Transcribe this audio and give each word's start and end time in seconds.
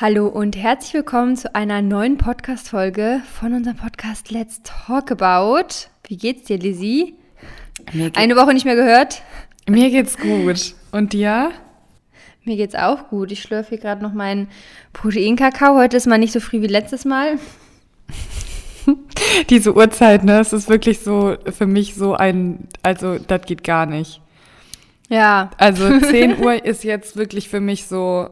Hallo 0.00 0.28
und 0.28 0.56
herzlich 0.56 0.94
willkommen 0.94 1.36
zu 1.36 1.54
einer 1.54 1.82
neuen 1.82 2.16
Podcast-Folge 2.16 3.20
von 3.38 3.52
unserem 3.52 3.76
Podcast 3.76 4.30
Let's 4.30 4.62
Talk 4.62 5.10
About. 5.10 5.66
Wie 6.06 6.16
geht's 6.16 6.44
dir, 6.44 6.56
Lizzie? 6.58 7.16
Mir, 7.92 8.10
Eine 8.14 8.34
Woche 8.36 8.54
nicht 8.54 8.64
mehr 8.64 8.76
gehört? 8.76 9.22
mir 9.68 9.90
geht's 9.90 10.16
gut. 10.16 10.74
Und 10.90 11.12
dir? 11.12 11.50
Mir 12.44 12.56
geht's 12.56 12.74
auch 12.74 13.08
gut. 13.08 13.30
Ich 13.30 13.42
schlürfe 13.42 13.70
hier 13.70 13.78
gerade 13.78 14.02
noch 14.02 14.14
meinen 14.14 14.48
Proteinkakao. 14.94 15.76
Heute 15.76 15.98
ist 15.98 16.06
mal 16.06 16.16
nicht 16.16 16.32
so 16.32 16.40
früh 16.40 16.62
wie 16.62 16.66
letztes 16.66 17.04
Mal. 17.04 17.38
Diese 19.50 19.76
Uhrzeit, 19.76 20.24
ne? 20.24 20.40
Es 20.40 20.54
ist 20.54 20.70
wirklich 20.70 21.00
so 21.00 21.36
für 21.52 21.66
mich 21.66 21.94
so 21.94 22.14
ein, 22.14 22.68
also 22.82 23.18
das 23.18 23.42
geht 23.42 23.64
gar 23.64 23.84
nicht. 23.84 24.22
Ja, 25.10 25.50
Also 25.58 26.00
10 26.00 26.38
Uhr 26.42 26.64
ist 26.64 26.84
jetzt 26.84 27.16
wirklich 27.16 27.50
für 27.50 27.60
mich 27.60 27.86
so, 27.86 28.30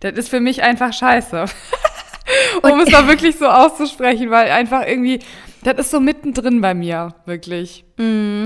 das 0.00 0.12
ist 0.14 0.28
für 0.28 0.40
mich 0.40 0.62
einfach 0.62 0.92
scheiße. 0.92 1.44
um 2.62 2.80
es 2.80 2.90
mal 2.90 3.08
wirklich 3.08 3.36
so 3.36 3.46
auszusprechen, 3.46 4.30
weil 4.30 4.50
einfach 4.50 4.86
irgendwie, 4.86 5.20
das 5.62 5.78
ist 5.78 5.90
so 5.90 6.00
mittendrin 6.00 6.60
bei 6.60 6.74
mir, 6.74 7.14
wirklich. 7.26 7.84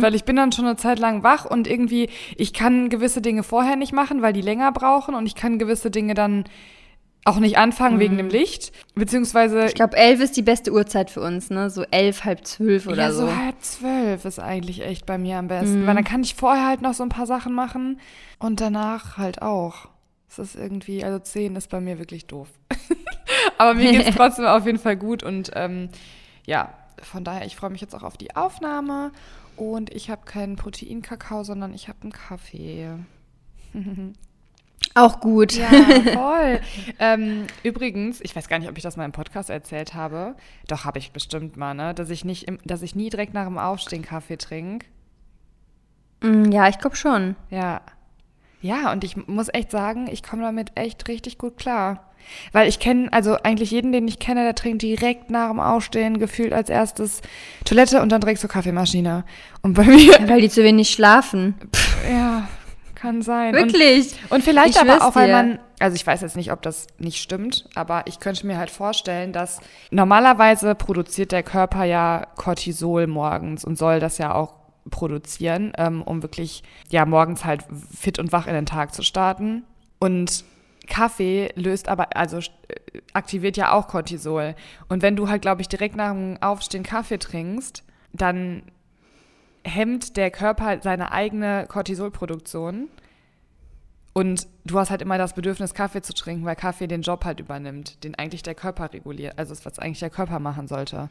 Weil 0.03 0.15
ich 0.15 0.25
bin 0.25 0.37
dann 0.37 0.53
schon 0.53 0.67
eine 0.67 0.77
Zeit 0.77 0.99
lang 0.99 1.23
wach 1.23 1.45
und 1.45 1.69
irgendwie, 1.69 2.09
ich 2.37 2.53
kann 2.53 2.89
gewisse 2.89 3.23
Dinge 3.23 3.43
vorher 3.43 3.77
nicht 3.77 3.93
machen, 3.93 4.23
weil 4.23 4.33
die 4.33 4.43
länger 4.43 4.73
brauchen 4.73 5.15
und 5.15 5.27
ich 5.27 5.35
kann 5.35 5.59
gewisse 5.59 5.91
Dinge 5.91 6.15
dann 6.15 6.45
auch 7.27 7.39
nicht 7.39 7.57
anfangen 7.57 7.99
wegen 7.99 8.19
dem 8.19 8.29
Licht. 8.29 8.73
Beziehungsweise 8.95 9.65
ich 9.65 9.75
glaube, 9.75 9.97
elf 9.97 10.21
ist 10.21 10.37
die 10.37 10.43
beste 10.43 10.73
Uhrzeit 10.73 11.11
für 11.11 11.23
uns, 11.23 11.49
ne? 11.49 11.71
So 11.71 11.85
elf, 11.91 12.25
halb 12.25 12.47
zwölf 12.47 12.87
oder 12.87 13.05
ja, 13.05 13.13
so. 13.13 13.27
so. 13.27 13.37
halb 13.37 13.63
zwölf 13.63 14.25
ist 14.27 14.39
eigentlich 14.39 14.83
echt 14.85 15.07
bei 15.07 15.17
mir 15.17 15.39
am 15.39 15.49
besten. 15.49 15.87
Weil 15.87 15.95
dann 15.95 16.05
kann 16.05 16.23
ich 16.23 16.35
vorher 16.35 16.67
halt 16.67 16.83
noch 16.83 16.93
so 16.93 17.03
ein 17.03 17.09
paar 17.09 17.27
Sachen 17.27 17.55
machen 17.55 17.99
und 18.39 18.61
danach 18.61 19.17
halt 19.17 19.41
auch. 19.41 19.89
Es 20.39 20.55
ist 20.55 20.57
irgendwie, 20.57 21.05
also 21.05 21.19
zehn 21.19 21.57
ist 21.57 21.71
bei 21.71 21.81
mir 21.81 21.99
wirklich 21.99 22.27
doof. 22.27 22.49
Aber 23.59 23.75
mir 23.75 23.93
geht's 23.93 24.11
trotzdem 24.17 24.47
auf 24.47 24.67
jeden 24.67 24.79
Fall 24.79 24.97
gut 24.97 25.23
und 25.23 25.51
ähm, 25.55 25.89
ja, 26.47 26.73
von 27.03 27.25
daher, 27.25 27.47
ich 27.47 27.57
freue 27.57 27.71
mich 27.71 27.81
jetzt 27.81 27.95
auch 27.95 28.03
auf 28.03 28.17
die 28.17 28.35
Aufnahme 28.37 29.13
und 29.57 29.93
ich 29.95 30.11
habe 30.11 30.25
keinen 30.25 30.57
Proteinkakao, 30.57 31.45
sondern 31.45 31.75
ich 31.75 31.89
habe 31.89 31.99
einen 32.03 32.13
Kaffee. 32.13 32.91
Auch 34.95 35.19
gut. 35.21 35.53
Ja, 35.55 35.69
voll. 35.71 36.61
ähm, 37.01 37.47
übrigens, 37.65 38.21
ich 38.21 38.37
weiß 38.37 38.49
gar 38.49 38.59
nicht, 38.61 38.69
ob 38.69 38.77
ich 38.77 38.83
das 38.83 38.97
mal 38.97 39.05
im 39.05 39.13
Podcast 39.13 39.51
erzählt 39.51 39.95
habe. 39.95 40.37
Doch, 40.69 40.85
habe 40.85 40.99
ich 41.01 41.11
bestimmt 41.11 41.57
mal, 41.57 41.75
ne? 41.75 41.95
Dass 41.95 42.11
ich 42.11 42.25
nicht, 42.25 42.45
im, 42.45 42.59
dass 42.65 42.83
ich 42.83 42.95
nie 42.95 43.11
direkt 43.11 43.35
nach 43.35 43.47
dem 43.47 43.59
Aufstehen 43.59 44.03
Kaffee 44.03 44.37
trinke. 44.37 44.87
Mm, 46.23 46.53
Ja, 46.53 46.69
ich 46.69 46.79
glaube 46.79 46.95
schon. 46.97 47.35
Ja. 47.51 47.81
Ja, 48.65 48.93
und 48.93 49.05
ich 49.05 49.15
muss 49.27 49.49
echt 49.53 49.71
sagen, 49.71 50.09
ich 50.11 50.23
komme 50.23 50.41
damit 50.41 50.73
echt 50.75 51.07
richtig 51.07 51.37
gut 51.37 51.59
klar. 51.59 52.09
Weil 52.53 52.67
ich 52.67 52.79
kenne, 52.79 53.13
also 53.13 53.37
eigentlich 53.43 53.71
jeden, 53.71 53.93
den 53.93 54.09
ich 54.09 54.19
kenne, 54.19 54.43
der 54.43 54.55
trinkt 54.55 54.81
direkt 54.81 55.29
nach 55.29 55.51
dem 55.51 55.61
Aufstehen 55.61 56.19
gefühlt 56.19 56.55
als 56.55 56.71
erstes 56.71 57.21
Toilette 57.67 58.01
und 58.01 58.09
dann 58.09 58.23
direkt 58.23 58.41
zur 58.41 58.49
Kaffeemaschine. 58.49 59.25
Und 59.61 59.75
bei 59.75 59.85
mir, 59.85 60.15
Weil 60.29 60.41
die 60.41 60.49
zu 60.49 60.65
wenig 60.65 60.89
schlafen. 60.89 61.57
ja, 62.11 62.49
kann 62.95 63.21
sein. 63.21 63.53
Wirklich? 63.53 64.15
Und, 64.31 64.37
und 64.37 64.45
vielleicht 64.45 64.77
Ich 64.77 64.81
aber 64.81 65.07
auch, 65.07 65.15
weil 65.15 65.27
dir. 65.27 65.35
man, 65.35 65.59
also 65.79 65.95
ich 65.95 66.07
weiß 66.07 66.23
jetzt 66.23 66.35
nicht, 66.37 66.51
ob 66.51 66.63
das 66.63 66.87
nicht 66.97 67.21
stimmt, 67.21 67.69
aber 67.75 68.05
ich 68.07 68.19
könnte 68.19 68.47
mir 68.47 68.57
halt 68.57 68.71
vorstellen, 68.71 69.35
dass 69.35 69.61
normalerweise 69.91 70.75
produziert 70.75 71.33
der 71.33 71.43
Körper 71.43 71.85
ja 71.85 72.29
Cortisol 72.37 73.09
morgens 73.09 73.63
und 73.63 73.77
soll 73.77 74.01
das 74.01 74.17
ja 74.17 74.35
auch 74.35 74.64
produzieren, 74.91 75.73
ähm, 75.79 76.03
um 76.03 76.23
wirklich 76.23 76.63
ja 76.91 77.05
morgens 77.07 77.45
halt 77.45 77.65
fit 77.93 78.19
und 78.19 78.33
wach 78.33 78.47
in 78.47 78.55
den 78.55 78.67
Tag 78.67 78.95
zu 78.95 79.03
starten. 79.03 79.65
Und 79.99 80.45
Kaffee 80.87 81.51
löst 81.57 81.89
aber, 81.89 82.17
also 82.17 82.39
äh, 82.39 82.43
aktiviert 83.13 83.57
ja 83.57 83.73
auch 83.73 83.89
Cortisol. 83.89 84.55
Und 84.89 85.03
wenn 85.03 85.17
du 85.17 85.29
halt, 85.29 85.43
glaube 85.43 85.63
ich, 85.63 85.69
direkt 85.69 85.97
nach 85.97 86.13
dem 86.13 86.39
Aufstehen 86.43 86.83
Kaffee 86.83 87.19
trinkst, 87.19 87.83
dann 88.13 88.63
hemmt 89.65 90.17
der 90.17 90.31
Körper 90.31 90.81
seine 90.83 91.13
eigene 91.13 91.67
Cortisolproduktion. 91.69 92.89
Und 94.13 94.47
du 94.65 94.79
hast 94.79 94.91
halt 94.91 95.03
immer 95.03 95.19
das 95.19 95.35
Bedürfnis, 95.35 95.75
Kaffee 95.75 96.03
zu 96.03 96.15
trinken, 96.15 96.45
weil 96.45 96.55
Kaffee 96.55 96.87
den 96.87 97.03
Job 97.03 97.25
halt 97.25 97.41
übernimmt, 97.41 98.05
den 98.05 98.15
eigentlich 98.15 98.43
der 98.43 98.55
Körper 98.55 98.93
reguliert, 98.93 99.39
also 99.39 99.53
das, 99.53 99.67
was 99.67 99.79
eigentlich 99.79 99.99
der 99.99 100.11
Körper 100.11 100.39
machen 100.39 100.69
sollte. 100.69 101.09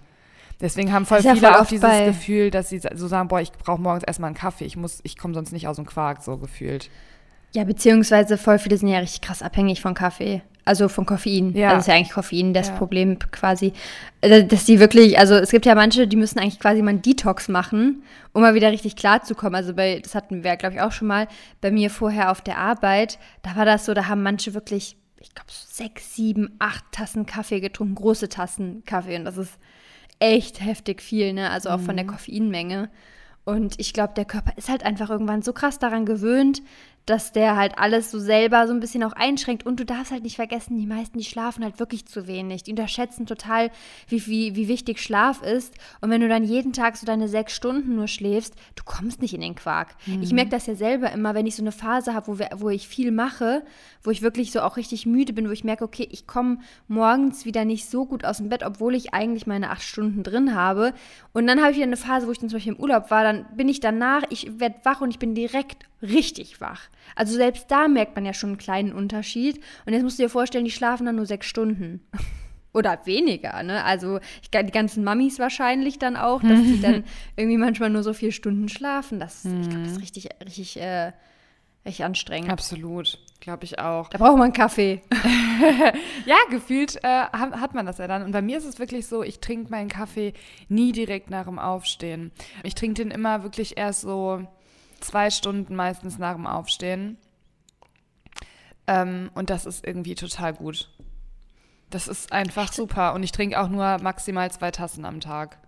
Deswegen 0.62 0.94
haben 0.94 1.06
voll 1.06 1.20
ist 1.20 1.26
ja 1.26 1.36
viele 1.36 1.48
voll 1.48 1.62
auch 1.62 1.66
dieses 1.66 2.06
Gefühl, 2.06 2.52
dass 2.52 2.70
sie 2.70 2.80
so 2.80 3.08
sagen, 3.08 3.28
boah, 3.28 3.42
ich 3.42 3.52
brauche 3.52 3.82
morgens 3.82 4.04
erstmal 4.04 4.28
einen 4.28 4.36
Kaffee, 4.38 4.66
ich 4.66 4.78
muss, 4.78 5.00
ich 5.04 5.18
komme 5.18 5.34
sonst 5.34 5.52
nicht 5.52 5.68
aus 5.68 5.76
dem 5.76 5.86
Quark, 5.86 6.24
so 6.24 6.38
gefühlt. 6.38 6.90
Ja, 7.54 7.64
beziehungsweise 7.66 8.38
voll 8.38 8.60
viele 8.60 8.78
sind 8.78 8.88
ja 8.88 9.00
richtig 9.00 9.22
krass 9.22 9.42
abhängig 9.42 9.82
von 9.82 9.94
Kaffee. 9.94 10.42
Also 10.66 10.88
von 10.88 11.06
Koffein. 11.06 11.54
Ja. 11.56 11.70
Also 11.70 11.80
ist 11.82 11.88
ja 11.88 11.96
eigentlich 11.96 12.14
Koffein 12.14 12.54
das 12.54 12.70
Ja. 12.70 12.76
Problem 12.76 13.20
quasi. 13.20 13.74
Äh, 14.22 14.46
Dass 14.46 14.64
die 14.64 14.80
wirklich, 14.80 15.20
also 15.20 15.36
es 15.36 15.52
gibt 15.52 15.66
ja 15.66 15.76
manche, 15.76 16.08
die 16.08 16.16
müssen 16.16 16.40
eigentlich 16.40 16.60
quasi 16.60 16.82
mal 16.82 16.92
einen 16.92 17.02
Detox 17.02 17.50
machen, 17.50 18.04
um 18.32 18.42
mal 18.42 18.54
wieder 18.54 18.72
richtig 18.72 18.96
klar 18.96 19.22
zu 19.24 19.36
kommen. 19.36 19.56
Also 19.56 19.74
bei, 19.74 20.00
das 20.00 20.16
hatten 20.16 20.44
wir, 20.44 20.56
glaube 20.56 20.76
ich, 20.76 20.82
auch 20.82 20.94
schon 20.94 21.10
mal 21.10 21.28
bei 21.60 21.70
mir 21.70 21.90
vorher 21.90 22.32
auf 22.32 22.40
der 22.40 22.58
Arbeit. 22.58 23.20
Da 23.42 23.58
war 23.58 23.66
das 23.66 23.86
so, 23.86 23.94
da 23.94 24.08
haben 24.08 24.24
manche 24.24 24.54
wirklich, 24.54 24.96
ich 25.20 25.36
glaube, 25.36 25.50
sechs, 25.52 26.16
sieben, 26.16 26.56
acht 26.60 26.86
Tassen 26.94 27.26
Kaffee 27.26 27.60
getrunken, 27.60 27.96
große 27.96 28.30
Tassen 28.30 28.84
Kaffee. 28.86 29.18
Und 29.18 29.26
das 29.26 29.38
ist 29.38 29.60
echt 30.24 30.64
heftig 30.64 31.02
viel, 31.02 31.34
ne? 31.34 31.50
Also 31.50 31.70
auch 31.70 31.82
von 31.82 31.98
der 31.98 32.08
Koffeinmenge. 32.08 32.90
Und 33.44 33.78
ich 33.78 33.92
glaube, 33.92 34.14
der 34.16 34.24
Körper 34.24 34.54
ist 34.56 34.70
halt 34.70 34.84
einfach 34.84 35.10
irgendwann 35.10 35.42
so 35.42 35.52
krass 35.52 35.78
daran 35.80 36.06
gewöhnt, 36.06 36.62
dass 37.06 37.34
der 37.34 37.58
halt 37.58 37.78
alles 37.78 38.12
so 38.12 38.20
selber 38.20 38.66
so 38.68 38.74
ein 38.74 38.80
bisschen 38.80 39.04
auch 39.04 39.14
einschränkt. 39.14 39.66
Und 39.66 39.80
du 39.80 39.86
darfst 39.86 40.12
halt 40.12 40.24
nicht 40.24 40.38
vergessen, 40.38 40.78
die 40.78 40.86
meisten, 40.86 41.18
die 41.18 41.26
schlafen 41.26 41.64
halt 41.64 41.80
wirklich 41.80 42.06
zu 42.06 42.28
wenig. 42.28 42.64
Die 42.64 42.72
unterschätzen 42.72 43.26
total, 43.26 43.72
wie, 44.08 44.26
wie, 44.28 44.56
wie 44.56 44.68
wichtig 44.70 45.02
Schlaf 45.02 45.42
ist. 45.42 45.76
Und 46.00 46.10
wenn 46.10 46.22
du 46.22 46.30
dann 46.30 46.44
jeden 46.44 46.72
Tag 46.72 46.96
so 46.96 47.06
deine 47.06 47.28
sechs 47.28 47.54
Stunden 47.54 47.96
nur 47.96 48.08
schläfst, 48.08 48.56
du 48.76 48.84
kommst 48.86 49.22
nicht 49.22 49.34
in 49.34 49.42
den 49.42 49.56
Quark. 49.56 49.96
Ich 50.22 50.32
merke 50.32 50.52
das 50.52 50.66
ja 50.66 50.76
selber 50.76 51.12
immer, 51.12 51.34
wenn 51.34 51.46
ich 51.46 51.56
so 51.56 51.64
eine 51.64 51.72
Phase 51.74 52.14
habe, 52.14 52.28
wo, 52.28 52.40
wir, 52.40 52.50
wo 52.56 52.70
ich 52.70 52.88
viel 52.88 53.12
mache, 53.12 53.64
wo 54.02 54.12
ich 54.12 54.22
wirklich 54.22 54.52
so 54.52 54.62
auch 54.62 54.78
richtig 54.78 55.06
müde 55.06 55.34
bin, 55.34 55.48
wo 55.48 55.52
ich 55.52 55.64
merke, 55.64 55.84
okay, 55.84 56.08
ich 56.10 56.26
komme 56.26 56.60
morgens 56.88 57.46
wieder 57.46 57.66
nicht 57.66 57.90
so 57.90 58.06
gut 58.06 58.24
aus 58.24 58.38
dem 58.38 58.50
Bett, 58.50 58.64
obwohl 58.64 58.96
ich 58.96 59.14
eigentlich 59.14 59.46
meine 59.46 59.72
acht 59.72 59.84
Stunden 59.84 60.24
drin 60.24 60.56
habe. 60.56 60.94
Und 61.34 61.48
dann 61.48 61.60
habe 61.60 61.72
ich 61.72 61.78
wieder 61.78 61.88
eine 61.88 61.98
Phase, 61.98 62.28
wo 62.28 62.32
ich 62.32 62.40
dann 62.40 62.50
zum 62.50 62.58
Beispiel 62.58 62.74
im 62.74 62.80
Urlaub 62.80 63.12
war, 63.12 63.24
dann 63.24 63.46
bin 63.56 63.68
ich 63.68 63.82
danach, 63.82 64.24
ich 64.30 64.60
werde 64.60 64.76
wach 64.84 65.02
und 65.02 65.10
ich 65.10 65.20
bin 65.20 65.36
direkt 65.36 65.86
richtig 66.02 66.62
wach. 66.62 66.82
Also 67.16 67.36
selbst 67.36 67.70
da 67.70 67.88
merkt 67.88 68.16
man 68.16 68.26
ja 68.26 68.34
schon 68.34 68.52
einen 68.52 68.58
kleinen 68.58 68.94
Unterschied. 68.94 69.62
Und 69.86 69.94
jetzt 69.94 70.04
musst 70.04 70.20
du 70.20 70.24
dir 70.24 70.30
vorstellen, 70.30 70.66
die 70.66 70.72
schlafen 70.72 71.06
dann 71.06 71.16
nur 71.16 71.26
sechs 71.26 71.48
Stunden. 71.48 72.02
Oder 72.74 73.06
weniger, 73.06 73.62
ne? 73.62 73.84
Also 73.84 74.20
ich, 74.42 74.50
die 74.50 74.72
ganzen 74.72 75.04
Mammis 75.04 75.38
wahrscheinlich 75.38 76.00
dann 76.00 76.18
auch, 76.18 76.42
dass 76.42 76.60
die 76.60 76.82
dann 76.82 77.04
irgendwie 77.36 77.60
manchmal 77.60 77.92
nur 77.92 78.02
so 78.02 78.14
vier 78.14 78.32
Stunden 78.32 78.68
schlafen. 78.68 79.20
Das, 79.20 79.46
Ich 79.46 79.70
glaube, 79.70 79.84
das 79.84 79.92
ist 79.92 80.02
richtig, 80.02 80.30
richtig, 80.44 80.82
äh, 80.82 81.12
richtig 81.86 82.04
anstrengend. 82.04 82.50
Absolut, 82.50 83.20
glaube 83.42 83.66
ich 83.66 83.78
auch. 83.78 84.10
Da 84.10 84.18
braucht 84.18 84.38
man 84.38 84.46
einen 84.46 84.54
Kaffee. 84.54 85.02
Ja, 86.26 86.38
gefühlt 86.50 86.96
äh, 87.04 87.08
hat, 87.08 87.60
hat 87.60 87.76
man 87.76 87.86
das 87.86 88.00
ja 88.00 88.08
dann. 88.08 88.24
Und 88.24 88.32
bei 88.32 88.42
mir 88.42 88.58
ist 88.58 88.66
es 88.66 88.80
wirklich 88.80 89.06
so, 89.06 89.22
ich 89.22 89.40
trinke 89.40 89.70
meinen 89.70 89.90
Kaffee 89.90 90.34
nie 90.68 90.92
direkt 90.92 91.30
nach 91.30 91.46
dem 91.46 91.60
Aufstehen. 91.60 92.32
Ich 92.64 92.74
trinke 92.74 93.04
den 93.04 93.12
immer 93.12 93.44
wirklich 93.44 93.78
erst 93.78 94.02
so 94.02 94.48
zwei 95.04 95.30
Stunden 95.30 95.76
meistens 95.76 96.18
nach 96.18 96.36
dem 96.36 96.48
Aufstehen. 96.48 97.18
Ähm, 98.88 99.30
und 99.34 99.50
das 99.50 99.66
ist 99.66 99.86
irgendwie 99.86 100.16
total 100.16 100.54
gut. 100.54 100.90
Das 101.90 102.08
ist 102.08 102.32
einfach 102.32 102.74
super. 102.74 103.14
Und 103.14 103.24
ich 103.24 103.32
trinke 103.32 103.60
auch 103.60 103.70
nur 103.70 104.00
maximal 104.02 104.52
zwei 104.52 104.72
Tassen 104.72 105.06
am 105.06 105.20
Tag. 105.20 105.60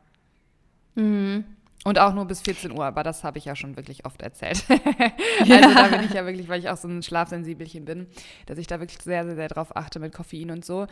Und 1.84 2.00
auch 2.00 2.14
nur 2.16 2.26
bis 2.26 2.42
14 2.42 2.72
Uhr, 2.72 2.84
aber 2.84 3.04
das 3.04 3.24
habe 3.24 3.38
ich 3.38 3.46
ja 3.46 3.56
schon 3.56 3.76
wirklich 3.78 4.06
oft 4.06 4.24
erzählt. 4.24 4.66
also 4.70 5.74
da 5.76 5.88
bin 5.90 6.04
ich 6.06 6.14
ja 6.14 6.26
wirklich, 6.26 6.50
weil 6.50 6.60
ich 6.60 6.70
auch 6.70 6.78
so 6.78 6.88
ein 6.88 7.04
Schlafsensibelchen 7.04 7.86
bin, 7.86 8.08
dass 8.48 8.58
ich 8.58 8.66
da 8.66 8.80
wirklich 8.80 9.04
sehr, 9.04 9.24
sehr, 9.24 9.36
sehr 9.36 9.50
drauf 9.50 9.76
achte 9.76 10.00
mit 10.00 10.12
Koffein 10.12 10.50
und 10.50 10.66
so. 10.66 10.88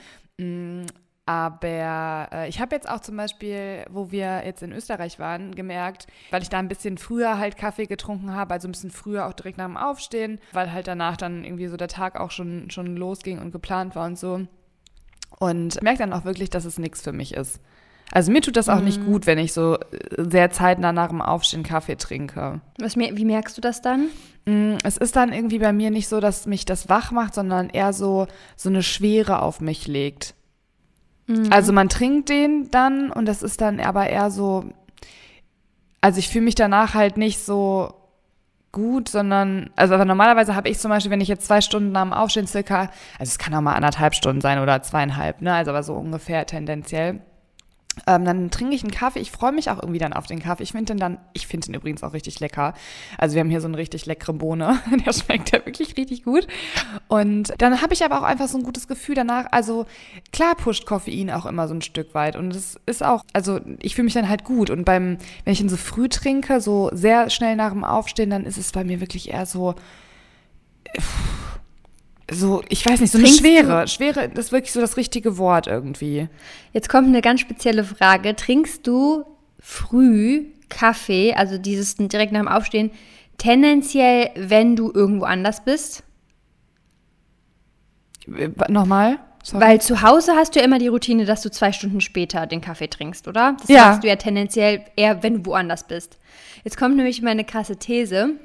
Aber 1.26 2.28
äh, 2.34 2.50
ich 2.50 2.60
habe 2.60 2.76
jetzt 2.76 2.90
auch 2.90 3.00
zum 3.00 3.16
Beispiel, 3.16 3.86
wo 3.90 4.12
wir 4.12 4.46
jetzt 4.46 4.62
in 4.62 4.74
Österreich 4.74 5.20
waren, 5.20 5.56
gemerkt, 5.56 6.08
weil 6.32 6.42
ich 6.42 6.50
da 6.50 6.60
ein 6.60 6.68
bisschen 6.68 6.98
früher 6.98 7.38
halt 7.38 7.56
Kaffee 7.56 7.86
getrunken 7.86 8.34
habe, 8.34 8.54
also 8.54 8.68
ein 8.68 8.74
bisschen 8.74 8.92
früher 8.92 9.28
auch 9.28 9.34
direkt 9.34 9.58
nach 9.58 9.66
dem 9.66 9.78
Aufstehen, 9.78 10.40
weil 10.52 10.74
halt 10.74 10.88
danach 10.88 11.16
dann 11.16 11.46
irgendwie 11.46 11.68
so 11.68 11.78
der 11.78 11.88
Tag 11.88 12.20
auch 12.20 12.32
schon, 12.32 12.70
schon 12.72 12.98
losging 12.98 13.40
und 13.40 13.52
geplant 13.52 13.96
war 13.96 14.06
und 14.06 14.20
so. 14.20 14.42
Und 15.40 15.82
merke 15.82 16.00
dann 16.00 16.14
auch 16.14 16.26
wirklich, 16.26 16.50
dass 16.50 16.66
es 16.66 16.78
nichts 16.78 17.02
für 17.02 17.14
mich 17.14 17.34
ist. 17.34 17.62
Also 18.12 18.32
mir 18.32 18.42
tut 18.42 18.58
das 18.58 18.70
auch 18.70 18.82
nicht 18.82 19.04
gut, 19.04 19.26
wenn 19.26 19.40
ich 19.40 19.54
so 19.54 19.78
äh, 19.80 19.80
sehr 20.30 20.52
zeitnah 20.52 20.92
nach 20.92 21.08
dem 21.08 21.22
Aufstehen 21.22 21.64
Kaffee 21.64 21.96
trinke. 21.96 22.62
Was, 22.80 22.96
wie 22.96 23.26
merkst 23.26 23.58
du 23.58 23.62
das 23.62 23.82
dann? 23.82 24.10
Mm, 24.46 24.76
Es 24.84 24.98
ist 24.98 25.16
dann 25.16 25.34
irgendwie 25.34 25.58
bei 25.60 25.74
mir 25.74 25.90
nicht 25.90 26.10
so, 26.10 26.20
dass 26.20 26.46
mich 26.46 26.66
das 26.66 26.90
wach 26.90 27.12
macht, 27.12 27.34
sondern 27.34 27.70
eher 27.70 27.94
so, 27.94 28.28
so 28.56 28.70
eine 28.70 28.84
Schwere 28.84 29.42
auf 29.42 29.62
mich 29.62 29.88
legt. 29.88 30.36
Also 31.50 31.72
man 31.72 31.90
trinkt 31.90 32.30
den 32.30 32.70
dann 32.72 33.12
und 33.12 33.26
das 33.26 33.44
ist 33.44 33.62
dann 33.62 33.80
aber 33.80 34.08
eher 34.10 34.30
so, 34.30 34.66
also 36.02 36.20
ich 36.20 36.30
fühle 36.30 36.46
mich 36.46 36.56
danach 36.56 36.94
halt 36.94 37.18
nicht 37.18 37.40
so 37.40 37.94
gut, 38.74 39.08
sondern, 39.08 39.70
also 39.76 39.94
aber 39.94 40.04
normalerweise 40.04 40.56
habe 40.56 40.68
ich 40.68 40.80
zum 40.80 40.90
Beispiel, 40.90 41.12
wenn 41.12 41.22
ich 41.22 41.28
jetzt 41.28 41.46
zwei 41.46 41.62
Stunden 41.62 41.96
am 41.96 42.12
Aufstehen 42.12 42.48
circa, 42.48 42.90
also 43.20 43.30
es 43.30 43.38
kann 43.38 43.54
auch 43.54 43.62
mal 43.62 43.76
anderthalb 43.76 44.16
Stunden 44.16 44.42
sein 44.42 44.60
oder 44.60 44.82
zweieinhalb, 44.82 45.42
ne, 45.42 45.54
also 45.54 45.72
aber 45.72 45.84
so 45.84 45.94
ungefähr 45.94 46.46
tendenziell, 46.46 47.22
ähm, 48.08 48.26
dann 48.26 48.50
trinke 48.50 48.76
ich 48.76 48.84
einen 48.84 48.92
Kaffee. 48.92 49.20
Ich 49.20 49.32
freue 49.32 49.52
mich 49.52 49.70
auch 49.70 49.82
irgendwie 49.82 50.00
dann 50.00 50.14
auf 50.14 50.26
den 50.26 50.40
Kaffee. 50.40 50.64
Ich 50.64 50.72
finde 50.72 50.94
den 50.94 50.98
dann, 50.98 51.18
ich 51.34 51.48
finde 51.48 51.68
den 51.68 51.76
übrigens 51.76 52.04
auch 52.04 52.14
richtig 52.14 52.40
lecker. 52.40 52.74
Also 53.18 53.36
wir 53.36 53.42
haben 53.42 53.50
hier 53.50 53.62
so 53.62 53.68
eine 53.68 53.78
richtig 53.78 54.06
leckere 54.06 54.34
Bohne. 54.34 54.80
Der 55.06 55.14
schmeckt 55.14 55.52
ja 55.52 55.66
wirklich 55.66 55.96
richtig 55.98 56.24
gut. 56.24 56.48
Und 57.08 57.54
dann 57.60 57.82
habe 57.82 57.94
ich 57.94 58.04
aber 58.04 58.20
auch 58.20 58.24
einfach 58.24 58.48
so 58.48 58.58
ein 58.58 58.64
gutes 58.64 58.88
Gefühl 58.88 59.16
danach. 59.16 59.46
Also 59.52 59.86
klar 60.32 60.56
pusht 60.56 60.86
Koffein 60.86 61.32
auch 61.32 61.46
immer 61.46 61.68
so 61.68 61.76
ein 61.76 61.82
Stück 61.82 62.14
weit. 62.14 62.36
Und 62.36 62.56
es 62.56 62.80
ist 62.86 63.04
auch, 63.04 63.24
also 63.34 63.60
ich 63.80 63.96
fühle 63.96 64.06
mich 64.06 64.14
dann 64.14 64.30
halt 64.30 64.44
gut. 64.44 64.70
Und 64.70 64.86
beim, 64.86 65.18
wenn 65.44 65.54
ich 65.54 65.62
ihn 65.62 65.70
so 65.70 65.78
früh 65.78 66.10
trinke, 66.10 66.62
so 66.62 66.90
sehr 66.94 67.30
schnell 67.30 67.56
nach 67.56 67.72
dem 67.72 67.84
Aufstehen, 67.84 68.32
dann 68.32 68.46
ist 68.46 68.58
es 68.58 68.72
bei 68.72 68.84
mir 68.84 69.02
wirklich 69.02 69.30
eher 69.32 69.46
so. 69.46 69.76
Pff, 70.96 71.43
so, 72.32 72.64
ich 72.70 72.86
weiß 72.86 73.02
nicht, 73.02 73.12
so 73.12 73.20
Trinkst 73.20 73.44
eine 73.44 73.50
Schwere. 73.50 73.82
Du? 73.82 73.88
Schwere 73.88 74.24
ist 74.26 74.52
wirklich 74.52 74.72
so 74.72 74.80
das 74.80 74.98
richtige 74.98 75.38
Wort 75.38 75.68
irgendwie. 75.68 76.30
Jetzt 76.72 76.90
kommt 76.90 77.08
eine 77.08 77.22
ganz 77.22 77.42
spezielle 77.42 77.84
Frage. 77.84 78.36
Trinkst 78.36 78.88
du 78.88 79.26
früh 79.60 80.46
Kaffee, 80.70 81.34
also 81.34 81.58
dieses 81.58 81.96
direkt 81.96 82.32
nach 82.32 82.40
dem 82.40 82.48
Aufstehen, 82.48 82.92
tendenziell, 83.38 84.32
wenn 84.36 84.76
du 84.76 84.92
irgendwo 84.94 85.26
anders 85.26 85.64
bist? 85.64 86.04
Nochmal? 88.70 89.20
Sorry. 89.44 89.62
Weil 89.62 89.82
zu 89.82 90.02
Hause 90.02 90.34
hast 90.38 90.56
du 90.56 90.60
ja 90.60 90.66
immer 90.66 90.80
die 90.80 90.88
Routine, 90.88 91.26
dass 91.26 91.42
du 91.42 91.52
zwei 91.52 91.74
Stunden 91.74 92.00
später 92.00 92.48
den 92.48 92.62
Kaffee 92.62 92.88
trinkst, 92.88 93.28
oder? 93.28 93.58
Das 93.60 93.68
ja. 93.68 93.88
machst 93.88 94.04
du 94.04 94.08
ja 94.08 94.16
tendenziell 94.16 94.86
eher, 94.96 95.22
wenn 95.22 95.44
du 95.44 95.46
woanders 95.48 95.86
bist. 95.86 96.18
Jetzt 96.64 96.78
kommt 96.78 96.96
nämlich 96.96 97.22
meine 97.22 97.44
krasse 97.44 97.76
These 97.76 98.36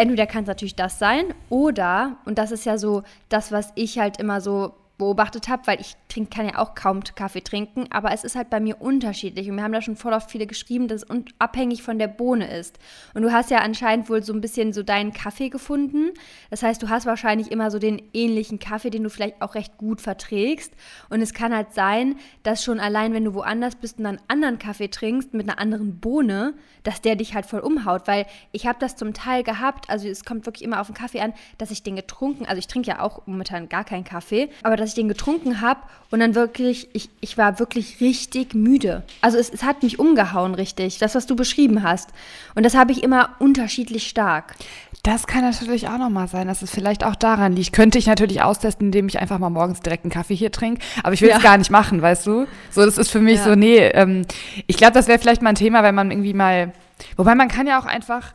entweder 0.00 0.26
kann 0.26 0.44
es 0.44 0.48
natürlich 0.48 0.76
das 0.76 0.98
sein 0.98 1.34
oder, 1.50 2.16
und 2.24 2.38
das 2.38 2.52
ist 2.52 2.64
ja 2.64 2.78
so 2.78 3.02
das, 3.28 3.52
was 3.52 3.72
ich 3.74 3.98
halt 3.98 4.18
immer 4.18 4.40
so 4.40 4.72
beobachtet 5.00 5.48
habe, 5.48 5.66
weil 5.66 5.80
ich 5.80 5.96
trink, 6.08 6.30
kann 6.30 6.46
ja 6.46 6.58
auch 6.58 6.74
kaum 6.74 7.02
Kaffee 7.02 7.40
trinken, 7.40 7.86
aber 7.90 8.12
es 8.12 8.22
ist 8.22 8.36
halt 8.36 8.50
bei 8.50 8.60
mir 8.60 8.80
unterschiedlich. 8.80 9.50
Und 9.50 9.56
wir 9.56 9.64
haben 9.64 9.72
da 9.72 9.82
schon 9.82 9.96
voll 9.96 10.12
oft 10.12 10.30
viele 10.30 10.46
geschrieben, 10.46 10.86
dass 10.86 11.02
es 11.02 11.08
abhängig 11.38 11.82
von 11.82 11.98
der 11.98 12.06
Bohne 12.06 12.56
ist. 12.56 12.78
Und 13.14 13.22
du 13.22 13.32
hast 13.32 13.50
ja 13.50 13.58
anscheinend 13.58 14.08
wohl 14.08 14.22
so 14.22 14.32
ein 14.32 14.40
bisschen 14.40 14.72
so 14.72 14.82
deinen 14.82 15.12
Kaffee 15.12 15.48
gefunden. 15.48 16.10
Das 16.50 16.62
heißt, 16.62 16.82
du 16.82 16.88
hast 16.88 17.06
wahrscheinlich 17.06 17.50
immer 17.50 17.70
so 17.70 17.78
den 17.78 18.00
ähnlichen 18.12 18.58
Kaffee, 18.58 18.90
den 18.90 19.02
du 19.02 19.10
vielleicht 19.10 19.40
auch 19.42 19.54
recht 19.54 19.78
gut 19.78 20.00
verträgst. 20.00 20.72
Und 21.08 21.22
es 21.22 21.34
kann 21.34 21.54
halt 21.54 21.72
sein, 21.72 22.16
dass 22.42 22.62
schon 22.62 22.78
allein, 22.78 23.12
wenn 23.14 23.24
du 23.24 23.34
woanders 23.34 23.76
bist 23.76 23.98
und 23.98 24.04
dann 24.04 24.20
anderen 24.28 24.58
Kaffee 24.58 24.88
trinkst 24.88 25.34
mit 25.34 25.48
einer 25.48 25.58
anderen 25.58 25.98
Bohne, 25.98 26.54
dass 26.82 27.00
der 27.00 27.16
dich 27.16 27.34
halt 27.34 27.46
voll 27.46 27.60
umhaut. 27.60 28.06
Weil 28.06 28.26
ich 28.52 28.66
habe 28.66 28.78
das 28.78 28.96
zum 28.96 29.14
Teil 29.14 29.42
gehabt, 29.42 29.88
also 29.88 30.06
es 30.06 30.24
kommt 30.24 30.46
wirklich 30.46 30.62
immer 30.62 30.80
auf 30.80 30.88
den 30.88 30.94
Kaffee 30.94 31.20
an, 31.20 31.32
dass 31.58 31.70
ich 31.70 31.82
den 31.82 31.96
getrunken, 31.96 32.44
also 32.44 32.58
ich 32.58 32.66
trinke 32.66 32.90
ja 32.90 33.00
auch 33.00 33.26
momentan 33.26 33.68
gar 33.68 33.84
keinen 33.84 34.04
Kaffee, 34.04 34.50
aber 34.62 34.76
dass 34.76 34.89
ich 34.90 34.94
den 34.94 35.08
getrunken 35.08 35.60
habe 35.60 35.80
und 36.10 36.20
dann 36.20 36.34
wirklich, 36.34 36.88
ich, 36.92 37.08
ich 37.20 37.38
war 37.38 37.58
wirklich 37.58 38.00
richtig 38.00 38.54
müde. 38.54 39.04
Also 39.20 39.38
es, 39.38 39.48
es 39.50 39.62
hat 39.62 39.82
mich 39.82 39.98
umgehauen 39.98 40.54
richtig, 40.54 40.98
das, 40.98 41.14
was 41.14 41.26
du 41.26 41.36
beschrieben 41.36 41.82
hast. 41.82 42.10
Und 42.54 42.64
das 42.64 42.74
habe 42.74 42.92
ich 42.92 43.02
immer 43.02 43.30
unterschiedlich 43.38 44.08
stark. 44.08 44.54
Das 45.02 45.26
kann 45.26 45.42
natürlich 45.42 45.88
auch 45.88 45.98
nochmal 45.98 46.28
sein, 46.28 46.46
dass 46.48 46.62
es 46.62 46.70
vielleicht 46.70 47.04
auch 47.04 47.16
daran 47.16 47.54
liegt. 47.54 47.72
Könnte 47.72 47.98
ich 47.98 48.06
natürlich 48.06 48.42
austesten, 48.42 48.86
indem 48.86 49.08
ich 49.08 49.18
einfach 49.18 49.38
mal 49.38 49.48
morgens 49.48 49.80
direkt 49.80 50.04
einen 50.04 50.10
Kaffee 50.10 50.34
hier 50.34 50.52
trinke. 50.52 50.82
Aber 51.02 51.14
ich 51.14 51.22
will 51.22 51.30
es 51.30 51.36
ja. 51.36 51.42
gar 51.42 51.56
nicht 51.56 51.70
machen, 51.70 52.02
weißt 52.02 52.26
du? 52.26 52.46
So, 52.70 52.84
das 52.84 52.98
ist 52.98 53.10
für 53.10 53.20
mich 53.20 53.38
ja. 53.38 53.44
so, 53.44 53.54
nee, 53.54 53.78
ähm, 53.78 54.26
ich 54.66 54.76
glaube, 54.76 54.92
das 54.92 55.08
wäre 55.08 55.18
vielleicht 55.18 55.42
mal 55.42 55.50
ein 55.50 55.54
Thema, 55.54 55.82
wenn 55.82 55.94
man 55.94 56.10
irgendwie 56.10 56.34
mal, 56.34 56.72
wobei 57.16 57.34
man 57.34 57.48
kann 57.48 57.66
ja 57.66 57.80
auch 57.80 57.86
einfach 57.86 58.34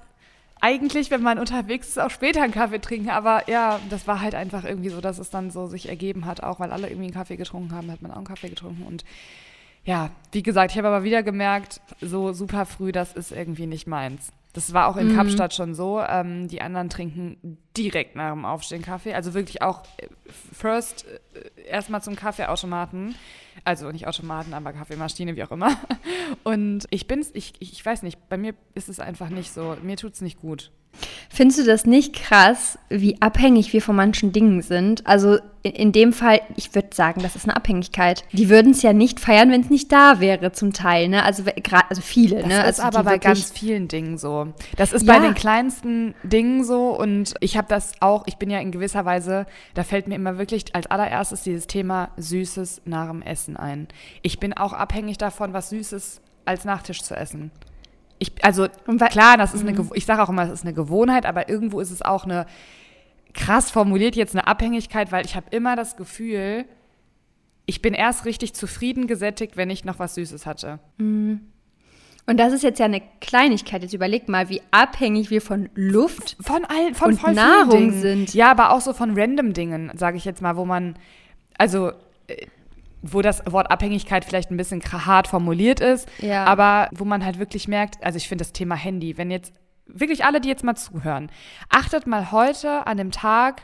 eigentlich, 0.66 1.12
wenn 1.12 1.22
man 1.22 1.38
unterwegs 1.38 1.90
ist, 1.90 2.00
auch 2.00 2.10
später 2.10 2.42
einen 2.42 2.52
Kaffee 2.52 2.80
trinken. 2.80 3.12
Aber 3.12 3.48
ja, 3.48 3.80
das 3.92 4.08
war 4.08 4.20
halt 4.22 4.34
einfach 4.34 4.64
irgendwie 4.64 4.90
so, 4.90 5.00
dass 5.00 5.20
es 5.20 5.30
dann 5.30 5.52
so 5.52 5.68
sich 5.68 5.90
ergeben 5.90 6.26
hat, 6.26 6.42
auch 6.42 6.60
weil 6.60 6.72
alle 6.72 6.88
irgendwie 6.88 7.06
einen 7.06 7.14
Kaffee 7.14 7.36
getrunken 7.36 7.72
haben, 7.76 7.92
hat 7.92 8.02
man 8.02 8.10
auch 8.10 8.16
einen 8.18 8.26
Kaffee 8.26 8.50
getrunken. 8.50 8.82
Und 8.82 9.06
ja, 9.84 10.10
wie 10.32 10.42
gesagt, 10.42 10.72
ich 10.72 10.78
habe 10.80 10.88
aber 10.88 11.04
wieder 11.04 11.22
gemerkt, 11.22 11.82
so 12.02 12.34
super 12.34 12.66
früh, 12.66 12.92
das 12.92 13.14
ist 13.14 13.32
irgendwie 13.32 13.68
nicht 13.68 13.86
meins. 13.86 14.32
Das 14.56 14.72
war 14.72 14.88
auch 14.88 14.96
in 14.96 15.10
mhm. 15.10 15.18
Kapstadt 15.18 15.54
schon 15.54 15.76
so. 15.76 16.00
Ähm, 16.00 16.48
die 16.48 16.62
anderen 16.62 16.90
trinken 16.90 17.58
direkt 17.76 18.16
nach 18.16 18.32
dem 18.32 18.46
Aufstehen 18.46 18.82
Kaffee. 18.82 19.14
Also 19.14 19.34
wirklich 19.34 19.62
auch 19.62 19.84
äh, 19.98 20.08
first 20.54 21.06
äh, 21.34 21.68
erstmal 21.68 22.02
zum 22.02 22.16
Kaffeeautomaten. 22.16 23.16
Also 23.66 23.92
nicht 23.92 24.08
Automaten, 24.08 24.54
aber 24.54 24.72
Kaffeemaschine, 24.72 25.36
wie 25.36 25.44
auch 25.44 25.52
immer. 25.52 25.76
Und 26.44 26.88
ich 26.90 27.06
bin's, 27.06 27.32
ich, 27.34 27.56
ich 27.60 27.86
weiß 27.86 28.04
nicht, 28.04 28.30
bei 28.30 28.38
mir 28.38 28.54
ist 28.76 28.88
es 28.88 29.02
einfach 29.02 29.28
nicht 29.28 29.52
so. 29.52 29.76
Mir 29.84 29.98
tut 29.98 30.14
es 30.14 30.22
nicht 30.22 30.40
gut. 30.40 30.72
Findest 31.30 31.60
du 31.60 31.64
das 31.64 31.86
nicht 31.86 32.14
krass, 32.14 32.80
wie 32.90 33.22
abhängig 33.22 33.74
wir 33.74 33.82
von 33.82 33.96
manchen 33.96 34.32
Dingen 34.32 34.62
sind? 34.62 35.06
Also 35.06 35.38
in, 35.64 35.92
dem 35.92 36.14
Fall, 36.14 36.42
ich 36.56 36.76
würde 36.76 36.90
sagen, 36.94 37.22
das 37.24 37.36
ist 37.36 37.46
eine 37.46 37.56
Abhängigkeit. 37.56 38.24
Die 38.32 38.50
würden 38.50 38.72
es 38.72 38.84
ja 38.84 38.94
nicht 38.94 39.20
feiern, 39.20 39.52
wenn 39.52 39.62
es 39.62 39.70
nicht 39.70 39.92
da 39.92 40.20
wäre, 40.20 40.52
zum 40.52 40.74
Teil. 40.74 41.10
Ne? 41.10 41.24
Also, 41.24 41.44
also 41.90 42.02
viele. 42.02 42.38
Das 42.38 42.48
ne? 42.48 42.60
ist 42.60 42.80
also 42.80 43.00
aber 43.00 43.04
bei 43.04 43.18
ganz 43.18 43.52
vielen 43.52 43.88
Dingen 43.88 44.18
so. 44.18 44.54
Das 44.78 44.94
ist 44.94 45.08
ja. 45.08 45.14
bei 45.14 45.20
den 45.20 45.34
kleinsten 45.34 46.14
Dingen 46.24 46.64
so. 46.64 46.90
Und 46.98 47.34
ich 47.40 47.58
habe 47.58 47.68
das 47.68 47.94
auch, 48.00 48.24
ich 48.28 48.38
bin 48.38 48.50
ja 48.50 48.60
in 48.60 48.72
gewisser 48.72 49.06
Weise, 49.06 49.48
da 49.74 49.84
fällt 49.84 50.08
mir 50.08 50.16
immer 50.16 50.38
wirklich 50.38 50.76
als 50.76 50.88
allererstes 50.88 51.42
dieses 51.42 51.66
Thema 51.66 52.12
Süßes 52.18 52.84
nach 52.86 53.10
dem 53.10 53.24
Essen 53.24 53.58
ein. 53.58 53.88
Ich 54.22 54.40
bin 54.40 54.54
auch 54.54 54.74
abhängig 54.74 55.18
davon, 55.18 55.54
was 55.54 55.70
Süßes 55.70 56.22
als 56.46 56.64
Nachtisch 56.64 57.02
zu 57.02 57.16
essen. 57.16 57.52
Ich, 58.20 58.32
also 58.44 58.68
klar, 59.10 59.38
das 59.38 59.54
ist 59.54 59.62
eine, 59.62 59.74
mhm. 59.74 59.92
ich 59.94 60.06
sage 60.06 60.24
auch 60.24 60.30
immer, 60.30 60.44
es 60.44 60.52
ist 60.52 60.64
eine 60.64 60.74
Gewohnheit, 60.74 61.26
aber 61.26 61.50
irgendwo 61.50 61.80
ist 61.80 61.92
es 61.92 62.02
auch 62.02 62.24
eine, 62.26 62.46
krass 63.34 63.70
formuliert 63.70 64.16
jetzt 64.16 64.36
eine 64.36 64.48
Abhängigkeit, 64.48 65.12
weil 65.12 65.26
ich 65.26 65.36
habe 65.36 65.48
immer 65.52 65.76
das 65.76 65.98
Gefühl, 65.98 66.66
ich 67.66 67.82
bin 67.82 67.94
erst 67.94 68.26
richtig 68.26 68.54
zufrieden 68.54 69.08
gesättigt, 69.08 69.58
wenn 69.58 69.70
ich 69.70 69.86
noch 69.86 70.00
was 70.00 70.16
Süßes 70.16 70.46
hatte. 70.46 70.80
Mhm. 70.98 71.42
Und 72.28 72.40
das 72.40 72.54
ist 72.54 72.64
jetzt 72.64 72.80
ja 72.80 72.86
eine 72.86 73.04
Kleinigkeit. 73.22 73.84
Jetzt 73.84 73.94
überleg 73.94 74.28
mal, 74.28 74.50
wie 74.50 74.62
abhängig 74.72 75.30
wir 75.30 75.42
von 75.42 75.70
Luft 75.76 76.38
von 76.40 76.66
allen, 76.66 76.96
von 76.96 77.14
und 77.14 77.36
Nahrung 77.36 77.92
sind. 77.92 78.34
Ja, 78.34 78.50
aber 78.50 78.72
auch 78.72 78.82
so 78.82 78.94
von 78.94 79.18
random 79.18 79.54
Dingen, 79.54 79.92
sage 79.96 80.18
ich 80.18 80.26
jetzt 80.26 80.42
mal, 80.42 80.56
wo 80.56 80.66
man, 80.66 80.96
also 81.58 81.92
äh, 82.28 82.48
wo 83.12 83.22
das 83.22 83.44
Wort 83.52 83.72
Abhängigkeit 83.72 84.26
vielleicht 84.26 84.52
ein 84.52 84.58
bisschen 84.58 84.82
hart 84.82 85.28
formuliert 85.28 85.80
ist, 85.80 86.10
ja. 86.20 86.46
aber 86.46 86.90
wo 86.94 87.06
man 87.06 87.24
halt 87.24 87.40
wirklich 87.40 87.68
merkt, 87.68 88.04
also 88.04 88.18
ich 88.18 88.28
finde 88.28 88.44
das 88.44 88.54
Thema 88.54 88.76
Handy, 88.76 89.18
wenn 89.18 89.32
jetzt 89.32 89.54
wirklich 89.88 90.26
alle, 90.26 90.42
die 90.42 90.50
jetzt 90.50 90.64
mal 90.64 90.76
zuhören, 90.76 91.30
achtet 91.70 92.08
mal 92.08 92.32
heute 92.32 92.88
an 92.88 92.98
dem 92.98 93.12
Tag 93.12 93.64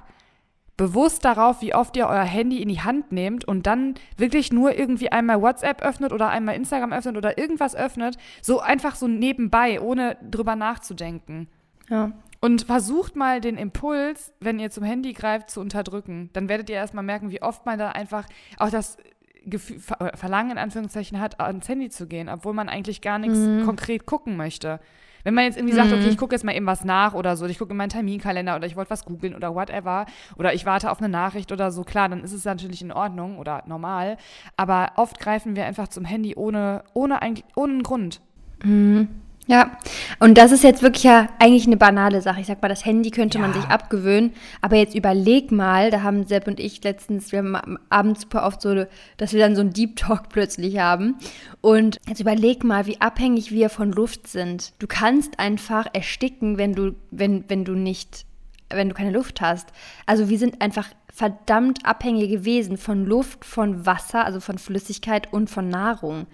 bewusst 0.78 1.26
darauf, 1.26 1.62
wie 1.62 1.76
oft 1.76 1.96
ihr 1.96 2.08
euer 2.08 2.24
Handy 2.24 2.62
in 2.62 2.70
die 2.70 2.82
Hand 2.82 3.12
nehmt 3.12 3.46
und 3.46 3.68
dann 3.68 3.96
wirklich 4.18 4.52
nur 4.52 4.78
irgendwie 4.78 5.12
einmal 5.12 5.42
WhatsApp 5.42 5.84
öffnet 5.84 6.12
oder 6.12 6.30
einmal 6.30 6.56
Instagram 6.56 6.94
öffnet 6.94 7.18
oder 7.18 7.38
irgendwas 7.38 7.76
öffnet, 7.76 8.18
so 8.42 8.62
einfach 8.62 8.96
so 8.96 9.08
nebenbei, 9.08 9.80
ohne 9.80 10.18
drüber 10.28 10.56
nachzudenken. 10.56 11.48
Ja. 11.90 12.14
Und 12.40 12.64
versucht 12.64 13.16
mal 13.16 13.42
den 13.42 13.58
Impuls, 13.58 14.34
wenn 14.40 14.58
ihr 14.58 14.72
zum 14.72 14.84
Handy 14.84 15.14
greift, 15.14 15.52
zu 15.52 15.62
unterdrücken. 15.62 16.32
Dann 16.34 16.50
werdet 16.50 16.70
ihr 16.72 16.78
erstmal 16.78 17.04
merken, 17.04 17.30
wie 17.30 17.44
oft 17.44 17.68
man 17.68 17.78
da 17.78 17.90
einfach 17.90 18.26
auch 18.58 18.72
das 18.72 18.98
Gefühl, 19.46 19.80
Verlangen 19.80 20.52
in 20.52 20.58
Anführungszeichen 20.58 21.20
hat, 21.20 21.40
ans 21.40 21.68
Handy 21.68 21.90
zu 21.90 22.08
gehen, 22.08 22.30
obwohl 22.30 22.54
man 22.54 22.70
eigentlich 22.70 23.02
gar 23.02 23.20
nichts 23.20 23.38
mhm. 23.38 23.66
konkret 23.66 24.06
gucken 24.06 24.38
möchte. 24.38 24.80
Wenn 25.24 25.34
man 25.34 25.46
jetzt 25.46 25.58
irgendwie 25.58 25.76
sagt, 25.76 25.92
okay, 25.92 26.08
ich 26.08 26.16
mhm. 26.16 26.18
gucke 26.18 26.36
jetzt 26.36 26.44
mal 26.44 26.56
eben 26.56 26.66
was 26.66 26.84
nach 26.84 27.14
oder 27.14 27.36
so, 27.36 27.46
ich 27.46 27.60
gucke 27.60 27.72
in 27.72 27.78
meinen 27.78 27.90
Terminkalender 27.90 28.56
oder 28.56 28.66
ich 28.66 28.76
wollte 28.76 28.90
was 28.90 29.06
googeln 29.06 29.36
oder 29.36 29.54
whatever 29.54 30.06
oder 30.38 30.54
ich 30.54 30.66
warte 30.66 30.92
auf 30.92 31.00
eine 31.00 31.10
Nachricht 31.10 31.52
oder 31.52 31.72
so, 31.72 31.84
klar, 31.84 32.10
dann 32.10 32.24
ist 32.24 32.34
es 32.34 32.46
natürlich 32.46 32.82
in 32.82 32.92
Ordnung 32.92 33.38
oder 33.38 33.64
normal. 33.68 34.18
Aber 34.58 34.94
oft 34.96 35.20
greifen 35.20 35.56
wir 35.56 35.66
einfach 35.66 35.88
zum 35.88 36.06
Handy 36.06 36.36
ohne, 36.36 36.84
ohne, 36.94 37.20
ohne 37.56 37.68
einen 37.68 37.84
Grund. 37.84 38.22
Mhm. 38.64 39.10
Ja, 39.48 39.72
und 40.20 40.38
das 40.38 40.52
ist 40.52 40.64
jetzt 40.64 40.84
wirklich 40.84 41.04
ja 41.04 41.28
eigentlich 41.40 41.66
eine 41.66 41.78
banale 41.78 42.22
Sache. 42.22 42.42
Ich 42.42 42.48
sag 42.48 42.62
mal, 42.62 42.68
das 42.68 42.86
Handy 42.86 43.10
könnte 43.10 43.40
ja. 43.40 43.42
man 43.42 43.54
sich 43.54 43.64
abgewöhnen, 43.66 44.34
aber 44.62 44.76
jetzt 44.76 44.94
überleg 44.94 45.52
mal, 45.52 45.90
da 45.90 46.04
haben 46.04 46.26
Sepp 46.26 46.48
und 46.48 46.60
ich 46.60 46.84
letztens, 46.84 47.32
wir 47.32 47.40
haben 47.40 47.78
abends 47.90 48.22
super 48.22 48.46
oft 48.46 48.62
so, 48.62 48.86
dass 49.18 49.34
wir 49.34 49.40
dann 49.40 49.56
so 49.56 49.62
einen 49.62 49.74
Deep 49.74 49.96
Talk 49.96 50.30
plötzlich 50.30 50.78
haben. 50.78 51.16
Und 51.60 52.00
jetzt 52.08 52.22
überleg 52.22 52.64
mal, 52.64 52.86
wie 52.86 53.02
abhängig 53.02 53.52
wir 53.52 53.70
von 53.70 53.92
Luft 53.92 54.28
sind. 54.28 54.74
Du 54.80 54.88
kannst 54.88 55.40
einfach 55.40 55.88
ersticken, 55.92 56.58
wenn 56.58 56.74
du, 56.74 56.96
wenn, 57.10 57.44
wenn 57.48 57.66
du 57.66 57.74
nicht, 57.74 58.26
wenn 58.70 58.90
du 58.90 58.96
keine 58.96 59.12
Luft 59.12 59.42
hast. 59.42 59.70
Also 60.06 60.30
wir 60.30 60.38
sind 60.38 60.62
einfach 60.62 60.88
verdammt 61.12 61.86
abhängige 61.86 62.46
Wesen 62.46 62.78
von 62.78 63.06
Luft, 63.06 63.44
von 63.44 63.86
Wasser, 63.86 64.24
also 64.24 64.40
von 64.40 64.60
Flüssigkeit 64.60 65.34
und 65.34 65.50
von 65.50 65.68
Nahrung. 65.68 66.28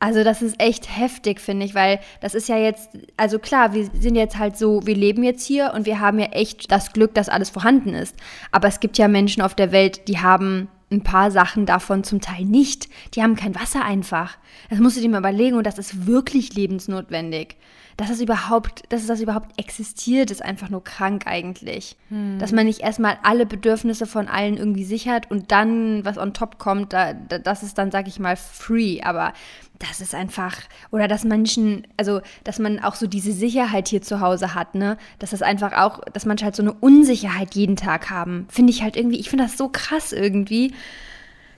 Also 0.00 0.24
das 0.24 0.40
ist 0.40 0.58
echt 0.58 0.96
heftig, 0.96 1.40
finde 1.40 1.66
ich, 1.66 1.74
weil 1.74 2.00
das 2.22 2.34
ist 2.34 2.48
ja 2.48 2.56
jetzt, 2.56 2.88
also 3.18 3.38
klar, 3.38 3.74
wir 3.74 3.84
sind 3.92 4.16
jetzt 4.16 4.38
halt 4.38 4.56
so, 4.56 4.80
wir 4.86 4.96
leben 4.96 5.22
jetzt 5.22 5.46
hier 5.46 5.72
und 5.74 5.84
wir 5.84 6.00
haben 6.00 6.18
ja 6.18 6.26
echt 6.26 6.72
das 6.72 6.92
Glück, 6.94 7.12
dass 7.14 7.28
alles 7.28 7.50
vorhanden 7.50 7.90
ist. 7.90 8.16
Aber 8.50 8.66
es 8.66 8.80
gibt 8.80 8.96
ja 8.96 9.08
Menschen 9.08 9.42
auf 9.42 9.54
der 9.54 9.72
Welt, 9.72 10.08
die 10.08 10.18
haben 10.18 10.68
ein 10.90 11.02
paar 11.02 11.30
Sachen 11.30 11.66
davon 11.66 12.02
zum 12.02 12.20
Teil 12.20 12.44
nicht. 12.44 12.88
Die 13.14 13.22
haben 13.22 13.36
kein 13.36 13.54
Wasser 13.54 13.84
einfach. 13.84 14.38
Das 14.70 14.80
musst 14.80 14.96
du 14.96 15.00
dir 15.00 15.08
mal 15.08 15.18
überlegen 15.18 15.56
und 15.56 15.66
das 15.66 15.78
ist 15.78 16.06
wirklich 16.06 16.54
lebensnotwendig. 16.54 17.56
Dass 17.96 18.08
das 18.08 18.20
überhaupt, 18.20 18.84
dass 18.88 19.06
das 19.06 19.20
überhaupt 19.20 19.60
existiert, 19.60 20.30
ist 20.30 20.42
einfach 20.42 20.70
nur 20.70 20.82
krank 20.82 21.26
eigentlich. 21.26 21.96
Hm. 22.08 22.38
Dass 22.38 22.50
man 22.50 22.66
nicht 22.66 22.80
erstmal 22.80 23.18
alle 23.22 23.46
Bedürfnisse 23.46 24.06
von 24.06 24.26
allen 24.26 24.56
irgendwie 24.56 24.84
sichert 24.84 25.30
und 25.30 25.52
dann, 25.52 26.04
was 26.04 26.16
on 26.16 26.32
top 26.32 26.58
kommt, 26.58 26.92
da, 26.92 27.12
da, 27.12 27.38
das 27.38 27.62
ist 27.62 27.78
dann, 27.78 27.90
sag 27.90 28.08
ich 28.08 28.18
mal, 28.18 28.36
free. 28.36 29.02
Aber 29.02 29.32
das 29.80 30.00
ist 30.00 30.14
einfach, 30.14 30.56
oder 30.90 31.08
dass 31.08 31.24
Menschen, 31.24 31.86
also 31.96 32.20
dass 32.44 32.58
man 32.58 32.78
auch 32.80 32.94
so 32.94 33.06
diese 33.06 33.32
Sicherheit 33.32 33.88
hier 33.88 34.02
zu 34.02 34.20
Hause 34.20 34.54
hat, 34.54 34.74
ne? 34.74 34.98
Dass 35.18 35.30
das 35.30 35.42
einfach 35.42 35.72
auch, 35.72 36.00
dass 36.12 36.26
manche 36.26 36.44
halt 36.44 36.54
so 36.54 36.62
eine 36.62 36.74
Unsicherheit 36.74 37.54
jeden 37.54 37.76
Tag 37.76 38.10
haben. 38.10 38.46
Finde 38.50 38.72
ich 38.72 38.82
halt 38.82 38.96
irgendwie, 38.96 39.18
ich 39.18 39.30
finde 39.30 39.44
das 39.44 39.56
so 39.56 39.68
krass 39.68 40.12
irgendwie. 40.12 40.74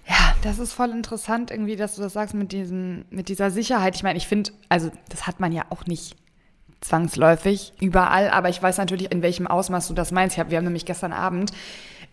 Ja. 0.09 0.35
Das 0.43 0.59
ist 0.59 0.73
voll 0.73 0.91
interessant 0.91 1.51
irgendwie, 1.51 1.77
dass 1.77 1.97
du 1.97 2.03
das 2.03 2.13
sagst 2.13 2.35
mit 2.35 2.53
diesem, 2.53 3.05
mit 3.11 3.29
dieser 3.29 3.51
Sicherheit. 3.51 3.97
Ich 3.97 4.03
meine, 4.05 4.19
ich 4.19 4.29
finde, 4.29 4.53
also 4.69 4.91
das 5.09 5.27
hat 5.27 5.41
man 5.41 5.53
ja 5.53 5.65
auch 5.71 5.87
nicht 5.87 6.17
zwangsläufig 6.81 7.73
überall, 7.81 8.31
aber 8.31 8.49
ich 8.49 8.63
weiß 8.63 8.79
natürlich, 8.79 9.13
in 9.13 9.23
welchem 9.23 9.47
Ausmaß 9.47 9.89
du 9.89 9.95
das 9.95 10.13
meinst. 10.13 10.39
Hab, 10.39 10.51
wir 10.51 10.59
haben 10.59 10.65
nämlich 10.65 10.87
gestern 10.87 11.13
Abend 11.13 11.53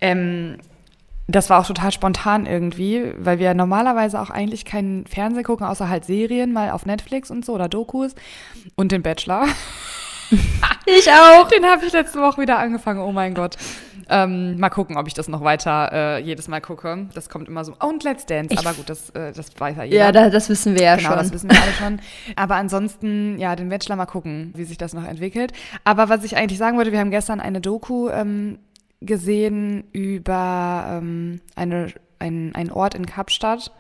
ähm, 0.01 0.57
das 1.29 1.50
war 1.50 1.59
auch 1.59 1.67
total 1.67 1.91
spontan 1.91 2.45
irgendwie, 2.45 3.13
weil 3.17 3.39
wir 3.39 3.53
normalerweise 3.53 4.19
auch 4.19 4.29
eigentlich 4.29 4.65
keinen 4.65 5.05
Fernsehen 5.05 5.43
gucken, 5.43 5.65
außer 5.65 5.88
halt 5.88 6.05
Serien, 6.05 6.53
mal 6.53 6.71
auf 6.71 6.86
Netflix 6.86 7.29
und 7.29 7.45
so 7.45 7.53
oder 7.53 7.69
Dokus 7.69 8.15
und 8.75 8.91
den 8.91 9.03
Bachelor. 9.03 9.45
ich 10.86 11.09
auch. 11.12 11.48
Den 11.48 11.65
habe 11.65 11.86
ich 11.86 11.93
letzte 11.93 12.19
Woche 12.19 12.41
wieder 12.41 12.57
angefangen, 12.57 13.01
oh 13.01 13.12
mein 13.12 13.33
Gott. 13.33 13.57
Ähm, 14.12 14.59
mal 14.59 14.69
gucken, 14.69 14.98
ob 14.98 15.05
ich 15.05 15.13
das 15.13 15.27
noch 15.27 15.43
weiter 15.43 15.91
äh, 15.93 16.21
jedes 16.24 16.48
Mal 16.48 16.62
gucke. 16.62 17.07
Das 17.13 17.29
kommt 17.29 17.48
immer 17.48 17.63
so. 17.63 17.75
Oh, 17.79 17.88
und 17.89 18.03
Let's 18.03 18.25
Dance. 18.25 18.51
Ich 18.51 18.59
aber 18.59 18.74
gut, 18.74 18.89
das, 18.89 19.12
äh, 19.12 19.31
das 19.31 19.51
weiß 19.55 19.77
ja 19.77 19.83
jeder. 19.83 19.98
Ja, 19.98 20.12
da, 20.12 20.29
das 20.31 20.50
wissen 20.50 20.74
wir 20.75 20.81
ja 20.81 20.95
genau, 20.95 21.09
schon. 21.09 21.17
das 21.19 21.31
wissen 21.31 21.51
wir 21.51 21.62
alle 21.62 21.74
schon. 21.74 22.01
Aber 22.36 22.55
ansonsten, 22.55 23.38
ja, 23.38 23.55
den 23.55 23.69
Bachelor 23.69 23.98
mal 23.98 24.07
gucken, 24.07 24.51
wie 24.55 24.63
sich 24.63 24.79
das 24.79 24.95
noch 24.95 25.05
entwickelt. 25.05 25.53
Aber 25.83 26.09
was 26.09 26.24
ich 26.24 26.38
eigentlich 26.38 26.57
sagen 26.57 26.75
wollte, 26.77 26.91
wir 26.91 27.00
haben 27.00 27.12
gestern 27.12 27.39
eine 27.39 27.62
Doku 27.62 28.09
ähm, 28.09 28.57
gesehen 29.01 29.86
über 29.91 30.86
ähm, 30.89 31.41
eine, 31.56 31.94
ein, 32.20 32.53
einen 32.56 32.72
Ort 32.72 32.96
in 32.96 33.06
Kapstadt, 33.06 33.72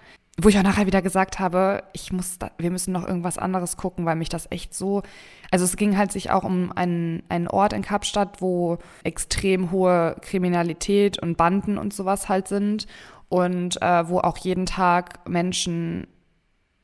wo 0.41 0.49
ich 0.49 0.57
auch 0.57 0.63
nachher 0.63 0.87
wieder 0.87 1.01
gesagt 1.01 1.39
habe, 1.39 1.83
ich 1.93 2.13
muss 2.13 2.39
da, 2.39 2.51
wir 2.57 2.71
müssen 2.71 2.93
noch 2.93 3.05
irgendwas 3.05 3.37
anderes 3.37 3.75
gucken, 3.75 4.05
weil 4.05 4.15
mich 4.15 4.29
das 4.29 4.47
echt 4.51 4.73
so. 4.73 5.03
Also 5.51 5.65
es 5.65 5.75
ging 5.75 5.97
halt 5.97 6.11
sich 6.11 6.31
auch 6.31 6.43
um 6.43 6.71
einen, 6.71 7.23
einen 7.27 7.47
Ort 7.47 7.73
in 7.73 7.81
Kapstadt, 7.81 8.41
wo 8.41 8.77
extrem 9.03 9.71
hohe 9.71 10.15
Kriminalität 10.21 11.21
und 11.21 11.35
Banden 11.35 11.77
und 11.77 11.93
sowas 11.93 12.29
halt 12.29 12.47
sind 12.47 12.87
und 13.27 13.81
äh, 13.81 14.07
wo 14.07 14.19
auch 14.19 14.37
jeden 14.37 14.65
Tag 14.65 15.27
Menschen 15.27 16.07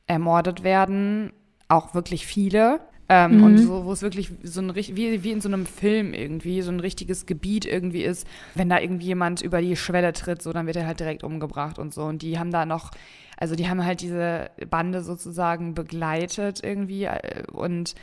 ermordet 0.06 0.62
werden, 0.62 1.32
auch 1.68 1.94
wirklich 1.94 2.26
viele. 2.26 2.80
Ähm, 3.08 3.38
mhm. 3.38 3.44
Und 3.44 3.58
so, 3.58 3.84
wo 3.84 3.92
es 3.92 4.02
wirklich 4.02 4.32
so 4.42 4.60
ein 4.60 4.74
wie, 4.74 5.22
wie 5.22 5.30
in 5.30 5.40
so 5.40 5.48
einem 5.48 5.64
Film 5.64 6.12
irgendwie, 6.12 6.62
so 6.62 6.72
ein 6.72 6.80
richtiges 6.80 7.26
Gebiet 7.26 7.64
irgendwie 7.64 8.02
ist, 8.02 8.26
wenn 8.54 8.68
da 8.68 8.80
irgendwie 8.80 9.06
jemand 9.06 9.42
über 9.42 9.60
die 9.60 9.76
Schwelle 9.76 10.12
tritt, 10.12 10.42
so, 10.42 10.52
dann 10.52 10.66
wird 10.66 10.76
er 10.76 10.86
halt 10.86 11.00
direkt 11.00 11.22
umgebracht 11.22 11.78
und 11.78 11.94
so. 11.94 12.02
Und 12.02 12.22
die 12.22 12.38
haben 12.38 12.50
da 12.50 12.66
noch, 12.66 12.90
also 13.36 13.54
die 13.54 13.68
haben 13.68 13.84
halt 13.84 14.00
diese 14.00 14.50
Bande 14.68 15.02
sozusagen 15.02 15.74
begleitet 15.74 16.64
irgendwie 16.64 17.04
äh, 17.04 17.44
und 17.52 17.94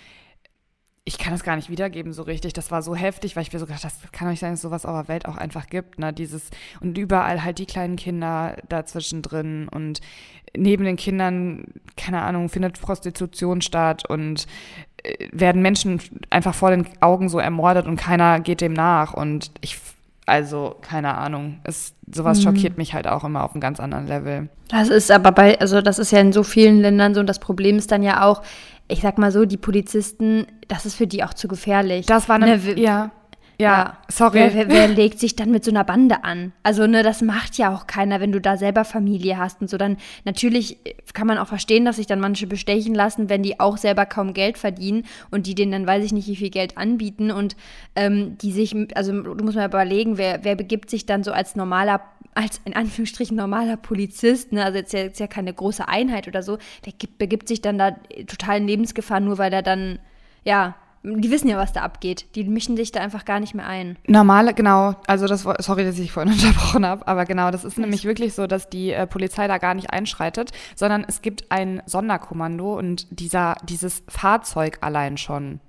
ich 1.05 1.17
kann 1.17 1.33
es 1.33 1.43
gar 1.43 1.57
nicht 1.57 1.69
wiedergeben 1.69 2.13
so 2.13 2.23
richtig. 2.23 2.53
Das 2.53 2.71
war 2.71 2.81
so 2.81 2.95
heftig, 2.95 3.35
weil 3.35 3.43
ich 3.43 3.51
mir 3.51 3.59
so 3.59 3.65
gedacht, 3.65 3.83
das 3.83 3.99
kann 4.13 4.27
doch 4.27 4.31
nicht 4.31 4.39
sein, 4.39 4.51
dass 4.51 4.59
es 4.59 4.63
sowas 4.63 4.85
auf 4.85 4.95
der 4.95 5.13
Welt 5.13 5.25
auch 5.25 5.35
einfach 5.35 5.67
gibt. 5.67 5.99
Ne? 5.99 6.13
Dieses, 6.13 6.49
und 6.79 6.97
überall 6.97 7.43
halt 7.43 7.59
die 7.59 7.65
kleinen 7.65 7.97
Kinder 7.97 8.55
dazwischen 8.69 9.21
drin 9.21 9.67
und 9.67 9.99
neben 10.55 10.85
den 10.85 10.95
Kindern, 10.95 11.65
keine 11.97 12.21
Ahnung, 12.21 12.47
findet 12.47 12.79
Prostitution 12.79 13.61
statt 13.61 14.09
und 14.09 14.45
werden 15.31 15.61
Menschen 15.61 15.99
einfach 16.29 16.53
vor 16.53 16.71
den 16.71 16.87
Augen 17.01 17.29
so 17.29 17.39
ermordet 17.39 17.87
und 17.87 17.97
keiner 17.97 18.39
geht 18.39 18.61
dem 18.61 18.73
nach. 18.73 19.13
Und 19.13 19.51
ich, 19.61 19.77
also, 20.25 20.75
keine 20.81 21.17
Ahnung, 21.17 21.59
es, 21.63 21.93
sowas 22.11 22.39
mhm. 22.39 22.43
schockiert 22.43 22.77
mich 22.77 22.93
halt 22.93 23.07
auch 23.07 23.23
immer 23.23 23.43
auf 23.43 23.51
einem 23.51 23.61
ganz 23.61 23.79
anderen 23.79 24.07
Level. 24.07 24.49
Das 24.69 24.89
ist 24.89 25.11
aber 25.11 25.31
bei, 25.31 25.59
also 25.59 25.81
das 25.81 25.99
ist 25.99 26.11
ja 26.11 26.19
in 26.19 26.33
so 26.33 26.43
vielen 26.43 26.79
Ländern 26.79 27.13
so 27.13 27.19
und 27.19 27.27
das 27.27 27.39
Problem 27.39 27.77
ist 27.77 27.91
dann 27.91 28.03
ja 28.03 28.25
auch, 28.25 28.41
ich 28.87 29.01
sag 29.01 29.17
mal 29.17 29.31
so, 29.31 29.45
die 29.45 29.57
Polizisten, 29.57 30.45
das 30.67 30.85
ist 30.85 30.95
für 30.95 31.07
die 31.07 31.23
auch 31.23 31.33
zu 31.33 31.47
gefährlich. 31.47 32.05
Das 32.05 32.29
war 32.29 32.35
eine, 32.35 32.57
ne, 32.57 32.79
ja. 32.79 33.11
Ja, 33.59 33.97
sorry. 34.09 34.39
Wer, 34.39 34.53
wer, 34.53 34.69
wer, 34.69 34.87
legt 34.87 35.19
sich 35.19 35.35
dann 35.35 35.51
mit 35.51 35.63
so 35.63 35.71
einer 35.71 35.83
Bande 35.83 36.23
an? 36.23 36.53
Also, 36.63 36.87
ne, 36.87 37.03
das 37.03 37.21
macht 37.21 37.57
ja 37.57 37.73
auch 37.73 37.87
keiner, 37.87 38.19
wenn 38.19 38.31
du 38.31 38.41
da 38.41 38.57
selber 38.57 38.83
Familie 38.83 39.37
hast 39.37 39.61
und 39.61 39.69
so. 39.69 39.77
Dann 39.77 39.97
natürlich 40.25 40.79
kann 41.13 41.27
man 41.27 41.37
auch 41.37 41.47
verstehen, 41.47 41.85
dass 41.85 41.97
sich 41.97 42.07
dann 42.07 42.19
manche 42.19 42.47
bestechen 42.47 42.95
lassen, 42.95 43.29
wenn 43.29 43.43
die 43.43 43.59
auch 43.59 43.77
selber 43.77 44.05
kaum 44.05 44.33
Geld 44.33 44.57
verdienen 44.57 45.05
und 45.29 45.45
die 45.47 45.55
denen 45.55 45.71
dann 45.71 45.87
weiß 45.87 46.03
ich 46.03 46.13
nicht, 46.13 46.27
wie 46.27 46.35
viel 46.35 46.49
Geld 46.49 46.77
anbieten 46.77 47.31
und 47.31 47.55
ähm, 47.95 48.37
die 48.39 48.51
sich, 48.51 48.75
also 48.95 49.21
du 49.21 49.43
musst 49.43 49.55
mal 49.55 49.67
überlegen, 49.67 50.17
wer, 50.17 50.43
wer 50.43 50.55
begibt 50.55 50.89
sich 50.89 51.05
dann 51.05 51.23
so 51.23 51.31
als 51.31 51.55
normaler 51.55 52.01
als 52.35 52.61
in 52.65 52.75
Anführungsstrichen 52.75 53.37
normaler 53.37 53.77
Polizist, 53.77 54.53
ne, 54.53 54.65
also 54.65 54.79
jetzt 54.79 54.91
ja, 54.91 55.01
jetzt 55.01 55.19
ja 55.19 55.27
keine 55.27 55.53
große 55.53 55.87
Einheit 55.87 56.27
oder 56.27 56.41
so, 56.41 56.57
der 56.83 56.93
gibt, 56.93 57.19
begibt 57.19 57.47
sich 57.47 57.61
dann 57.61 57.77
da 57.77 57.91
total 58.25 58.57
in 58.57 58.67
Lebensgefahr, 58.67 59.19
nur 59.19 59.37
weil 59.37 59.53
er 59.53 59.61
dann, 59.61 59.99
ja, 60.43 60.75
die 61.03 61.31
wissen 61.31 61.49
ja, 61.49 61.57
was 61.57 61.73
da 61.73 61.81
abgeht. 61.81 62.35
Die 62.35 62.45
mischen 62.45 62.77
sich 62.77 62.91
da 62.91 63.01
einfach 63.01 63.25
gar 63.25 63.39
nicht 63.39 63.53
mehr 63.53 63.67
ein. 63.67 63.97
Normale, 64.07 64.53
genau, 64.53 64.95
also 65.05 65.27
das 65.27 65.41
sorry, 65.59 65.83
dass 65.83 65.99
ich 65.99 66.11
vorhin 66.11 66.33
unterbrochen 66.33 66.85
habe, 66.85 67.07
aber 67.07 67.25
genau, 67.25 67.51
das 67.51 67.65
ist 67.65 67.77
nämlich 67.77 68.05
wirklich 68.05 68.33
so, 68.33 68.47
dass 68.47 68.69
die 68.69 68.91
äh, 68.91 69.05
Polizei 69.05 69.47
da 69.47 69.57
gar 69.57 69.73
nicht 69.73 69.91
einschreitet, 69.91 70.51
sondern 70.75 71.05
es 71.07 71.21
gibt 71.21 71.51
ein 71.51 71.81
Sonderkommando 71.85 72.77
und 72.77 73.07
dieser, 73.11 73.55
dieses 73.63 74.03
Fahrzeug 74.07 74.77
allein 74.81 75.17
schon. 75.17 75.59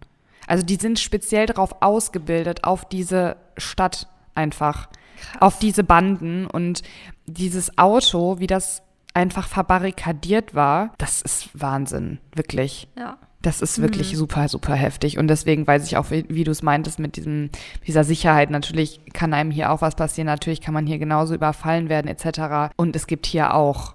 Also 0.46 0.64
die 0.64 0.76
sind 0.76 0.98
speziell 0.98 1.46
darauf 1.46 1.82
ausgebildet, 1.82 2.64
auf 2.64 2.84
diese 2.84 3.36
Stadt 3.56 4.08
einfach. 4.34 4.88
Krass. 5.14 5.42
auf 5.42 5.58
diese 5.58 5.84
Banden 5.84 6.46
und 6.46 6.82
dieses 7.26 7.78
Auto, 7.78 8.40
wie 8.40 8.46
das 8.46 8.82
einfach 9.14 9.46
verbarrikadiert 9.46 10.54
war, 10.54 10.92
das 10.98 11.22
ist 11.22 11.48
Wahnsinn, 11.54 12.18
wirklich. 12.34 12.88
Ja. 12.98 13.16
Das 13.44 13.60
ist 13.60 13.82
wirklich 13.82 14.12
mhm. 14.12 14.16
super, 14.16 14.48
super 14.48 14.74
heftig. 14.74 15.18
Und 15.18 15.28
deswegen 15.28 15.66
weiß 15.66 15.84
ich 15.86 15.98
auch, 15.98 16.10
wie, 16.10 16.24
wie 16.28 16.44
du 16.44 16.50
es 16.50 16.62
meintest, 16.62 16.98
mit 16.98 17.16
diesem, 17.16 17.50
dieser 17.86 18.02
Sicherheit. 18.02 18.50
Natürlich 18.50 19.00
kann 19.12 19.34
einem 19.34 19.50
hier 19.50 19.70
auch 19.70 19.82
was 19.82 19.96
passieren. 19.96 20.26
Natürlich 20.26 20.62
kann 20.62 20.72
man 20.72 20.86
hier 20.86 20.98
genauso 20.98 21.34
überfallen 21.34 21.90
werden, 21.90 22.08
etc. 22.08 22.72
Und 22.76 22.96
es 22.96 23.06
gibt 23.06 23.26
hier 23.26 23.54
auch 23.54 23.94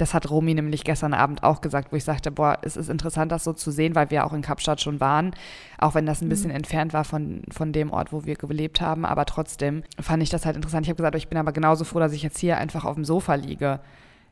das 0.00 0.14
hat 0.14 0.30
Romy 0.30 0.54
nämlich 0.54 0.84
gestern 0.84 1.12
Abend 1.12 1.42
auch 1.42 1.60
gesagt, 1.60 1.92
wo 1.92 1.96
ich 1.96 2.04
sagte, 2.04 2.30
boah, 2.30 2.58
es 2.62 2.76
ist 2.76 2.88
interessant, 2.88 3.30
das 3.30 3.44
so 3.44 3.52
zu 3.52 3.70
sehen, 3.70 3.94
weil 3.94 4.10
wir 4.10 4.24
auch 4.24 4.32
in 4.32 4.40
Kapstadt 4.40 4.80
schon 4.80 4.98
waren, 4.98 5.32
auch 5.76 5.94
wenn 5.94 6.06
das 6.06 6.22
ein 6.22 6.28
bisschen 6.30 6.50
mhm. 6.50 6.56
entfernt 6.56 6.94
war 6.94 7.04
von, 7.04 7.42
von 7.50 7.72
dem 7.72 7.92
Ort, 7.92 8.10
wo 8.10 8.24
wir 8.24 8.36
gelebt 8.36 8.80
haben. 8.80 9.04
Aber 9.04 9.26
trotzdem 9.26 9.82
fand 10.00 10.22
ich 10.22 10.30
das 10.30 10.46
halt 10.46 10.56
interessant. 10.56 10.86
Ich 10.86 10.90
habe 10.90 10.96
gesagt, 10.96 11.16
ich 11.16 11.28
bin 11.28 11.38
aber 11.38 11.52
genauso 11.52 11.84
froh, 11.84 11.98
dass 11.98 12.14
ich 12.14 12.22
jetzt 12.22 12.38
hier 12.38 12.56
einfach 12.56 12.86
auf 12.86 12.94
dem 12.94 13.04
Sofa 13.04 13.34
liege. 13.34 13.80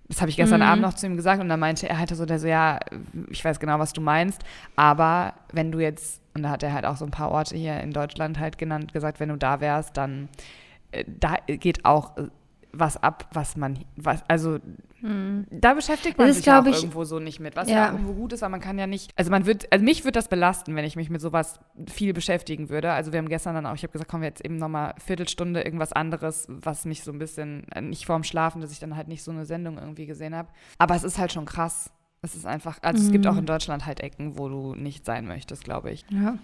Das 0.09 0.21
habe 0.21 0.31
ich 0.31 0.37
gestern 0.37 0.61
mhm. 0.61 0.67
Abend 0.67 0.83
noch 0.83 0.95
zu 0.95 1.07
ihm 1.07 1.17
gesagt 1.17 1.41
und 1.41 1.49
dann 1.49 1.61
meinte 1.61 1.89
er 1.89 1.99
halt 1.99 2.09
so, 2.09 2.25
der 2.25 2.39
so, 2.39 2.47
ja, 2.47 2.81
ich 3.29 3.45
weiß 3.45 3.61
genau, 3.61 3.79
was 3.79 3.93
du 3.93 4.01
meinst, 4.01 4.43
aber 4.75 5.35
wenn 5.53 5.71
du 5.71 5.81
jetzt, 5.81 6.23
und 6.35 6.43
da 6.43 6.51
hat 6.51 6.63
er 6.63 6.73
halt 6.73 6.87
auch 6.87 6.97
so 6.97 7.05
ein 7.05 7.11
paar 7.11 7.31
Orte 7.31 7.57
hier 7.57 7.81
in 7.81 7.93
Deutschland 7.93 8.39
halt 8.39 8.57
genannt, 8.57 8.93
gesagt, 8.93 9.21
wenn 9.21 9.29
du 9.29 9.37
da 9.37 9.61
wärst, 9.61 9.97
dann 9.97 10.29
äh, 10.93 11.05
da 11.07 11.37
geht 11.47 11.85
auch 11.85 12.13
was 12.73 13.03
ab, 13.03 13.29
was 13.33 13.57
man, 13.57 13.79
was, 13.97 14.23
also 14.29 14.59
hm. 15.01 15.47
da 15.51 15.75
beschäftigt 15.75 16.19
man 16.19 16.29
das 16.29 16.37
sich 16.37 16.47
ja 16.47 16.61
auch 16.61 16.67
ich, 16.67 16.77
irgendwo 16.77 17.05
so 17.05 17.19
nicht 17.19 17.41
mit, 17.41 17.57
was 17.57 17.69
ja. 17.69 17.77
ja. 17.77 17.93
irgendwo 17.93 18.13
gut 18.15 18.33
ist, 18.33 18.43
aber 18.43 18.51
man 18.51 18.61
kann 18.61 18.79
ja 18.79 18.87
nicht, 18.87 19.13
also 19.17 19.31
man 19.31 19.47
wird, 19.47 19.73
also 19.73 19.85
mich 19.85 20.05
würde 20.05 20.13
das 20.13 20.29
belasten, 20.29 20.75
wenn 20.77 20.85
ich 20.85 20.97
mich 20.97 21.11
mit 21.11 21.21
sowas 21.21 21.61
viel 21.87 22.13
beschäftigen 22.13 22.69
würde. 22.69 22.93
Also 22.93 23.13
wir 23.13 23.19
haben 23.19 23.29
gestern 23.29 23.55
dann 23.55 23.67
auch, 23.67 23.75
ich 23.75 23.83
habe 23.83 23.93
gesagt, 23.93 24.11
kommen 24.11 24.23
wir 24.23 24.29
jetzt 24.29 24.45
eben 24.45 24.57
nochmal 24.57 24.95
Viertelstunde 25.05 25.63
irgendwas 25.63 25.93
anderes, 25.93 26.47
was 26.49 26.85
mich 26.85 27.03
so 27.03 27.13
ein 27.13 27.19
bisschen, 27.19 27.67
äh, 27.75 27.81
nicht 27.81 28.07
vorm 28.07 28.25
Schlafen, 28.25 28.61
dass 28.61 28.73
ich 28.73 28.81
dann 28.81 28.97
halt 28.97 29.09
nicht 29.09 29.23
so 29.23 29.31
eine 29.31 29.47
Sendung 29.47 29.79
irgendwie 29.79 30.07
gesehen 30.07 30.35
habe. 30.35 30.49
Aber 30.79 30.95
es 30.95 31.05
ist 31.05 31.19
halt 31.19 31.33
schon 31.33 31.47
krass. 31.47 31.91
Es 32.21 32.35
ist 32.35 32.47
einfach, 32.47 32.79
also 32.83 33.01
mhm. 33.01 33.07
es 33.07 33.13
gibt 33.13 33.27
auch 33.29 33.33
hm. 33.33 33.41
in 33.41 33.47
Deutschland 33.47 33.87
halt 33.87 34.01
Ecken, 34.01 34.39
wo 34.39 34.49
du 34.49 34.75
nicht 34.75 35.05
sein 35.05 35.27
möchtest, 35.27 35.63
glaube 35.63 35.93
ich. 35.93 36.05
Ja. 36.11 36.37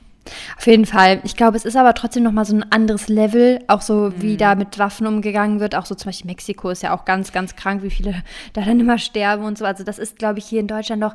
Auf 0.57 0.67
jeden 0.67 0.87
Fall. 0.87 1.21
Ich 1.25 1.37
glaube, 1.37 1.57
es 1.57 1.65
ist 1.65 1.77
aber 1.77 1.95
trotzdem 1.95 2.23
nochmal 2.23 2.45
so 2.45 2.55
ein 2.55 2.71
anderes 2.73 3.09
Level, 3.09 3.59
auch 3.67 3.83
so 3.83 4.13
wie 4.17 4.35
mhm. 4.35 4.39
da 4.39 4.55
mit 4.55 4.79
Waffen 4.79 5.07
umgegangen 5.07 5.61
wird. 5.61 5.75
Auch 5.75 5.87
so 5.87 5.95
zum 5.95 6.09
Beispiel 6.09 6.31
Mexiko 6.31 6.71
ist 6.71 6.83
ja 6.83 6.97
auch 6.97 7.05
ganz, 7.05 7.33
ganz 7.33 7.57
krank, 7.57 7.83
wie 7.83 7.91
viele 7.91 8.23
da 8.53 8.63
dann 8.63 8.81
immer 8.81 8.99
sterben 8.99 9.45
und 9.45 9.59
so. 9.59 9.65
Also 9.65 9.85
das 9.85 9.99
ist, 9.99 10.19
glaube 10.19 10.39
ich, 10.39 10.47
hier 10.47 10.61
in 10.61 10.69
Deutschland 10.69 11.01
noch 11.01 11.15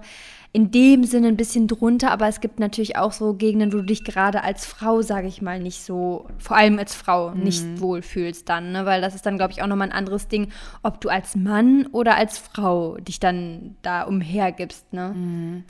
in 0.52 0.72
dem 0.72 1.04
Sinne 1.04 1.28
ein 1.28 1.38
bisschen 1.38 1.68
drunter, 1.68 2.10
aber 2.10 2.28
es 2.28 2.42
gibt 2.42 2.60
natürlich 2.60 2.98
auch 2.98 3.12
so 3.12 3.36
Gegenden, 3.36 3.72
wo 3.72 3.78
du 3.78 3.84
dich 3.84 4.04
gerade 4.04 4.44
als 4.44 4.66
Frau, 4.66 5.04
sage 5.04 5.28
ich 5.28 5.44
mal, 5.44 5.60
nicht 5.60 5.84
so, 5.84 6.26
vor 6.40 6.58
allem 6.58 6.80
als 6.80 6.96
Frau, 6.96 7.30
mhm. 7.30 7.44
nicht 7.44 7.80
wohlfühlst 7.80 8.50
dann, 8.50 8.72
ne? 8.72 8.86
weil 8.86 9.00
das 9.00 9.14
ist 9.14 9.28
dann, 9.28 9.38
glaube 9.38 9.54
ich, 9.54 9.62
auch 9.62 9.68
nochmal 9.68 9.90
ein 9.90 9.96
anderes 9.96 10.28
Ding, 10.28 10.52
ob 10.82 11.02
du 11.02 11.10
als 11.10 11.36
Mann 11.36 11.86
oder 11.92 12.16
als 12.16 12.40
Frau 12.40 12.98
dich 12.98 13.20
dann 13.20 13.76
da 13.84 14.04
umhergibst. 14.04 14.92
Ne? 14.92 15.14
Mhm. 15.16 15.64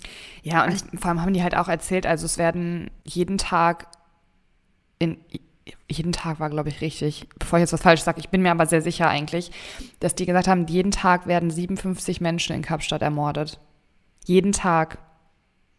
Ja, 0.44 0.64
und 0.64 0.72
also, 0.72 0.86
vor 0.98 1.10
allem 1.10 1.22
haben 1.22 1.34
die 1.34 1.44
halt 1.44 1.58
auch 1.58 1.68
erzählt, 1.68 2.06
also 2.06 2.26
es 2.26 2.38
werden 2.38 2.90
jeden 3.04 3.38
Tag 3.38 3.88
in 4.98 5.18
jeden 5.88 6.12
Tag 6.12 6.40
war, 6.40 6.50
glaube 6.50 6.70
ich, 6.70 6.82
richtig, 6.82 7.28
bevor 7.38 7.58
ich 7.58 7.62
jetzt 7.62 7.74
was 7.74 7.82
falsch 7.82 8.02
sage, 8.02 8.20
ich 8.20 8.30
bin 8.30 8.42
mir 8.42 8.52
aber 8.52 8.66
sehr 8.66 8.82
sicher 8.82 9.08
eigentlich, 9.08 9.52
dass 10.00 10.16
die 10.16 10.26
gesagt 10.26 10.48
haben, 10.48 10.68
jeden 10.68 10.92
Tag 10.92 11.28
werden 11.28 11.52
57 11.52 12.22
Menschen 12.22 12.56
in 12.56 12.62
Kapstadt 12.62 13.02
ermordet. 13.02 13.60
Jeden 14.26 14.52
Tag. 14.52 15.00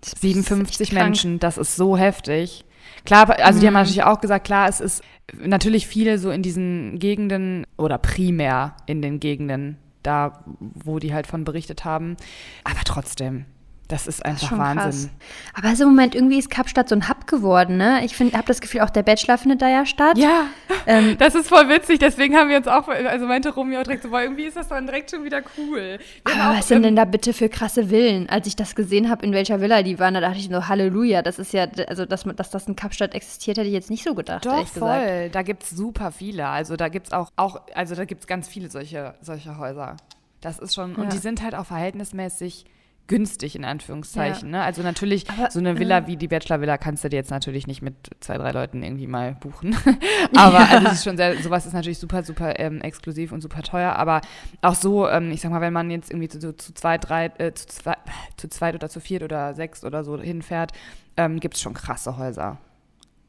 57 0.02 0.92
Menschen, 0.92 1.38
das 1.38 1.58
ist 1.58 1.76
so 1.76 1.96
heftig. 1.96 2.64
Klar, 3.04 3.38
also 3.38 3.58
mhm. 3.58 3.60
die 3.60 3.66
haben 3.66 3.74
mhm. 3.74 3.80
natürlich 3.80 4.02
auch 4.02 4.20
gesagt, 4.20 4.46
klar, 4.46 4.68
es 4.68 4.80
ist 4.80 5.02
natürlich 5.38 5.86
viele 5.86 6.18
so 6.18 6.30
in 6.30 6.42
diesen 6.42 6.98
Gegenden 6.98 7.66
oder 7.76 7.98
primär 7.98 8.76
in 8.86 9.02
den 9.02 9.20
Gegenden 9.20 9.78
da, 10.02 10.44
wo 10.58 10.98
die 10.98 11.12
halt 11.12 11.26
von 11.26 11.44
berichtet 11.44 11.84
haben. 11.84 12.16
Aber 12.64 12.80
trotzdem, 12.84 13.44
das 13.90 14.06
ist 14.06 14.24
einfach 14.24 14.48
das 14.48 14.52
ist 14.52 14.58
Wahnsinn. 14.58 15.10
Krass. 15.10 15.10
Aber 15.54 15.76
so 15.76 15.84
im 15.84 15.90
Moment 15.90 16.14
irgendwie 16.14 16.38
ist 16.38 16.50
Kapstadt 16.50 16.88
so 16.88 16.94
ein 16.94 17.08
Hub 17.08 17.26
geworden, 17.26 17.76
ne? 17.76 18.04
Ich 18.04 18.18
habe 18.18 18.46
das 18.46 18.60
Gefühl, 18.60 18.80
auch 18.80 18.90
der 18.90 19.02
Bachelor 19.02 19.38
findet 19.38 19.62
da 19.62 19.68
ja 19.68 19.84
statt. 19.84 20.16
Ja, 20.16 20.46
ähm, 20.86 21.16
das 21.18 21.34
ist 21.34 21.48
voll 21.48 21.68
witzig. 21.68 21.98
Deswegen 21.98 22.36
haben 22.36 22.48
wir 22.48 22.56
uns 22.56 22.68
auch, 22.68 22.88
also 22.88 23.26
meinte 23.26 23.52
Romeo 23.52 23.82
direkt 23.82 24.02
so, 24.02 24.10
boah, 24.10 24.22
irgendwie 24.22 24.44
ist 24.44 24.56
das 24.56 24.68
dann 24.68 24.86
direkt 24.86 25.10
schon 25.10 25.24
wieder 25.24 25.42
cool. 25.58 25.98
Wir 26.24 26.34
aber 26.34 26.58
was 26.58 26.68
sind 26.68 26.82
denn 26.82 26.96
da 26.96 27.04
bitte 27.04 27.32
für 27.32 27.48
krasse 27.48 27.88
Villen? 27.88 28.28
Als 28.28 28.46
ich 28.46 28.56
das 28.56 28.74
gesehen 28.74 29.10
habe, 29.10 29.26
in 29.26 29.32
welcher 29.32 29.60
Villa 29.60 29.82
die 29.82 29.98
waren, 29.98 30.14
da 30.14 30.20
dachte 30.20 30.38
ich 30.38 30.48
nur, 30.48 30.68
Halleluja, 30.68 31.22
das 31.22 31.38
ist 31.38 31.52
ja, 31.52 31.66
also 31.88 32.06
dass, 32.06 32.24
dass 32.24 32.50
das 32.50 32.66
in 32.66 32.76
Kapstadt 32.76 33.14
existiert, 33.14 33.58
hätte 33.58 33.68
ich 33.68 33.74
jetzt 33.74 33.90
nicht 33.90 34.04
so 34.04 34.14
gedacht. 34.14 34.46
Doch, 34.46 34.66
voll. 34.66 35.00
Gesagt. 35.00 35.34
Da 35.34 35.42
gibt 35.42 35.64
es 35.64 35.70
super 35.70 36.12
viele. 36.12 36.46
Also 36.46 36.76
da 36.76 36.88
gibt 36.88 37.08
es 37.08 37.12
auch, 37.12 37.30
auch, 37.36 37.60
also 37.74 37.94
da 37.94 38.04
gibt 38.04 38.22
es 38.22 38.26
ganz 38.26 38.48
viele 38.48 38.70
solche, 38.70 39.14
solche 39.20 39.58
Häuser. 39.58 39.96
Das 40.40 40.58
ist 40.58 40.74
schon, 40.74 40.94
ja. 40.94 41.02
und 41.02 41.12
die 41.12 41.18
sind 41.18 41.42
halt 41.42 41.54
auch 41.54 41.66
verhältnismäßig 41.66 42.64
günstig 43.06 43.56
in 43.56 43.64
Anführungszeichen. 43.64 44.50
Ja. 44.50 44.58
Ne? 44.58 44.62
Also 44.62 44.82
natürlich, 44.82 45.28
Aber, 45.28 45.50
so 45.50 45.58
eine 45.58 45.78
Villa 45.78 45.98
äh, 45.98 46.06
wie 46.06 46.16
die 46.16 46.28
Bachelor-Villa 46.28 46.78
kannst 46.78 47.02
du 47.02 47.08
dir 47.08 47.16
jetzt 47.16 47.30
natürlich 47.30 47.66
nicht 47.66 47.82
mit 47.82 47.94
zwei, 48.20 48.38
drei 48.38 48.52
Leuten 48.52 48.82
irgendwie 48.82 49.06
mal 49.06 49.34
buchen. 49.34 49.76
Aber 50.36 50.60
ja. 50.60 50.68
also 50.70 50.88
ist 50.88 51.04
schon 51.04 51.16
sehr, 51.16 51.36
sowas 51.42 51.66
ist 51.66 51.72
natürlich 51.72 51.98
super, 51.98 52.22
super 52.22 52.58
ähm, 52.60 52.80
exklusiv 52.80 53.32
und 53.32 53.40
super 53.40 53.62
teuer. 53.62 53.96
Aber 53.96 54.20
auch 54.62 54.76
so, 54.76 55.08
ähm, 55.08 55.32
ich 55.32 55.40
sag 55.40 55.50
mal, 55.50 55.60
wenn 55.60 55.72
man 55.72 55.90
jetzt 55.90 56.10
irgendwie 56.10 56.28
zu, 56.28 56.56
zu 56.56 56.74
zwei, 56.74 56.98
drei, 56.98 57.26
äh, 57.38 57.52
zu, 57.52 57.66
zwei, 57.66 57.96
zu 58.36 58.48
zweit 58.48 58.74
oder 58.74 58.88
zu 58.88 59.00
viert 59.00 59.22
oder 59.22 59.54
sechs 59.54 59.84
oder 59.84 60.04
so 60.04 60.20
hinfährt, 60.20 60.72
ähm, 61.16 61.40
gibt 61.40 61.54
es 61.54 61.60
schon 61.60 61.74
krasse 61.74 62.16
Häuser. 62.16 62.58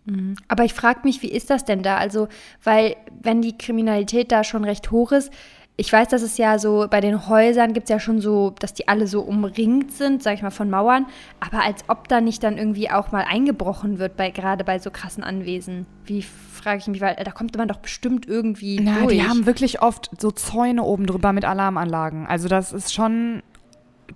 Mhm. 0.05 0.35
Aber 0.47 0.63
ich 0.63 0.73
frage 0.73 1.01
mich, 1.03 1.21
wie 1.21 1.31
ist 1.31 1.49
das 1.49 1.65
denn 1.65 1.83
da? 1.83 1.97
Also, 1.97 2.27
weil 2.63 2.95
wenn 3.21 3.41
die 3.41 3.57
Kriminalität 3.57 4.31
da 4.31 4.43
schon 4.43 4.63
recht 4.63 4.91
hoch 4.91 5.11
ist, 5.11 5.31
ich 5.77 5.91
weiß, 5.91 6.09
dass 6.09 6.21
es 6.21 6.37
ja 6.37 6.59
so, 6.59 6.85
bei 6.89 7.01
den 7.01 7.27
Häusern 7.27 7.73
gibt 7.73 7.85
es 7.85 7.89
ja 7.89 7.99
schon 7.99 8.21
so, 8.21 8.53
dass 8.59 8.73
die 8.73 8.87
alle 8.87 9.07
so 9.07 9.21
umringt 9.21 9.91
sind, 9.91 10.21
sag 10.21 10.35
ich 10.35 10.41
mal, 10.43 10.51
von 10.51 10.69
Mauern. 10.69 11.07
Aber 11.39 11.63
als 11.63 11.83
ob 11.87 12.07
da 12.07 12.21
nicht 12.21 12.43
dann 12.43 12.57
irgendwie 12.57 12.91
auch 12.91 13.11
mal 13.11 13.25
eingebrochen 13.27 13.97
wird, 13.97 14.15
bei, 14.15 14.29
gerade 14.29 14.63
bei 14.63 14.79
so 14.79 14.91
krassen 14.91 15.23
Anwesen. 15.23 15.87
Wie 16.05 16.21
frage 16.21 16.79
ich 16.79 16.87
mich, 16.87 17.01
weil 17.01 17.15
da 17.15 17.31
kommt 17.31 17.57
man 17.57 17.67
doch 17.67 17.77
bestimmt 17.77 18.27
irgendwie 18.27 18.79
Na, 18.79 18.99
durch. 18.99 19.13
Die 19.13 19.23
haben 19.23 19.45
wirklich 19.45 19.81
oft 19.81 20.11
so 20.19 20.29
Zäune 20.29 20.83
oben 20.83 21.07
drüber 21.07 21.33
mit 21.33 21.45
Alarmanlagen. 21.45 22.27
Also 22.27 22.47
das 22.47 22.73
ist 22.73 22.93
schon 22.93 23.41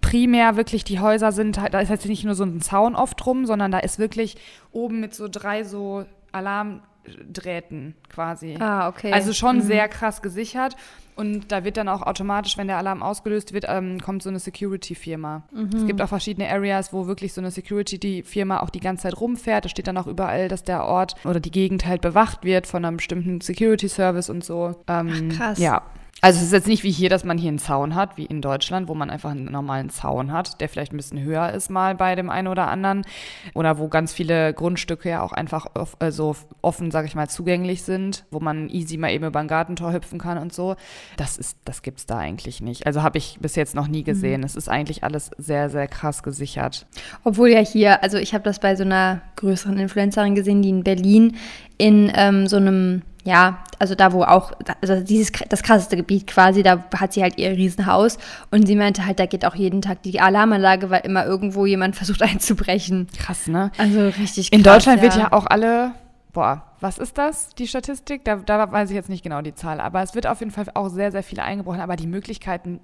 primär 0.01 0.57
wirklich, 0.57 0.83
die 0.83 1.00
Häuser 1.00 1.31
sind, 1.31 1.57
da 1.57 1.79
ist 1.79 1.89
jetzt 1.89 2.05
nicht 2.05 2.25
nur 2.25 2.35
so 2.35 2.43
ein 2.43 2.62
Zaun 2.62 2.95
oft 2.95 3.24
drum, 3.24 3.45
sondern 3.45 3.71
da 3.71 3.79
ist 3.79 3.97
wirklich 3.97 4.35
oben 4.71 5.00
mit 5.00 5.15
so 5.15 5.27
drei 5.31 5.63
so 5.63 6.05
Alarmdrähten 6.31 7.95
quasi. 8.09 8.57
Ah, 8.59 8.89
okay. 8.89 9.12
Also 9.12 9.33
schon 9.33 9.57
mhm. 9.57 9.62
sehr 9.62 9.88
krass 9.88 10.21
gesichert. 10.21 10.75
Und 11.15 11.51
da 11.51 11.63
wird 11.63 11.77
dann 11.77 11.88
auch 11.88 12.01
automatisch, 12.01 12.57
wenn 12.57 12.67
der 12.67 12.77
Alarm 12.77 13.01
ausgelöst 13.01 13.53
wird, 13.53 13.65
ähm, 13.67 14.01
kommt 14.01 14.22
so 14.22 14.29
eine 14.29 14.39
Security-Firma. 14.39 15.43
Mhm. 15.51 15.69
Es 15.74 15.86
gibt 15.86 16.01
auch 16.01 16.10
verschiedene 16.10 16.50
Areas, 16.50 16.91
wo 16.91 17.07
wirklich 17.07 17.34
so 17.34 17.39
eine 17.39 17.51
Security-Firma 17.51 18.60
auch 18.60 18.69
die 18.69 18.81
ganze 18.81 19.03
Zeit 19.03 19.19
rumfährt. 19.19 19.65
Da 19.65 19.69
steht 19.69 19.88
dann 19.88 19.98
auch 19.98 20.07
überall, 20.07 20.50
dass 20.50 20.63
der 20.63 20.84
Ort 20.84 21.15
oder 21.24 21.39
die 21.39 21.51
Gegend 21.51 21.86
halt 21.86 22.01
bewacht 22.01 22.43
wird 22.43 22.67
von 22.67 22.84
einem 22.84 22.98
bestimmten 22.98 23.39
Security-Service 23.39 24.29
und 24.29 24.43
so. 24.43 24.75
Ähm, 24.88 25.29
Ach, 25.31 25.38
krass. 25.38 25.60
Ja, 25.60 25.84
also 26.22 26.39
es 26.39 26.45
ist 26.45 26.53
jetzt 26.53 26.67
nicht 26.67 26.84
wie 26.84 26.91
hier, 26.91 27.10
dass 27.10 27.24
man 27.24 27.38
hier 27.38 27.50
einen 27.50 27.60
Zaun 27.60 27.93
hat, 27.93 28.17
wie 28.17 28.25
in 28.25 28.41
Deutschland, 28.41 28.88
wo 28.88 28.95
man 28.95 29.10
einfach 29.10 29.31
einen 29.31 29.51
normalen 29.51 29.89
Zaun 29.89 30.31
hat, 30.31 30.60
der 30.60 30.69
vielleicht 30.69 30.93
ein 30.93 30.98
bisschen 30.98 31.22
höher 31.22 31.51
ist 31.51 31.69
mal 31.69 31.93
bei 31.93 32.15
dem 32.15 32.29
einen 32.29 32.48
oder 32.48 32.67
anderen. 32.67 33.05
Oder 33.53 33.77
wo 33.77 33.89
ganz 33.89 34.13
viele 34.13 34.53
Grundstücke 34.53 35.10
ja 35.10 35.22
auch 35.22 35.34
einfach 35.34 35.67
äh, 36.00 36.12
so 36.12 36.36
offen, 36.62 36.89
sag 36.89 37.05
ich 37.05 37.15
mal, 37.15 37.29
zugänglich 37.29 37.84
sind, 37.84 38.25
wo 38.31 38.39
man 38.39 38.69
easy 38.69 38.98
mal 38.98 39.12
eben 39.12 39.25
über 39.25 39.39
ein 39.39 39.48
Gartentor 39.48 39.93
hüpfen 39.93 40.17
kann 40.17 40.38
und 40.38 40.53
so. 40.53 40.75
Das 41.17 41.38
ist, 41.38 41.57
das 41.65 41.81
gibt's 41.81 42.05
da 42.05 42.17
eigentlich 42.17 42.62
nicht. 42.62 42.88
Also 42.88 43.03
habe 43.03 43.17
ich 43.17 43.38
bis 43.41 43.55
jetzt 43.55 43.75
noch 43.75 43.88
nie 43.88 44.01
mhm. 44.01 44.05
gesehen. 44.05 44.41
Mhm. 44.41 44.45
Es 44.45 44.55
ist 44.55 44.69
eigentlich 44.69 45.03
alles 45.03 45.29
sehr, 45.38 45.70
sehr 45.70 45.87
krass 45.87 46.24
gesichert. 46.24 46.87
Obwohl 47.24 47.50
ja 47.50 47.59
hier, 47.59 48.01
also 48.01 48.18
ich 48.18 48.33
habe 48.33 48.44
das 48.44 48.59
bei 48.59 48.75
so 48.75 48.83
einer 48.83 49.22
größeren 49.35 49.77
Influencerin 49.77 50.33
gesehen, 50.33 50.61
die 50.61 50.70
in 50.70 50.83
Berlin 50.83 51.35
in 51.77 52.11
ähm, 52.16 52.48
so 52.48 52.55
einem 52.55 53.03
ja, 53.25 53.57
also 53.79 53.96
da, 53.96 54.14
wo 54.14 54.24
auch, 54.24 54.53
also 54.81 55.01
dieses, 55.01 55.31
das 55.50 55.64
krasseste 55.64 55.98
Gebiet 55.98 56.27
quasi, 56.27 56.61
da 56.61 56.85
hat 56.96 57.11
sie 57.11 57.24
halt 57.24 57.40
ihr 57.40 57.50
Riesenhaus 57.50 58.20
und 58.51 58.68
sie 58.68 58.75
meinte 58.75 59.05
halt, 59.05 59.20
da 59.20 59.25
geht 59.25 59.46
auch 59.46 59.55
jeden 59.55 59.81
Tag 59.81 60.03
die 60.03 60.22
Alarmanlage, 60.22 60.92
weil 60.92 61.01
immer 61.01 61.25
irgendwo 61.25 61.66
jemand 61.66 61.96
versucht 61.98 62.22
einzubrechen. 62.22 63.07
Krass, 63.18 63.48
ne? 63.48 63.72
Also 63.79 64.05
richtig 64.05 64.51
krass. 64.51 64.57
In 64.57 64.64
Deutschland 64.64 64.98
ja. 64.98 65.03
wird 65.03 65.18
ja 65.18 65.33
auch 65.33 65.48
alle, 65.48 65.94
boah, 66.33 66.66
was 66.81 67.00
ist 67.00 67.18
das, 67.18 67.50
die 67.55 67.68
Statistik? 67.68 68.24
Da, 68.25 68.35
da 68.35 68.72
weiß 68.72 68.92
ich 68.92 68.96
jetzt 68.96 69.09
nicht 69.09 69.24
genau 69.24 69.42
die 69.42 69.55
Zahl, 69.55 69.79
aber 69.79 70.03
es 70.03 70.14
wird 70.14 70.27
auf 70.27 70.40
jeden 70.42 70.51
Fall 70.51 70.66
auch 70.75 70.90
sehr, 70.90 71.11
sehr 71.11 71.24
viele 71.24 71.42
eingebrochen, 71.42 71.81
aber 71.81 71.96
die 71.96 72.07
Möglichkeiten, 72.07 72.79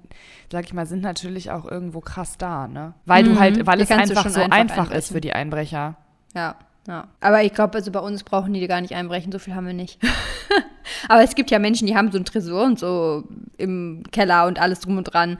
sag 0.50 0.64
ich 0.64 0.74
mal, 0.74 0.86
sind 0.86 1.02
natürlich 1.02 1.52
auch 1.52 1.70
irgendwo 1.70 2.00
krass 2.00 2.36
da, 2.36 2.66
ne? 2.66 2.94
Weil 3.06 3.22
mhm. 3.22 3.28
du 3.28 3.38
halt, 3.38 3.66
weil 3.66 3.80
es 3.80 3.92
einfach 3.92 4.28
so 4.28 4.40
einfach, 4.40 4.56
einfach 4.56 4.90
ist 4.90 5.12
für 5.12 5.20
die 5.20 5.32
Einbrecher. 5.32 5.94
Ja. 6.34 6.56
Ja. 6.86 7.08
Aber 7.20 7.42
ich 7.44 7.54
glaube, 7.54 7.74
also 7.74 7.92
bei 7.92 8.00
uns 8.00 8.24
brauchen 8.24 8.52
die 8.52 8.66
gar 8.66 8.80
nicht 8.80 8.94
einbrechen, 8.94 9.30
so 9.30 9.38
viel 9.38 9.54
haben 9.54 9.66
wir 9.66 9.74
nicht. 9.74 9.98
Aber 11.08 11.22
es 11.22 11.34
gibt 11.34 11.50
ja 11.50 11.58
Menschen, 11.58 11.86
die 11.86 11.96
haben 11.96 12.10
so 12.10 12.18
einen 12.18 12.24
Tresor 12.24 12.64
und 12.64 12.78
so 12.78 13.24
im 13.56 14.02
Keller 14.10 14.46
und 14.46 14.60
alles 14.60 14.80
drum 14.80 14.98
und 14.98 15.04
dran. 15.04 15.38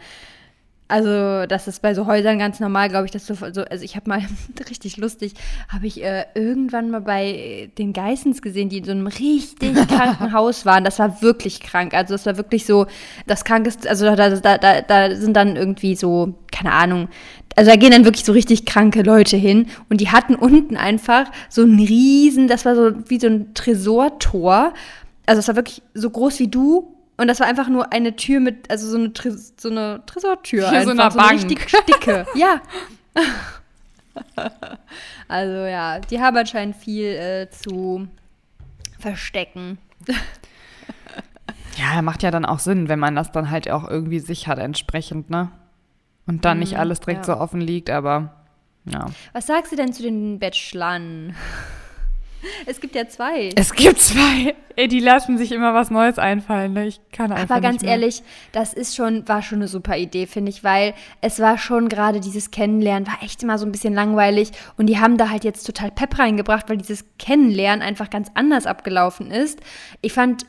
Also, 0.92 1.46
das 1.46 1.68
ist 1.68 1.80
bei 1.80 1.94
so 1.94 2.06
Häusern 2.06 2.38
ganz 2.38 2.60
normal, 2.60 2.90
glaube 2.90 3.06
ich, 3.06 3.12
dass 3.12 3.26
so, 3.26 3.34
also 3.42 3.82
ich 3.82 3.96
habe 3.96 4.10
mal 4.10 4.20
richtig 4.68 4.98
lustig, 4.98 5.32
habe 5.68 5.86
ich 5.86 6.04
äh, 6.04 6.26
irgendwann 6.34 6.90
mal 6.90 7.00
bei 7.00 7.70
den 7.78 7.94
Geissens 7.94 8.42
gesehen, 8.42 8.68
die 8.68 8.76
in 8.76 8.84
so 8.84 8.90
einem 8.90 9.06
richtig 9.06 9.74
kranken 9.88 10.34
Haus 10.34 10.66
waren. 10.66 10.84
Das 10.84 10.98
war 10.98 11.22
wirklich 11.22 11.60
krank. 11.60 11.94
Also, 11.94 12.14
es 12.14 12.26
war 12.26 12.36
wirklich 12.36 12.66
so, 12.66 12.84
das 13.26 13.46
krankeste, 13.46 13.88
also 13.88 14.04
da, 14.14 14.28
da, 14.28 14.58
da, 14.58 14.82
da 14.82 15.14
sind 15.16 15.34
dann 15.34 15.56
irgendwie 15.56 15.96
so, 15.96 16.34
keine 16.50 16.72
Ahnung, 16.72 17.08
also 17.56 17.70
da 17.70 17.76
gehen 17.76 17.90
dann 17.90 18.04
wirklich 18.04 18.24
so 18.24 18.32
richtig 18.32 18.66
kranke 18.66 19.02
Leute 19.02 19.36
hin 19.36 19.68
und 19.88 20.00
die 20.00 20.10
hatten 20.10 20.34
unten 20.34 20.76
einfach 20.76 21.30
so 21.48 21.62
ein 21.62 21.78
riesen, 21.78 22.48
das 22.48 22.64
war 22.64 22.74
so 22.74 22.92
wie 23.08 23.20
so 23.20 23.26
ein 23.26 23.54
Tresortor. 23.54 24.72
Also 25.26 25.40
es 25.40 25.48
war 25.48 25.56
wirklich 25.56 25.82
so 25.94 26.10
groß 26.10 26.38
wie 26.38 26.48
du 26.48 26.94
und 27.16 27.28
das 27.28 27.40
war 27.40 27.46
einfach 27.46 27.68
nur 27.68 27.92
eine 27.92 28.16
Tür 28.16 28.40
mit, 28.40 28.70
also 28.70 28.88
so 28.88 28.96
eine, 28.96 29.12
Tres 29.12 29.54
so 29.56 29.70
eine 29.70 30.02
Tresortür. 30.06 30.68
Einfach, 30.68 30.84
so 30.84 30.90
eine 30.90 31.10
so 31.10 31.18
Bank. 31.18 31.32
richtig 31.32 31.72
dicke. 31.86 32.26
ja. 32.34 32.60
also 35.28 35.52
ja, 35.52 36.00
die 36.00 36.20
haben 36.20 36.36
anscheinend 36.36 36.76
viel 36.76 37.06
äh, 37.06 37.50
zu 37.50 38.08
verstecken. 38.98 39.78
ja, 41.76 42.00
macht 42.02 42.22
ja 42.22 42.30
dann 42.30 42.44
auch 42.44 42.58
Sinn, 42.58 42.88
wenn 42.88 42.98
man 42.98 43.14
das 43.14 43.30
dann 43.30 43.50
halt 43.50 43.70
auch 43.70 43.88
irgendwie 43.88 44.20
sichert 44.20 44.58
entsprechend, 44.58 45.28
ne? 45.28 45.50
Und 46.26 46.44
dann 46.44 46.60
nicht 46.60 46.72
mhm, 46.72 46.80
alles 46.80 47.00
direkt 47.00 47.26
ja. 47.26 47.34
so 47.34 47.40
offen 47.40 47.60
liegt, 47.60 47.90
aber 47.90 48.42
ja. 48.84 49.06
Was 49.32 49.46
sagst 49.46 49.72
du 49.72 49.76
denn 49.76 49.92
zu 49.92 50.02
den 50.02 50.38
Bachelorn? 50.38 51.34
Es 52.66 52.80
gibt 52.80 52.96
ja 52.96 53.06
zwei. 53.06 53.50
Es 53.54 53.72
gibt 53.72 54.00
zwei. 54.00 54.56
Ey, 54.74 54.88
die 54.88 55.00
lassen 55.00 55.38
sich 55.38 55.52
immer 55.52 55.74
was 55.74 55.90
Neues 55.90 56.18
einfallen. 56.18 56.72
Ne? 56.72 56.86
Ich 56.86 57.00
kann 57.12 57.30
einfach 57.30 57.54
Aber 57.54 57.60
ganz 57.60 57.82
nicht 57.82 57.90
ehrlich, 57.90 58.22
das 58.50 58.72
ist 58.72 58.96
schon, 58.96 59.28
war 59.28 59.42
schon 59.42 59.58
eine 59.58 59.68
super 59.68 59.96
Idee, 59.96 60.26
finde 60.26 60.50
ich, 60.50 60.64
weil 60.64 60.94
es 61.20 61.38
war 61.38 61.56
schon 61.58 61.88
gerade 61.88 62.18
dieses 62.18 62.50
Kennenlernen, 62.50 63.06
war 63.06 63.22
echt 63.22 63.42
immer 63.42 63.58
so 63.58 63.66
ein 63.66 63.72
bisschen 63.72 63.94
langweilig. 63.94 64.50
Und 64.76 64.86
die 64.86 64.98
haben 64.98 65.18
da 65.18 65.28
halt 65.30 65.44
jetzt 65.44 65.64
total 65.64 65.92
Pep 65.92 66.18
reingebracht, 66.18 66.68
weil 66.68 66.78
dieses 66.78 67.04
Kennenlernen 67.18 67.80
einfach 67.80 68.10
ganz 68.10 68.28
anders 68.34 68.66
abgelaufen 68.66 69.30
ist. 69.30 69.60
Ich 70.00 70.12
fand 70.12 70.44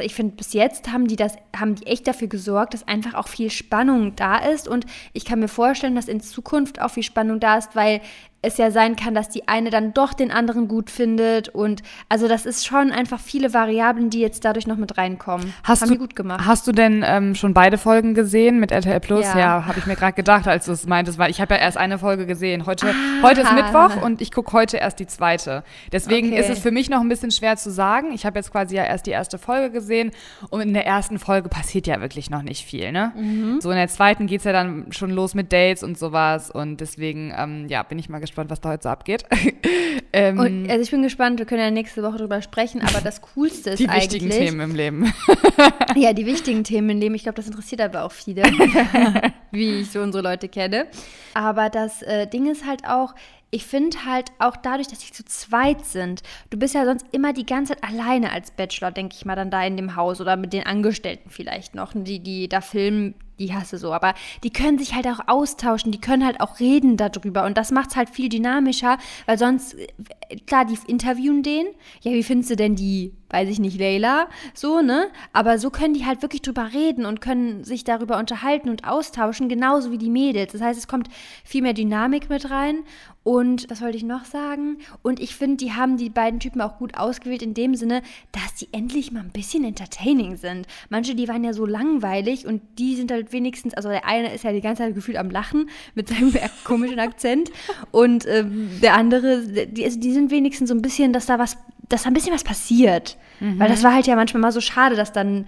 ich 0.00 0.14
finde, 0.14 0.36
bis 0.36 0.52
jetzt 0.52 0.92
haben 0.92 1.06
die 1.06 1.16
das, 1.16 1.36
haben 1.56 1.74
die 1.74 1.86
echt 1.86 2.06
dafür 2.06 2.28
gesorgt, 2.28 2.74
dass 2.74 2.86
einfach 2.86 3.14
auch 3.14 3.28
viel 3.28 3.50
Spannung 3.50 4.16
da 4.16 4.38
ist. 4.38 4.68
Und 4.68 4.86
ich 5.12 5.24
kann 5.24 5.40
mir 5.40 5.48
vorstellen, 5.48 5.94
dass 5.94 6.08
in 6.08 6.20
Zukunft 6.20 6.80
auch 6.80 6.90
viel 6.90 7.02
Spannung 7.02 7.40
da 7.40 7.58
ist, 7.58 7.74
weil 7.74 8.00
es 8.42 8.58
ja 8.58 8.72
sein 8.72 8.96
kann, 8.96 9.14
dass 9.14 9.28
die 9.28 9.46
eine 9.46 9.70
dann 9.70 9.94
doch 9.94 10.12
den 10.12 10.32
anderen 10.32 10.66
gut 10.66 10.90
findet. 10.90 11.48
Und 11.48 11.82
also 12.08 12.26
das 12.26 12.44
ist 12.44 12.66
schon 12.66 12.90
einfach 12.90 13.20
viele 13.20 13.54
Variablen, 13.54 14.10
die 14.10 14.18
jetzt 14.18 14.44
dadurch 14.44 14.66
noch 14.66 14.76
mit 14.76 14.98
reinkommen. 14.98 15.54
Hast 15.62 15.82
Haben 15.82 15.92
du, 15.92 15.98
gut 15.98 16.16
gemacht. 16.16 16.44
Hast 16.44 16.66
du 16.66 16.72
denn 16.72 17.04
ähm, 17.06 17.36
schon 17.36 17.54
beide 17.54 17.78
Folgen 17.78 18.14
gesehen 18.14 18.58
mit 18.58 18.72
RTL 18.72 18.98
Plus? 18.98 19.24
Ja, 19.26 19.38
ja 19.38 19.66
habe 19.66 19.78
ich 19.78 19.86
mir 19.86 19.94
gerade 19.94 20.14
gedacht, 20.14 20.48
als 20.48 20.66
du 20.66 20.72
es 20.72 20.86
meintest, 20.86 21.18
weil 21.18 21.30
ich 21.30 21.40
habe 21.40 21.54
ja 21.54 21.60
erst 21.60 21.76
eine 21.76 21.98
Folge 21.98 22.26
gesehen. 22.26 22.66
Heute, 22.66 22.88
ah. 22.88 23.22
heute 23.22 23.42
ist 23.42 23.52
Mittwoch 23.52 24.02
und 24.02 24.20
ich 24.20 24.32
gucke 24.32 24.52
heute 24.52 24.76
erst 24.76 24.98
die 24.98 25.06
zweite. 25.06 25.62
Deswegen 25.92 26.32
okay. 26.32 26.40
ist 26.40 26.50
es 26.50 26.58
für 26.58 26.72
mich 26.72 26.90
noch 26.90 27.00
ein 27.00 27.08
bisschen 27.08 27.30
schwer 27.30 27.56
zu 27.56 27.70
sagen. 27.70 28.10
Ich 28.12 28.26
habe 28.26 28.40
jetzt 28.40 28.50
quasi 28.50 28.74
ja 28.74 28.82
erst 28.82 29.06
die 29.06 29.12
erste 29.12 29.38
Folge 29.38 29.70
gesehen 29.70 30.10
und 30.50 30.62
in 30.62 30.74
der 30.74 30.84
ersten 30.84 31.20
Folge 31.20 31.48
passiert 31.48 31.86
ja 31.86 32.00
wirklich 32.00 32.28
noch 32.28 32.42
nicht 32.42 32.66
viel. 32.66 32.90
Ne? 32.90 33.12
Mhm. 33.16 33.60
So 33.60 33.70
in 33.70 33.76
der 33.76 33.88
zweiten 33.88 34.26
geht 34.26 34.40
es 34.40 34.44
ja 34.44 34.52
dann 34.52 34.86
schon 34.90 35.10
los 35.10 35.34
mit 35.34 35.52
Dates 35.52 35.84
und 35.84 35.96
sowas 35.96 36.50
und 36.50 36.80
deswegen 36.80 37.32
ähm, 37.36 37.68
ja, 37.68 37.84
bin 37.84 38.00
ich 38.00 38.08
mal 38.08 38.18
gespannt 38.18 38.31
gespannt, 38.32 38.50
was 38.50 38.60
da 38.60 38.70
heute 38.70 38.84
so 38.84 38.88
abgeht. 38.88 39.24
ähm, 40.12 40.38
Und, 40.38 40.70
also 40.70 40.82
ich 40.82 40.90
bin 40.90 41.02
gespannt, 41.02 41.38
wir 41.38 41.46
können 41.46 41.60
ja 41.60 41.70
nächste 41.70 42.02
Woche 42.02 42.16
drüber 42.16 42.40
sprechen, 42.40 42.80
aber 42.80 43.00
das 43.00 43.20
Coolste 43.20 43.70
ist 43.70 43.78
die 43.78 43.88
eigentlich... 43.88 44.08
Die 44.08 44.24
wichtigen 44.24 44.30
Themen 44.30 44.60
im 44.60 44.74
Leben. 44.74 45.12
ja, 45.96 46.12
die 46.14 46.24
wichtigen 46.24 46.64
Themen 46.64 46.90
im 46.90 46.98
Leben. 46.98 47.14
Ich 47.14 47.24
glaube, 47.24 47.36
das 47.36 47.46
interessiert 47.46 47.82
aber 47.82 48.04
auch 48.04 48.12
viele, 48.12 48.42
wie 49.50 49.80
ich 49.80 49.90
so 49.90 50.00
unsere 50.00 50.24
Leute 50.24 50.48
kenne. 50.48 50.86
Aber 51.34 51.68
das 51.68 52.02
äh, 52.02 52.26
Ding 52.26 52.50
ist 52.50 52.66
halt 52.66 52.86
auch, 52.86 53.14
ich 53.50 53.66
finde 53.66 54.06
halt 54.06 54.32
auch 54.38 54.56
dadurch, 54.56 54.88
dass 54.88 55.00
sie 55.00 55.12
zu 55.12 55.26
zweit 55.26 55.84
sind, 55.84 56.22
du 56.48 56.58
bist 56.58 56.74
ja 56.74 56.86
sonst 56.86 57.04
immer 57.12 57.34
die 57.34 57.44
ganze 57.44 57.74
Zeit 57.74 57.84
alleine 57.84 58.32
als 58.32 58.50
Bachelor, 58.50 58.92
denke 58.92 59.14
ich 59.14 59.26
mal, 59.26 59.36
dann 59.36 59.50
da 59.50 59.62
in 59.62 59.76
dem 59.76 59.94
Haus 59.94 60.22
oder 60.22 60.36
mit 60.36 60.54
den 60.54 60.64
Angestellten 60.64 61.28
vielleicht 61.28 61.74
noch, 61.74 61.92
die, 61.94 62.20
die 62.20 62.48
da 62.48 62.62
filmen, 62.62 63.14
die 63.42 63.54
hasse 63.54 63.78
so. 63.78 63.92
Aber 63.92 64.14
die 64.42 64.50
können 64.50 64.78
sich 64.78 64.94
halt 64.94 65.06
auch 65.06 65.20
austauschen, 65.26 65.92
die 65.92 66.00
können 66.00 66.24
halt 66.24 66.40
auch 66.40 66.60
reden 66.60 66.96
darüber. 66.96 67.44
Und 67.44 67.56
das 67.56 67.70
macht 67.70 67.90
es 67.90 67.96
halt 67.96 68.10
viel 68.10 68.28
dynamischer, 68.28 68.98
weil 69.26 69.38
sonst, 69.38 69.76
klar, 70.46 70.64
die 70.64 70.78
interviewen 70.86 71.42
den. 71.42 71.66
Ja, 72.00 72.12
wie 72.12 72.22
findest 72.22 72.50
du 72.50 72.56
denn 72.56 72.74
die, 72.74 73.12
weiß 73.30 73.48
ich 73.48 73.58
nicht, 73.58 73.78
Leila? 73.78 74.28
So, 74.54 74.80
ne? 74.80 75.08
Aber 75.32 75.58
so 75.58 75.70
können 75.70 75.94
die 75.94 76.06
halt 76.06 76.22
wirklich 76.22 76.42
drüber 76.42 76.70
reden 76.72 77.06
und 77.06 77.20
können 77.20 77.64
sich 77.64 77.84
darüber 77.84 78.18
unterhalten 78.18 78.68
und 78.68 78.86
austauschen, 78.86 79.48
genauso 79.48 79.90
wie 79.90 79.98
die 79.98 80.10
Mädels. 80.10 80.52
Das 80.52 80.60
heißt, 80.60 80.78
es 80.78 80.88
kommt 80.88 81.08
viel 81.44 81.62
mehr 81.62 81.74
Dynamik 81.74 82.28
mit 82.30 82.50
rein. 82.50 82.84
Und 83.24 83.70
was 83.70 83.80
wollte 83.80 83.96
ich 83.96 84.02
noch 84.02 84.24
sagen? 84.24 84.78
Und 85.02 85.20
ich 85.20 85.36
finde, 85.36 85.58
die 85.58 85.72
haben 85.72 85.96
die 85.96 86.10
beiden 86.10 86.40
Typen 86.40 86.60
auch 86.60 86.78
gut 86.78 86.96
ausgewählt 86.96 87.42
in 87.42 87.54
dem 87.54 87.76
Sinne, 87.76 88.02
dass 88.32 88.54
die 88.54 88.68
endlich 88.72 89.12
mal 89.12 89.20
ein 89.20 89.30
bisschen 89.30 89.64
entertaining 89.64 90.36
sind. 90.36 90.66
Manche, 90.90 91.14
die 91.14 91.28
waren 91.28 91.44
ja 91.44 91.52
so 91.52 91.64
langweilig 91.64 92.46
und 92.46 92.62
die 92.78 92.96
sind 92.96 93.12
halt 93.12 93.32
wenigstens, 93.32 93.74
also 93.74 93.88
der 93.88 94.06
eine 94.06 94.34
ist 94.34 94.42
ja 94.42 94.52
die 94.52 94.60
ganze 94.60 94.82
Zeit 94.82 94.94
gefühlt 94.94 95.18
am 95.18 95.30
Lachen 95.30 95.70
mit 95.94 96.08
seinem 96.08 96.32
komischen 96.64 96.98
Akzent 96.98 97.50
und 97.92 98.26
ähm, 98.26 98.70
der 98.82 98.94
andere, 98.94 99.42
die, 99.42 99.84
also 99.84 100.00
die 100.00 100.12
sind 100.12 100.32
wenigstens 100.32 100.68
so 100.68 100.74
ein 100.74 100.82
bisschen, 100.82 101.12
dass 101.12 101.26
da 101.26 101.38
was, 101.38 101.56
dass 101.88 102.02
da 102.02 102.10
ein 102.10 102.14
bisschen 102.14 102.34
was 102.34 102.44
passiert. 102.44 103.16
Mhm. 103.38 103.60
Weil 103.60 103.68
das 103.68 103.84
war 103.84 103.94
halt 103.94 104.08
ja 104.08 104.16
manchmal 104.16 104.40
mal 104.40 104.52
so 104.52 104.60
schade, 104.60 104.96
dass 104.96 105.12
dann 105.12 105.46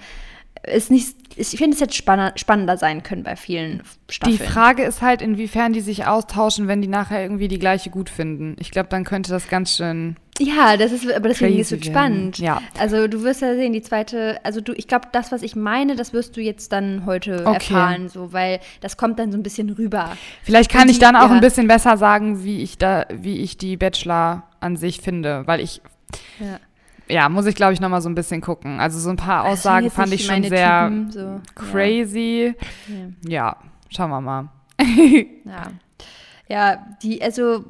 es 0.67 0.91
nicht, 0.91 1.17
ich 1.37 1.49
finde 1.51 1.75
es 1.75 1.81
jetzt 1.81 1.95
spannender 1.95 2.77
sein 2.77 3.03
können 3.03 3.23
bei 3.23 3.37
vielen 3.37 3.83
Staffeln. 4.09 4.37
Die 4.37 4.43
Frage 4.43 4.85
ist 4.85 5.03
halt, 5.03 5.23
inwiefern 5.23 5.73
die 5.73 5.81
sich 5.81 6.07
austauschen, 6.07 6.69
wenn 6.69 6.83
die 6.83 6.89
nachher 6.89 7.23
irgendwie 7.23 7.49
die 7.49 7.59
gleiche 7.59 7.91
gut 7.91 8.11
finden. 8.11 8.57
Ich 8.59 8.71
glaube, 8.71 8.89
dann 8.89 9.05
könnte 9.05 9.31
das 9.31 9.49
ganz 9.49 9.77
schön 9.77 10.17
ja, 10.41 10.77
das 10.77 10.91
ist, 10.91 11.13
aber 11.13 11.29
deswegen 11.29 11.61
ist 11.61 11.71
es 11.71 11.85
spannend. 11.85 12.39
Ja. 12.39 12.61
Also 12.77 13.07
du 13.07 13.23
wirst 13.23 13.41
ja 13.41 13.55
sehen, 13.55 13.73
die 13.73 13.83
zweite, 13.83 14.41
also 14.43 14.61
du, 14.61 14.73
ich 14.73 14.89
glaube, 14.89 15.07
das, 15.13 15.31
was 15.31 15.43
ich 15.43 15.55
meine, 15.55 15.95
das 15.95 16.13
wirst 16.13 16.37
du 16.37 16.41
jetzt 16.41 16.73
dann 16.73 17.07
heute 17.07 17.47
okay. 17.47 17.55
erfahren, 17.55 18.09
so, 18.09 18.33
weil 18.33 18.59
das 18.81 18.97
kommt 18.97 19.21
dann 19.21 19.31
so 19.31 19.39
ein 19.39 19.45
bisschen 19.45 19.71
rüber. 19.71 20.17
Vielleicht 20.43 20.73
kann 20.73 20.89
die, 20.89 20.95
ich 20.95 20.99
dann 20.99 21.15
auch 21.15 21.29
ja. 21.29 21.35
ein 21.35 21.41
bisschen 21.41 21.69
besser 21.69 21.97
sagen, 21.97 22.43
wie 22.43 22.63
ich 22.63 22.79
da, 22.79 23.07
wie 23.13 23.43
ich 23.43 23.59
die 23.59 23.77
Bachelor 23.77 24.43
an 24.59 24.77
sich 24.77 25.01
finde, 25.01 25.45
weil 25.47 25.61
ich 25.61 25.81
ja 26.41 26.59
ja, 27.09 27.29
muss 27.29 27.47
ich 27.47 27.55
glaube 27.55 27.73
ich 27.73 27.81
nochmal 27.81 28.01
so 28.01 28.09
ein 28.09 28.15
bisschen 28.15 28.41
gucken. 28.41 28.81
Also 28.81 28.99
so 28.99 29.11
ein 29.11 29.17
paar 29.17 29.45
Aussagen 29.45 29.91
fand 29.91 30.13
ich 30.13 30.25
schon 30.25 30.43
sehr 30.45 30.89
Typen, 30.89 31.11
so. 31.11 31.41
crazy. 31.55 32.55
Ja. 33.23 33.31
ja. 33.31 33.57
schauen 33.91 34.11
wir 34.11 34.21
mal. 34.21 34.49
ja. 35.45 35.71
Ja, 36.49 36.87
die, 37.03 37.23
also 37.23 37.65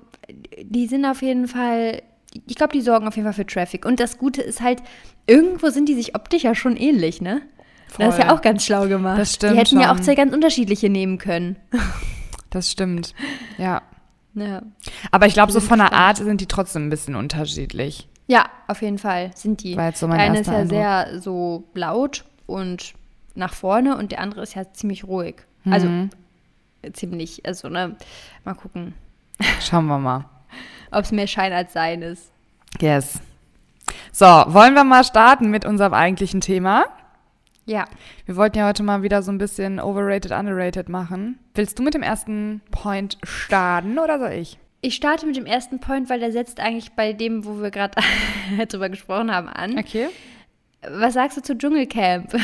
die 0.63 0.87
sind 0.87 1.05
auf 1.05 1.23
jeden 1.23 1.47
Fall 1.47 2.03
ich 2.47 2.57
glaube, 2.57 2.73
die 2.73 2.81
sorgen 2.81 3.07
auf 3.07 3.17
jeden 3.17 3.27
Fall 3.27 3.33
für 3.33 3.47
Traffic. 3.47 3.85
Und 3.85 4.01
das 4.01 4.19
Gute 4.19 4.43
ist 4.43 4.61
halt, 4.61 4.83
irgendwo 5.27 5.71
sind 5.71 5.89
die 5.89 5.95
sich 5.95 6.15
optisch 6.15 6.43
ja 6.43 6.55
schon 6.55 6.77
ähnlich, 6.77 7.21
ne? 7.21 7.43
Voll. 7.89 8.07
Das 8.07 8.19
ist 8.19 8.25
ja 8.25 8.35
auch 8.35 8.43
ganz 8.43 8.65
schlau 8.65 8.89
gemacht. 8.89 9.19
Das 9.19 9.35
stimmt. 9.35 9.55
Die 9.55 9.59
hätten 9.59 9.69
schon. 9.71 9.81
ja 9.81 9.93
auch 9.93 10.01
zwei 10.01 10.15
ganz 10.15 10.35
unterschiedliche 10.35 10.89
nehmen 10.89 11.19
können. 11.19 11.57
Das 12.51 12.71
stimmt. 12.71 13.15
Ja. 13.59 13.83
ja. 14.35 14.63
Aber 15.11 15.27
ich 15.27 15.35
glaube, 15.35 15.51
so 15.51 15.59
von 15.59 15.81
der 15.81 15.93
Art 15.93 16.19
sind 16.19 16.41
die 16.41 16.47
trotzdem 16.47 16.87
ein 16.87 16.91
bisschen 16.91 17.17
unterschiedlich. 17.17 18.09
Ja, 18.27 18.47
auf 18.69 18.83
jeden 18.83 18.99
Fall 18.99 19.31
sind 19.35 19.63
die. 19.63 19.77
War 19.77 19.87
jetzt 19.87 20.01
so 20.01 20.09
mein 20.09 20.19
der 20.19 20.27
eine 20.27 20.41
ist 20.41 20.47
ja 20.47 20.55
Eindruck. 20.55 20.71
sehr 20.71 21.21
so 21.21 21.65
laut 21.75 22.25
und 22.47 22.95
nach 23.35 23.53
vorne 23.53 23.97
und 23.97 24.13
der 24.13 24.21
andere 24.21 24.43
ist 24.43 24.55
ja 24.55 24.73
ziemlich 24.73 25.05
ruhig. 25.05 25.37
Also 25.71 25.89
mhm. 25.89 26.11
ziemlich, 26.93 27.47
also 27.47 27.69
ne, 27.69 27.97
mal 28.45 28.55
gucken. 28.55 28.95
Schauen 29.61 29.87
wir 29.87 29.99
mal 29.99 30.27
ob 30.91 31.05
es 31.05 31.13
mehr 31.13 31.27
Schein 31.27 31.53
als 31.53 31.73
Sein 31.73 32.03
ist. 32.03 32.31
Yes. 32.81 33.21
So, 34.13 34.27
wollen 34.27 34.75
wir 34.75 34.85
mal 34.85 35.05
starten 35.05 35.51
mit 35.51 35.65
unserem 35.65 35.93
eigentlichen 35.93 36.41
Thema? 36.41 36.85
Ja. 37.67 37.87
Wir 38.27 38.37
wollten 38.37 38.59
ja 38.59 38.67
heute 38.69 38.83
mal 38.83 39.03
wieder 39.03 39.23
so 39.23 39.33
ein 39.33 39.39
bisschen 39.39 39.81
overrated, 39.81 40.33
underrated 40.33 40.89
machen. 40.89 41.39
Willst 41.55 41.79
du 41.79 41.83
mit 41.83 41.95
dem 41.95 42.03
ersten 42.03 42.61
Point 42.71 43.19
starten 43.23 43.99
oder 43.99 44.19
soll 44.19 44.33
ich? 44.33 44.59
Ich 44.85 44.97
starte 44.97 45.25
mit 45.25 45.35
dem 45.35 45.47
ersten 45.47 45.79
Point, 45.79 46.11
weil 46.11 46.21
der 46.21 46.31
setzt 46.31 46.61
eigentlich 46.61 46.93
bei 46.93 47.15
dem, 47.15 47.47
wo 47.47 47.63
wir 47.63 47.71
gerade 47.71 47.99
drüber 48.69 48.91
gesprochen 48.91 49.33
haben, 49.35 49.49
an. 49.49 49.79
Okay. 49.79 50.09
Was 50.87 51.15
sagst 51.15 51.39
du 51.39 51.43
zu 51.43 51.57
Dschungelcamp? 51.57 52.37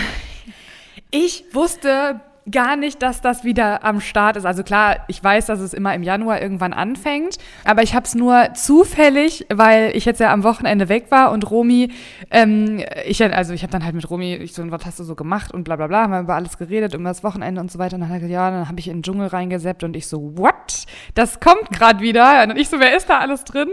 Ich 1.11 1.45
wusste 1.53 2.21
gar 2.51 2.77
nicht, 2.77 3.03
dass 3.03 3.21
das 3.21 3.45
wieder 3.45 3.85
am 3.85 4.01
Start 4.01 4.37
ist. 4.37 4.45
Also 4.45 4.63
klar, 4.63 5.05
ich 5.09 5.23
weiß, 5.23 5.47
dass 5.47 5.61
es 5.61 5.75
immer 5.75 5.95
im 5.95 6.03
Januar 6.03 6.41
irgendwann 6.41 6.73
anfängt, 6.73 7.39
aber 7.65 7.83
ich 7.83 7.95
habe 7.95 8.07
es 8.07 8.15
nur 8.15 8.55
zufällig, 8.55 9.47
weil 9.51 9.95
ich 9.95 10.05
jetzt 10.05 10.21
ja 10.21 10.33
am 10.33 10.43
Wochenende 10.43 10.89
weg 10.89 11.11
war 11.11 11.33
und 11.33 11.51
Romi, 11.51 11.91
ähm, 12.31 12.83
ich 13.07 13.23
also 13.23 13.53
ich 13.53 13.63
habe 13.63 13.73
dann 13.73 13.85
halt 13.85 13.95
mit 13.95 14.09
Romi, 14.09 14.35
ich 14.35 14.55
so, 14.55 14.69
was 14.71 14.87
hast 14.87 14.99
du 14.99 15.05
so 15.05 15.15
gemacht 15.15 15.53
und 15.53 15.65
bla 15.65 15.77
bla 15.77 15.87
bla, 15.87 16.03
haben 16.03 16.13
wir 16.13 16.21
über 16.21 16.35
alles 16.35 16.57
geredet, 16.57 16.95
über 16.95 17.05
das 17.05 17.23
Wochenende 17.23 17.61
und 17.61 17.71
so 17.71 17.79
weiter. 17.79 17.97
Und 17.97 18.03
dann 18.03 18.09
hat 18.09 18.17
er 18.17 18.21
gesagt, 18.21 18.33
ja, 18.33 18.51
dann 18.51 18.69
habe 18.69 18.81
ich 18.81 18.89
in 18.89 18.99
den 18.99 19.03
Dschungel 19.03 19.29
reingeseppt 19.29 19.85
und 19.85 19.97
ich 19.97 20.07
so, 20.07 20.37
what? 20.37 20.87
Das 21.15 21.41
kommt 21.41 21.71
gerade 21.71 22.01
wieder. 22.01 22.43
Und 22.45 22.57
ich 22.57 22.69
so, 22.69 22.81
wer 22.81 22.97
ist 22.97 23.09
da 23.11 23.19
alles 23.19 23.45
drin? 23.45 23.69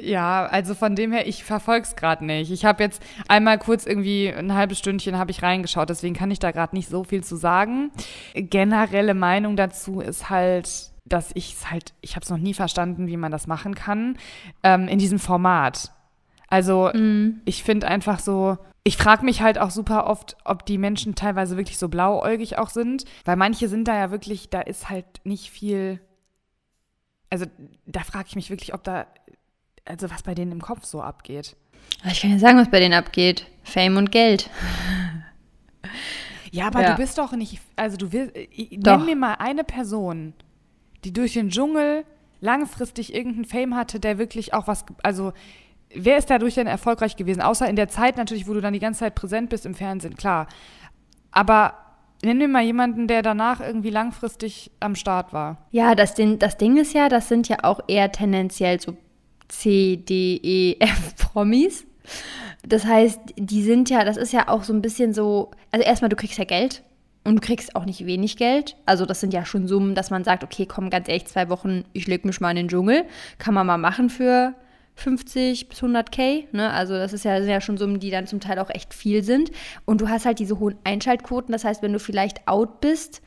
Ja, 0.00 0.46
also 0.46 0.74
von 0.74 0.96
dem 0.96 1.12
her, 1.12 1.26
ich 1.26 1.44
verfolge 1.44 1.82
es 1.82 1.96
gerade 1.96 2.24
nicht. 2.24 2.50
Ich 2.50 2.64
habe 2.64 2.82
jetzt 2.82 3.02
einmal 3.28 3.58
kurz 3.58 3.86
irgendwie 3.86 4.28
ein 4.28 4.54
halbes 4.54 4.78
Stündchen 4.78 5.18
habe 5.18 5.30
ich 5.30 5.42
reingeschaut, 5.42 5.90
deswegen 5.90 6.14
kann 6.14 6.30
ich 6.30 6.38
da 6.38 6.50
gerade 6.50 6.74
nicht 6.74 6.88
so 6.88 7.04
viel 7.04 7.22
zu 7.22 7.36
sagen 7.36 7.90
generelle 8.34 9.14
Meinung 9.14 9.56
dazu 9.56 10.00
ist 10.00 10.30
halt, 10.30 10.90
dass 11.04 11.30
ich 11.34 11.54
es 11.54 11.70
halt, 11.70 11.94
ich 12.00 12.16
habe 12.16 12.24
es 12.24 12.30
noch 12.30 12.38
nie 12.38 12.54
verstanden, 12.54 13.06
wie 13.06 13.16
man 13.16 13.32
das 13.32 13.46
machen 13.46 13.74
kann, 13.74 14.16
ähm, 14.62 14.88
in 14.88 14.98
diesem 14.98 15.18
Format. 15.18 15.92
Also 16.48 16.90
mm. 16.92 17.40
ich 17.44 17.62
finde 17.62 17.88
einfach 17.88 18.20
so, 18.20 18.58
ich 18.84 18.96
frage 18.96 19.24
mich 19.24 19.42
halt 19.42 19.58
auch 19.58 19.70
super 19.70 20.06
oft, 20.06 20.36
ob 20.44 20.64
die 20.64 20.78
Menschen 20.78 21.14
teilweise 21.14 21.56
wirklich 21.56 21.78
so 21.78 21.88
blauäugig 21.88 22.58
auch 22.58 22.70
sind, 22.70 23.04
weil 23.24 23.36
manche 23.36 23.68
sind 23.68 23.86
da 23.86 23.96
ja 23.96 24.10
wirklich, 24.10 24.48
da 24.48 24.60
ist 24.60 24.88
halt 24.88 25.06
nicht 25.24 25.50
viel, 25.50 26.00
also 27.28 27.44
da 27.86 28.00
frage 28.00 28.26
ich 28.28 28.36
mich 28.36 28.50
wirklich, 28.50 28.72
ob 28.72 28.84
da, 28.84 29.06
also 29.84 30.10
was 30.10 30.22
bei 30.22 30.34
denen 30.34 30.52
im 30.52 30.62
Kopf 30.62 30.84
so 30.84 31.02
abgeht. 31.02 31.56
Ich 32.10 32.22
kann 32.22 32.30
ja 32.30 32.38
sagen, 32.38 32.58
was 32.58 32.70
bei 32.70 32.80
denen 32.80 32.94
abgeht. 32.94 33.46
Fame 33.62 33.96
und 33.96 34.12
Geld. 34.12 34.48
Ja, 36.50 36.66
aber 36.66 36.82
ja. 36.82 36.90
du 36.92 36.96
bist 36.96 37.18
doch 37.18 37.32
nicht, 37.32 37.60
also 37.76 37.96
du 37.96 38.12
willst, 38.12 38.36
äh, 38.36 38.48
nenn 38.70 39.04
mir 39.04 39.16
mal 39.16 39.34
eine 39.34 39.64
Person, 39.64 40.34
die 41.04 41.12
durch 41.12 41.34
den 41.34 41.50
Dschungel 41.50 42.04
langfristig 42.40 43.14
irgendeinen 43.14 43.44
Fame 43.44 43.76
hatte, 43.76 44.00
der 44.00 44.18
wirklich 44.18 44.54
auch 44.54 44.66
was, 44.66 44.84
also 45.02 45.32
wer 45.94 46.18
ist 46.18 46.30
dadurch 46.30 46.54
denn 46.54 46.66
erfolgreich 46.66 47.16
gewesen? 47.16 47.40
Außer 47.42 47.68
in 47.68 47.76
der 47.76 47.88
Zeit 47.88 48.16
natürlich, 48.16 48.48
wo 48.48 48.54
du 48.54 48.60
dann 48.60 48.72
die 48.72 48.78
ganze 48.78 49.00
Zeit 49.00 49.14
präsent 49.14 49.50
bist 49.50 49.66
im 49.66 49.74
Fernsehen, 49.74 50.16
klar. 50.16 50.48
Aber 51.30 51.74
nenn 52.22 52.38
mir 52.38 52.48
mal 52.48 52.62
jemanden, 52.62 53.06
der 53.06 53.22
danach 53.22 53.60
irgendwie 53.60 53.90
langfristig 53.90 54.70
am 54.80 54.94
Start 54.94 55.32
war. 55.32 55.66
Ja, 55.70 55.94
das, 55.94 56.14
den, 56.14 56.38
das 56.38 56.56
Ding 56.56 56.76
ist 56.76 56.94
ja, 56.94 57.08
das 57.08 57.28
sind 57.28 57.48
ja 57.48 57.58
auch 57.62 57.80
eher 57.88 58.12
tendenziell 58.12 58.80
so 58.80 58.96
C, 59.48 59.96
D, 59.96 60.36
E, 60.42 60.76
F 60.78 61.16
Promis. 61.16 61.84
Das 62.68 62.84
heißt, 62.84 63.20
die 63.36 63.62
sind 63.62 63.88
ja, 63.88 64.04
das 64.04 64.16
ist 64.16 64.32
ja 64.32 64.48
auch 64.48 64.62
so 64.62 64.72
ein 64.72 64.82
bisschen 64.82 65.14
so, 65.14 65.50
also 65.70 65.84
erstmal, 65.84 66.10
du 66.10 66.16
kriegst 66.16 66.38
ja 66.38 66.44
Geld 66.44 66.82
und 67.24 67.36
du 67.36 67.40
kriegst 67.40 67.74
auch 67.74 67.86
nicht 67.86 68.04
wenig 68.04 68.36
Geld. 68.36 68.76
Also 68.84 69.06
das 69.06 69.20
sind 69.20 69.32
ja 69.32 69.46
schon 69.46 69.66
Summen, 69.66 69.94
dass 69.94 70.10
man 70.10 70.22
sagt, 70.22 70.44
okay, 70.44 70.66
komm, 70.66 70.90
ganz 70.90 71.08
ehrlich, 71.08 71.26
zwei 71.26 71.48
Wochen, 71.48 71.84
ich 71.94 72.06
leg 72.06 72.24
mich 72.24 72.40
mal 72.40 72.50
in 72.50 72.56
den 72.56 72.68
Dschungel. 72.68 73.04
Kann 73.38 73.54
man 73.54 73.66
mal 73.66 73.78
machen 73.78 74.10
für 74.10 74.54
50 74.96 75.68
bis 75.68 75.78
100 75.78 76.12
K. 76.12 76.46
Ne? 76.52 76.70
Also 76.70 76.94
das 76.94 77.14
ist 77.14 77.24
ja, 77.24 77.40
sind 77.40 77.50
ja 77.50 77.60
schon 77.62 77.78
Summen, 77.78 78.00
die 78.00 78.10
dann 78.10 78.26
zum 78.26 78.40
Teil 78.40 78.58
auch 78.58 78.70
echt 78.70 78.92
viel 78.92 79.22
sind. 79.22 79.50
Und 79.86 80.02
du 80.02 80.08
hast 80.08 80.26
halt 80.26 80.38
diese 80.38 80.58
hohen 80.58 80.76
Einschaltquoten. 80.84 81.52
Das 81.52 81.64
heißt, 81.64 81.82
wenn 81.82 81.92
du 81.92 81.98
vielleicht 81.98 82.46
out 82.46 82.80
bist, 82.80 83.22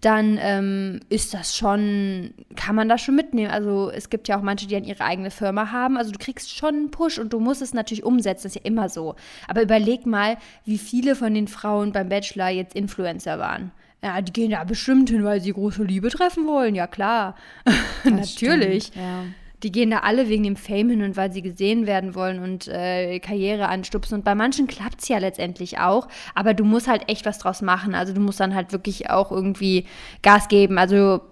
dann 0.00 0.38
ähm, 0.40 1.00
ist 1.08 1.34
das 1.34 1.56
schon, 1.56 2.34
kann 2.56 2.74
man 2.74 2.88
das 2.88 3.00
schon 3.00 3.14
mitnehmen. 3.14 3.50
Also 3.50 3.90
es 3.90 4.10
gibt 4.10 4.28
ja 4.28 4.38
auch 4.38 4.42
manche, 4.42 4.66
die 4.66 4.74
dann 4.74 4.84
ihre 4.84 5.02
eigene 5.02 5.30
Firma 5.30 5.70
haben. 5.70 5.96
Also 5.96 6.12
du 6.12 6.18
kriegst 6.18 6.54
schon 6.54 6.74
einen 6.74 6.90
Push 6.90 7.18
und 7.18 7.32
du 7.32 7.40
musst 7.40 7.62
es 7.62 7.74
natürlich 7.74 8.04
umsetzen, 8.04 8.44
das 8.44 8.56
ist 8.56 8.62
ja 8.62 8.68
immer 8.68 8.88
so. 8.88 9.14
Aber 9.48 9.62
überleg 9.62 10.06
mal, 10.06 10.36
wie 10.64 10.78
viele 10.78 11.14
von 11.16 11.32
den 11.32 11.48
Frauen 11.48 11.92
beim 11.92 12.08
Bachelor 12.08 12.50
jetzt 12.50 12.74
Influencer 12.74 13.38
waren. 13.38 13.72
Ja, 14.02 14.20
die 14.20 14.32
gehen 14.32 14.50
da 14.50 14.64
bestimmt 14.64 15.08
hin, 15.08 15.24
weil 15.24 15.40
sie 15.40 15.52
große 15.52 15.82
Liebe 15.82 16.10
treffen 16.10 16.46
wollen. 16.46 16.74
Ja, 16.74 16.86
klar. 16.86 17.36
Natürlich. 18.04 18.88
Stimmt, 18.88 19.04
ja 19.04 19.24
die 19.64 19.72
gehen 19.72 19.90
da 19.90 20.00
alle 20.00 20.28
wegen 20.28 20.44
dem 20.44 20.56
Fame 20.56 20.90
hin 20.90 21.02
und 21.02 21.16
weil 21.16 21.32
sie 21.32 21.42
gesehen 21.42 21.86
werden 21.86 22.14
wollen 22.14 22.38
und 22.38 22.68
äh, 22.68 23.18
Karriere 23.18 23.68
anstupsen. 23.68 24.16
Und 24.16 24.24
bei 24.24 24.34
manchen 24.34 24.66
klappt 24.66 25.00
es 25.00 25.08
ja 25.08 25.18
letztendlich 25.18 25.78
auch, 25.78 26.06
aber 26.34 26.52
du 26.54 26.64
musst 26.64 26.86
halt 26.86 27.08
echt 27.08 27.24
was 27.24 27.38
draus 27.38 27.62
machen. 27.62 27.94
Also 27.94 28.12
du 28.12 28.20
musst 28.20 28.38
dann 28.38 28.54
halt 28.54 28.72
wirklich 28.72 29.10
auch 29.10 29.32
irgendwie 29.32 29.86
Gas 30.22 30.48
geben. 30.48 30.78
Also 30.78 31.22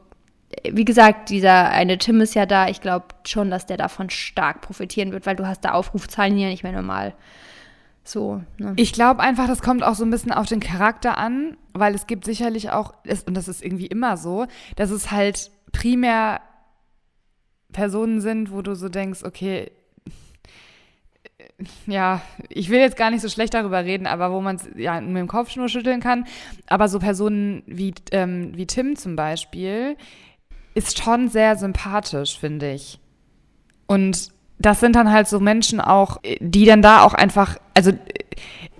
wie 0.70 0.84
gesagt, 0.84 1.30
dieser 1.30 1.70
eine 1.70 1.98
Tim 1.98 2.20
ist 2.20 2.34
ja 2.34 2.46
da. 2.46 2.68
Ich 2.68 2.80
glaube 2.80 3.06
schon, 3.26 3.50
dass 3.50 3.66
der 3.66 3.76
davon 3.76 4.10
stark 4.10 4.62
profitieren 4.62 5.12
wird, 5.12 5.26
weil 5.26 5.36
du 5.36 5.46
hast 5.46 5.64
da 5.64 5.72
Aufrufzahlen 5.72 6.36
ja 6.38 6.48
nicht 6.48 6.62
mehr 6.62 6.72
normal. 6.72 7.14
So. 8.04 8.42
Ne? 8.58 8.72
Ich 8.76 8.92
glaube 8.92 9.20
einfach, 9.20 9.46
das 9.46 9.62
kommt 9.62 9.82
auch 9.82 9.94
so 9.94 10.04
ein 10.04 10.10
bisschen 10.10 10.32
auf 10.32 10.46
den 10.46 10.60
Charakter 10.60 11.18
an, 11.18 11.56
weil 11.72 11.94
es 11.94 12.06
gibt 12.06 12.24
sicherlich 12.24 12.70
auch, 12.70 12.94
und 13.26 13.36
das 13.36 13.48
ist 13.48 13.62
irgendwie 13.62 13.86
immer 13.86 14.16
so, 14.16 14.46
dass 14.76 14.90
es 14.90 15.10
halt 15.10 15.50
primär 15.70 16.40
Personen 17.72 18.20
sind, 18.20 18.52
wo 18.52 18.62
du 18.62 18.74
so 18.74 18.88
denkst, 18.88 19.24
okay, 19.24 19.70
ja, 21.86 22.20
ich 22.48 22.70
will 22.70 22.80
jetzt 22.80 22.96
gar 22.96 23.10
nicht 23.10 23.20
so 23.20 23.28
schlecht 23.28 23.54
darüber 23.54 23.84
reden, 23.84 24.06
aber 24.06 24.32
wo 24.32 24.40
man 24.40 24.56
es 24.56 24.68
ja 24.76 25.00
mit 25.00 25.16
dem 25.16 25.28
Kopf 25.28 25.54
nur 25.56 25.68
schütteln 25.68 26.00
kann. 26.00 26.26
Aber 26.66 26.88
so 26.88 26.98
Personen 26.98 27.62
wie, 27.66 27.94
ähm, 28.10 28.52
wie 28.54 28.66
Tim 28.66 28.96
zum 28.96 29.16
Beispiel 29.16 29.96
ist 30.74 31.02
schon 31.02 31.28
sehr 31.28 31.56
sympathisch, 31.56 32.38
finde 32.38 32.72
ich. 32.72 32.98
Und 33.86 34.28
das 34.58 34.80
sind 34.80 34.96
dann 34.96 35.12
halt 35.12 35.28
so 35.28 35.40
Menschen 35.40 35.80
auch, 35.80 36.20
die 36.40 36.64
dann 36.64 36.82
da 36.82 37.02
auch 37.02 37.14
einfach, 37.14 37.58
also 37.74 37.92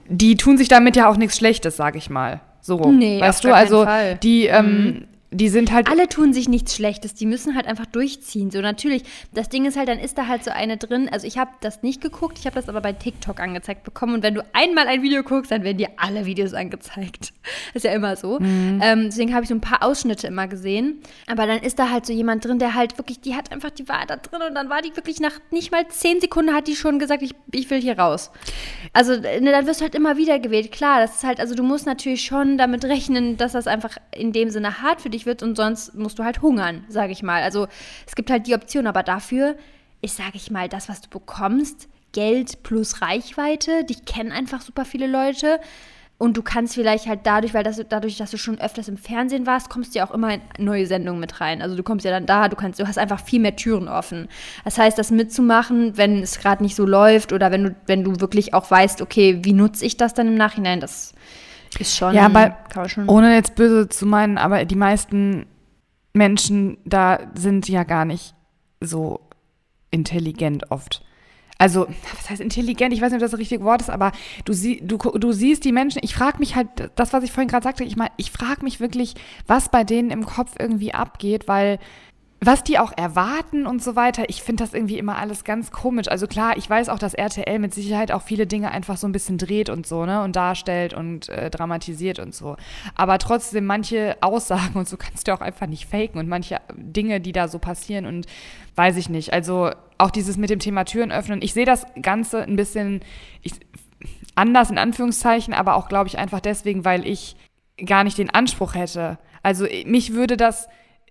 die 0.09 0.37
tun 0.37 0.57
sich 0.57 0.69
damit 0.69 0.97
ja 0.97 1.09
auch 1.09 1.17
nichts 1.17 1.37
Schlechtes, 1.37 1.77
sag 1.77 1.97
ich 1.97 2.09
mal. 2.09 2.41
So, 2.61 2.91
nee, 2.93 3.21
weißt 3.21 3.45
du, 3.45 3.55
also 3.55 3.85
Fall. 3.85 4.17
die 4.17 4.47
ähm, 4.47 4.85
mhm 4.85 5.05
die 5.33 5.49
sind 5.49 5.73
halt. 5.73 5.89
Alle 5.89 6.09
tun 6.09 6.33
sich 6.33 6.49
nichts 6.49 6.77
Schlechtes, 6.77 7.15
die 7.15 7.27
müssen 7.27 7.57
halt 7.57 7.67
einfach 7.67 7.87
durchziehen. 7.87 8.51
So 8.51 8.61
natürlich, 8.61 9.03
das 9.33 9.49
Ding 9.49 9.65
ist 9.65 9.77
halt, 9.77 9.89
dann 9.89 9.99
ist 9.99 10.19
da 10.19 10.29
halt 10.29 10.45
so 10.45 10.51
eine 10.51 10.77
drin. 10.77 11.09
Also 11.11 11.27
ich 11.27 11.39
habe 11.39 11.51
das 11.61 11.83
nicht 11.83 12.01
geguckt, 12.01 12.39
ich 12.39 12.47
habe 12.47 12.55
das 12.55 12.69
aber 12.69 12.81
bei 12.81 12.93
TikTok 12.93 13.41
angezeigt 13.41 13.85
bekommen. 13.85 14.15
Und 14.15 14.23
wenn 14.23 14.35
du 14.35 14.45
einmal 14.53 14.87
ein 14.87 15.03
Video 15.03 15.23
guckst, 15.23 15.51
dann 15.51 15.65
werden 15.65 15.79
dir 15.79 15.89
alle 15.97 16.27
Videos 16.27 16.55
angezeigt. 16.55 17.33
ist 17.75 17.85
ja 17.85 17.93
immer 17.93 18.17
so. 18.17 18.39
Mhm. 18.39 18.81
Ähm, 18.83 19.05
deswegen 19.05 19.35
habe 19.35 19.45
ich 19.45 19.49
so 19.49 19.55
ein 19.55 19.61
paar 19.61 19.83
Ausschnitte 19.83 20.27
immer 20.27 20.49
gesehen. 20.49 21.01
Aber 21.27 21.47
dann 21.47 21.61
ist 21.61 21.79
da 21.79 21.91
halt 21.91 22.07
so 22.07 22.13
jemand 22.13 22.45
drin, 22.45 22.59
der 22.59 22.75
halt 22.75 22.99
wirklich, 22.99 23.21
die 23.21 23.35
hat 23.35 23.51
einfach, 23.53 23.71
die 23.71 23.89
war 23.89 24.05
da 24.07 24.17
drin 24.17 24.43
und 24.47 24.55
dann 24.55 24.69
war 24.69 24.83
die 24.83 24.95
wirklich 24.95 25.21
nach 25.21 25.33
nicht 25.51 25.73
mal 25.73 25.87
zehn 25.89 26.21
Sekunden 26.21 26.55
hat 26.55 26.69
die 26.69 26.77
schon 26.77 26.99
gesagt, 26.99 27.23
ich, 27.23 27.35
ich 27.53 27.71
will 27.71 27.81
hier 27.81 27.99
raus. 27.99 28.31
Also 28.93 29.13
ne, 29.15 29.51
dann 29.51 29.67
wirst 29.67 29.81
du 29.81 29.85
halt 29.85 29.95
immer 29.95 30.17
wieder 30.17 30.39
gewählt. 30.39 30.73
Klar, 30.73 31.01
das 31.01 31.17
ist 31.17 31.25
halt, 31.25 31.41
also 31.41 31.55
du 31.55 31.63
musst 31.63 31.87
natürlich 31.87 32.23
schon 32.23 32.59
damit 32.59 32.85
rechnen, 32.85 33.37
dass 33.37 33.53
das 33.53 33.67
einfach 33.67 33.97
in 34.15 34.33
dem 34.33 34.51
Sinne 34.51 34.83
hart 34.83 35.01
für 35.01 35.11
dich 35.11 35.22
wird 35.27 35.43
und 35.43 35.57
sonst 35.57 35.95
musst 35.95 36.19
du 36.19 36.25
halt 36.25 36.43
hungern, 36.43 36.85
sage 36.89 37.13
ich 37.13 37.23
mal. 37.23 37.43
Also 37.43 37.69
es 38.07 38.15
gibt 38.15 38.31
halt 38.31 38.47
die 38.47 38.55
Option, 38.55 38.87
aber 38.87 39.03
dafür 39.03 39.57
ist, 40.01 40.17
sage 40.17 40.35
ich 40.35 40.51
mal, 40.51 40.69
das, 40.69 40.89
was 40.89 41.01
du 41.01 41.09
bekommst, 41.09 41.89
Geld 42.13 42.63
plus 42.63 43.01
Reichweite. 43.01 43.85
Dich 43.85 44.05
kennen 44.05 44.33
einfach 44.33 44.61
super 44.61 44.85
viele 44.85 45.07
Leute. 45.07 45.61
Und 46.19 46.37
du 46.37 46.43
kannst 46.43 46.75
vielleicht 46.75 47.09
halt 47.09 47.21
dadurch, 47.25 47.53
weil 47.53 47.65
das, 47.65 47.83
dadurch, 47.89 48.17
dass 48.17 48.31
du 48.31 48.39
schon 48.39 48.61
öfters 48.61 48.87
im 48.87 48.97
Fernsehen 48.97 49.45
warst, 49.45 49.71
kommst 49.71 49.93
du 49.93 49.99
ja 49.99 50.07
auch 50.07 50.13
immer 50.13 50.35
in 50.35 50.41
neue 50.59 50.87
Sendungen 50.87 51.19
mit 51.19 51.41
rein. 51.41 51.61
Also 51.61 51.75
du 51.75 51.83
kommst 51.83 52.05
ja 52.05 52.13
dann 52.13 52.27
da, 52.27 52.49
du 52.49 52.55
kannst, 52.55 52.79
du 52.79 52.87
hast 52.87 52.97
einfach 52.97 53.25
viel 53.25 53.41
mehr 53.41 53.57
Türen 53.57 53.89
offen. 53.89 54.29
Das 54.65 54.79
heißt, 54.79 54.97
das 54.97 55.11
mitzumachen, 55.11 55.97
wenn 55.97 56.23
es 56.23 56.39
gerade 56.39 56.63
nicht 56.63 56.77
so 56.77 56.87
läuft 56.87 57.33
oder 57.33 57.51
wenn 57.51 57.65
du, 57.65 57.77
wenn 57.87 58.05
du 58.05 58.21
wirklich 58.21 58.55
auch 58.55 58.71
weißt, 58.71 59.03
okay, 59.03 59.41
wie 59.43 59.53
nutze 59.53 59.85
ich 59.85 59.97
das 59.97 60.15
dann 60.15 60.29
im 60.29 60.37
Nachhinein, 60.37 60.79
das 60.79 61.13
ist 61.81 61.97
schon. 61.97 62.15
Ja, 62.15 62.27
aber 62.27 62.57
ohne 63.07 63.35
jetzt 63.35 63.55
böse 63.55 63.89
zu 63.89 64.07
meinen, 64.07 64.39
aber 64.39 64.65
die 64.65 64.77
meisten 64.77 65.47
Menschen 66.13 66.79
da 66.85 67.19
sind 67.35 67.69
ja 67.69 67.85
gar 67.85 68.05
nicht 68.05 68.35
so 68.81 69.21
intelligent 69.91 70.71
oft. 70.71 71.03
Also, 71.59 71.87
was 72.17 72.29
heißt 72.29 72.41
intelligent? 72.41 72.93
Ich 72.93 73.01
weiß 73.01 73.13
nicht, 73.13 73.19
ob 73.19 73.23
das 73.23 73.31
das 73.31 73.39
richtige 73.39 73.63
Wort 73.63 73.83
ist, 73.83 73.91
aber 73.91 74.11
du, 74.45 74.53
sie, 74.53 74.81
du, 74.85 74.97
du 74.97 75.31
siehst 75.31 75.65
die 75.65 75.71
Menschen, 75.71 76.01
ich 76.03 76.13
frage 76.13 76.39
mich 76.39 76.57
halt, 76.57 76.69
das, 76.97 77.13
was 77.13 77.23
ich 77.23 77.31
vorhin 77.31 77.49
gerade 77.49 77.63
sagte, 77.63 77.85
ich 77.85 77.95
meine, 77.95 78.11
ich 78.17 78.33
frage 78.33 78.65
mich 78.65 78.81
wirklich, 78.81 79.15
was 79.47 79.69
bei 79.69 79.85
denen 79.85 80.11
im 80.11 80.27
Kopf 80.27 80.55
irgendwie 80.59 80.93
abgeht, 80.93 81.47
weil 81.47 81.79
was 82.45 82.65
die 82.65 82.81
auch 82.81 82.93
erwarten 82.97 83.67
und 83.67 83.81
so 83.81 83.95
weiter, 83.95 84.25
ich 84.29 84.43
finde 84.43 84.65
das 84.65 84.75
irgendwie 84.75 84.99
immer 84.99 85.17
alles 85.17 85.45
ganz 85.45 85.71
komisch. 85.71 86.09
Also 86.09 86.27
klar, 86.27 86.57
ich 86.57 86.69
weiß 86.69 86.89
auch, 86.89 86.99
dass 86.99 87.15
RTL 87.15 87.61
mit 87.61 87.73
Sicherheit 87.73 88.11
auch 88.11 88.23
viele 88.23 88.49
Dinge 88.49 88.73
einfach 88.73 88.97
so 88.97 89.07
ein 89.07 89.13
bisschen 89.13 89.39
dreht 89.39 89.71
und 89.71 89.87
so, 89.87 90.05
ne, 90.07 90.25
und 90.25 90.35
darstellt 90.35 90.93
und 90.93 91.29
äh, 91.29 91.51
dramatisiert 91.51 92.19
und 92.19 92.35
so. 92.35 92.57
Aber 92.97 93.19
trotzdem, 93.19 93.65
manche 93.65 94.17
Aussagen 94.23 94.77
und 94.77 94.89
so 94.89 94.97
kannst 94.97 95.29
du 95.29 95.35
auch 95.35 95.41
einfach 95.41 95.69
nicht 95.69 95.89
faken 95.89 96.19
und 96.19 96.29
manche 96.29 96.61
Dinge, 96.75 97.21
die 97.21 97.31
da 97.31 97.47
so 97.47 97.61
passieren 97.61 98.07
und 98.07 98.27
weiß 98.75 98.97
ich 98.97 99.09
nicht. 99.09 99.33
Also 99.33 99.71
auch 99.99 100.11
dieses 100.11 100.37
mit 100.37 100.51
dem 100.51 100.59
Thema 100.59 100.85
Türen 100.85 101.13
öffnen. 101.13 101.43
Ich 101.43 101.53
sehe 101.53 101.67
das 101.67 101.87
Ganze 102.03 102.43
ein 102.43 102.57
bisschen 102.57 103.03
ich, 103.43 103.53
anders 104.35 104.69
in 104.69 104.79
Anführungszeichen, 104.79 105.55
aber 105.55 105.77
auch, 105.77 105.89
glaube 105.89 106.09
ich, 106.09 106.19
einfach 106.19 106.41
deswegen, 106.41 106.85
weil 106.85 107.07
ich 107.07 107.37
gar 107.87 108.03
nicht 108.03 108.19
den 108.19 108.31
Anspruch 108.31 108.75
hätte. 108.75 109.19
Also 109.45 109.67
mich 109.87 110.13
würde 110.13 110.37
das 110.37 110.69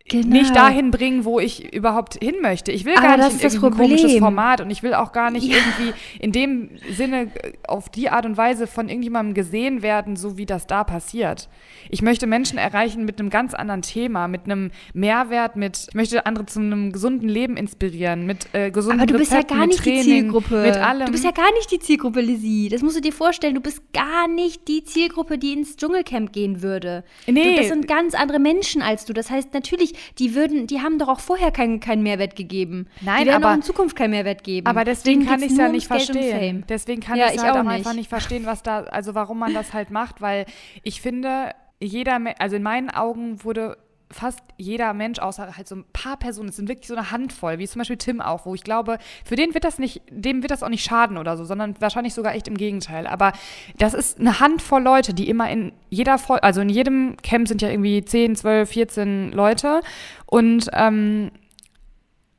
genau. 0.09 0.27
nicht 0.27 0.55
dahin 0.55 0.91
bringen, 0.91 1.25
wo 1.25 1.39
ich 1.39 1.73
überhaupt 1.73 2.17
hin 2.21 2.35
möchte. 2.41 2.71
Ich 2.71 2.85
will 2.85 2.95
Aber 2.95 3.07
gar 3.07 3.17
nicht 3.17 3.43
in 3.43 3.51
irgendein 3.51 3.71
komisches 3.71 4.17
Format 4.17 4.61
und 4.61 4.69
ich 4.69 4.83
will 4.83 4.93
auch 4.93 5.11
gar 5.11 5.31
nicht 5.31 5.47
ja. 5.47 5.57
irgendwie 5.57 5.93
in 6.19 6.31
dem 6.31 6.69
Sinne 6.91 7.23
äh, 7.23 7.53
auf 7.67 7.89
die 7.89 8.09
Art 8.09 8.25
und 8.25 8.37
Weise 8.37 8.67
von 8.67 8.89
irgendjemandem 8.89 9.33
gesehen 9.33 9.81
werden, 9.81 10.15
so 10.15 10.37
wie 10.37 10.45
das 10.45 10.67
da 10.67 10.83
passiert. 10.83 11.49
Ich 11.89 12.01
möchte 12.01 12.27
Menschen 12.27 12.57
erreichen 12.57 13.05
mit 13.05 13.19
einem 13.19 13.29
ganz 13.29 13.53
anderen 13.53 13.81
Thema, 13.81 14.27
mit 14.27 14.45
einem 14.45 14.71
Mehrwert, 14.93 15.55
mit 15.55 15.87
ich 15.89 15.95
möchte 15.95 16.25
andere 16.25 16.45
zu 16.45 16.59
einem 16.59 16.91
gesunden 16.91 17.29
Leben 17.29 17.57
inspirieren, 17.57 18.25
mit 18.25 18.47
äh, 18.53 18.71
gesunden 18.71 19.01
Aber 19.01 19.11
du 19.11 19.17
bist 19.17 19.31
Rezepten, 19.31 19.55
ja 19.55 19.59
gar 19.61 19.67
nicht 19.67 19.83
Training, 19.83 20.03
die 20.03 20.09
Zielgruppe. 20.09 20.61
Mit 20.61 20.77
allem. 20.77 21.05
Du 21.05 21.11
bist 21.11 21.23
ja 21.23 21.31
gar 21.31 21.51
nicht 21.53 21.71
die 21.71 21.79
Zielgruppe, 21.79 22.21
Lizzie. 22.21 22.69
Das 22.69 22.81
musst 22.81 22.97
du 22.97 23.01
dir 23.01 23.13
vorstellen. 23.13 23.55
Du 23.55 23.61
bist 23.61 23.81
gar 23.93 24.27
nicht 24.27 24.67
die 24.67 24.83
Zielgruppe, 24.83 25.37
die 25.37 25.53
ins 25.53 25.75
Dschungelcamp 25.77 26.31
gehen 26.33 26.61
würde. 26.61 27.03
Nee. 27.27 27.55
Du, 27.55 27.55
das 27.57 27.67
sind 27.67 27.87
ganz 27.87 28.13
andere 28.13 28.39
Menschen 28.39 28.81
als 28.81 29.05
du. 29.05 29.13
Das 29.13 29.29
heißt, 29.29 29.53
natürlich, 29.53 29.90
die 30.19 30.36
würden, 30.36 30.67
die 30.67 30.82
haben 30.82 30.99
doch 30.99 31.08
auch 31.08 31.19
vorher 31.19 31.51
keinen 31.51 31.80
kein 31.80 32.04
Mehrwert 32.04 32.36
gegeben. 32.36 32.88
Nein, 33.01 33.21
die 33.21 33.27
werden 33.27 33.43
aber, 33.43 33.51
auch 33.51 33.56
in 33.56 33.63
Zukunft 33.63 33.95
keinen 33.95 34.12
Mehrwert 34.12 34.43
geben. 34.43 34.67
Aber 34.67 34.84
deswegen 34.84 35.25
kann 35.25 35.41
ich 35.41 35.51
es 35.51 35.58
ja 35.58 35.69
nicht 35.69 35.88
verstehen. 35.88 36.65
Deswegen 36.69 37.01
kann 37.01 37.17
ja, 37.17 37.27
ich 37.27 37.36
es 37.36 37.43
halt 37.43 37.56
auch, 37.56 37.62
auch 37.62 37.67
einfach 37.67 37.93
nicht 37.93 38.10
verstehen, 38.10 38.45
was 38.45 38.63
da, 38.63 38.84
also 38.84 39.15
warum 39.15 39.39
man 39.39 39.54
das 39.54 39.73
halt 39.73 39.91
macht, 39.91 40.21
weil 40.21 40.45
ich 40.84 41.01
finde, 41.01 41.51
jeder, 41.80 42.19
also 42.39 42.56
in 42.56 42.63
meinen 42.63 42.89
Augen 42.89 43.43
wurde 43.43 43.77
fast 44.12 44.39
jeder 44.58 44.93
Mensch, 44.93 45.19
außer 45.19 45.56
halt 45.58 45.67
so 45.67 45.76
ein 45.76 45.86
paar 45.93 46.17
Personen, 46.17 46.50
es 46.50 46.56
sind 46.56 46.67
wirklich 46.67 46.88
so 46.88 46.95
eine 46.95 47.12
Handvoll, 47.12 47.58
wie 47.60 47.67
zum 47.67 47.80
Beispiel 47.80 47.97
Tim 47.97 48.21
auch, 48.21 48.45
wo 48.45 48.56
ich 48.56 48.63
glaube, 48.63 48.97
für 49.26 49.36
den 49.36 49.54
wird 49.54 49.63
das 49.63 49.80
nicht, 49.80 50.02
dem 50.10 50.41
wird 50.41 50.52
das 50.52 50.63
auch 50.63 50.69
nicht 50.69 50.84
schaden 50.84 51.17
oder 51.17 51.38
so, 51.38 51.45
sondern 51.45 51.80
wahrscheinlich 51.80 52.13
sogar 52.13 52.36
echt 52.36 52.47
im 52.47 52.58
Gegenteil. 52.58 53.08
Aber 53.08 53.34
das 53.78 53.93
ist 53.93 54.19
eine 54.19 54.39
Handvoll 54.39 54.82
Leute, 54.82 55.13
die 55.13 55.30
immer 55.30 55.50
in 55.50 55.74
jeder, 55.89 56.19
also 56.43 56.62
in 56.62 56.69
jedem 56.69 57.17
Camp 57.17 57.47
sind 57.47 57.62
ja 57.62 57.69
irgendwie 57.69 58.04
10, 58.04 58.36
12, 58.36 58.69
14 58.69 59.32
Leute 59.32 59.82
und 60.26 60.69
ähm, 60.74 61.32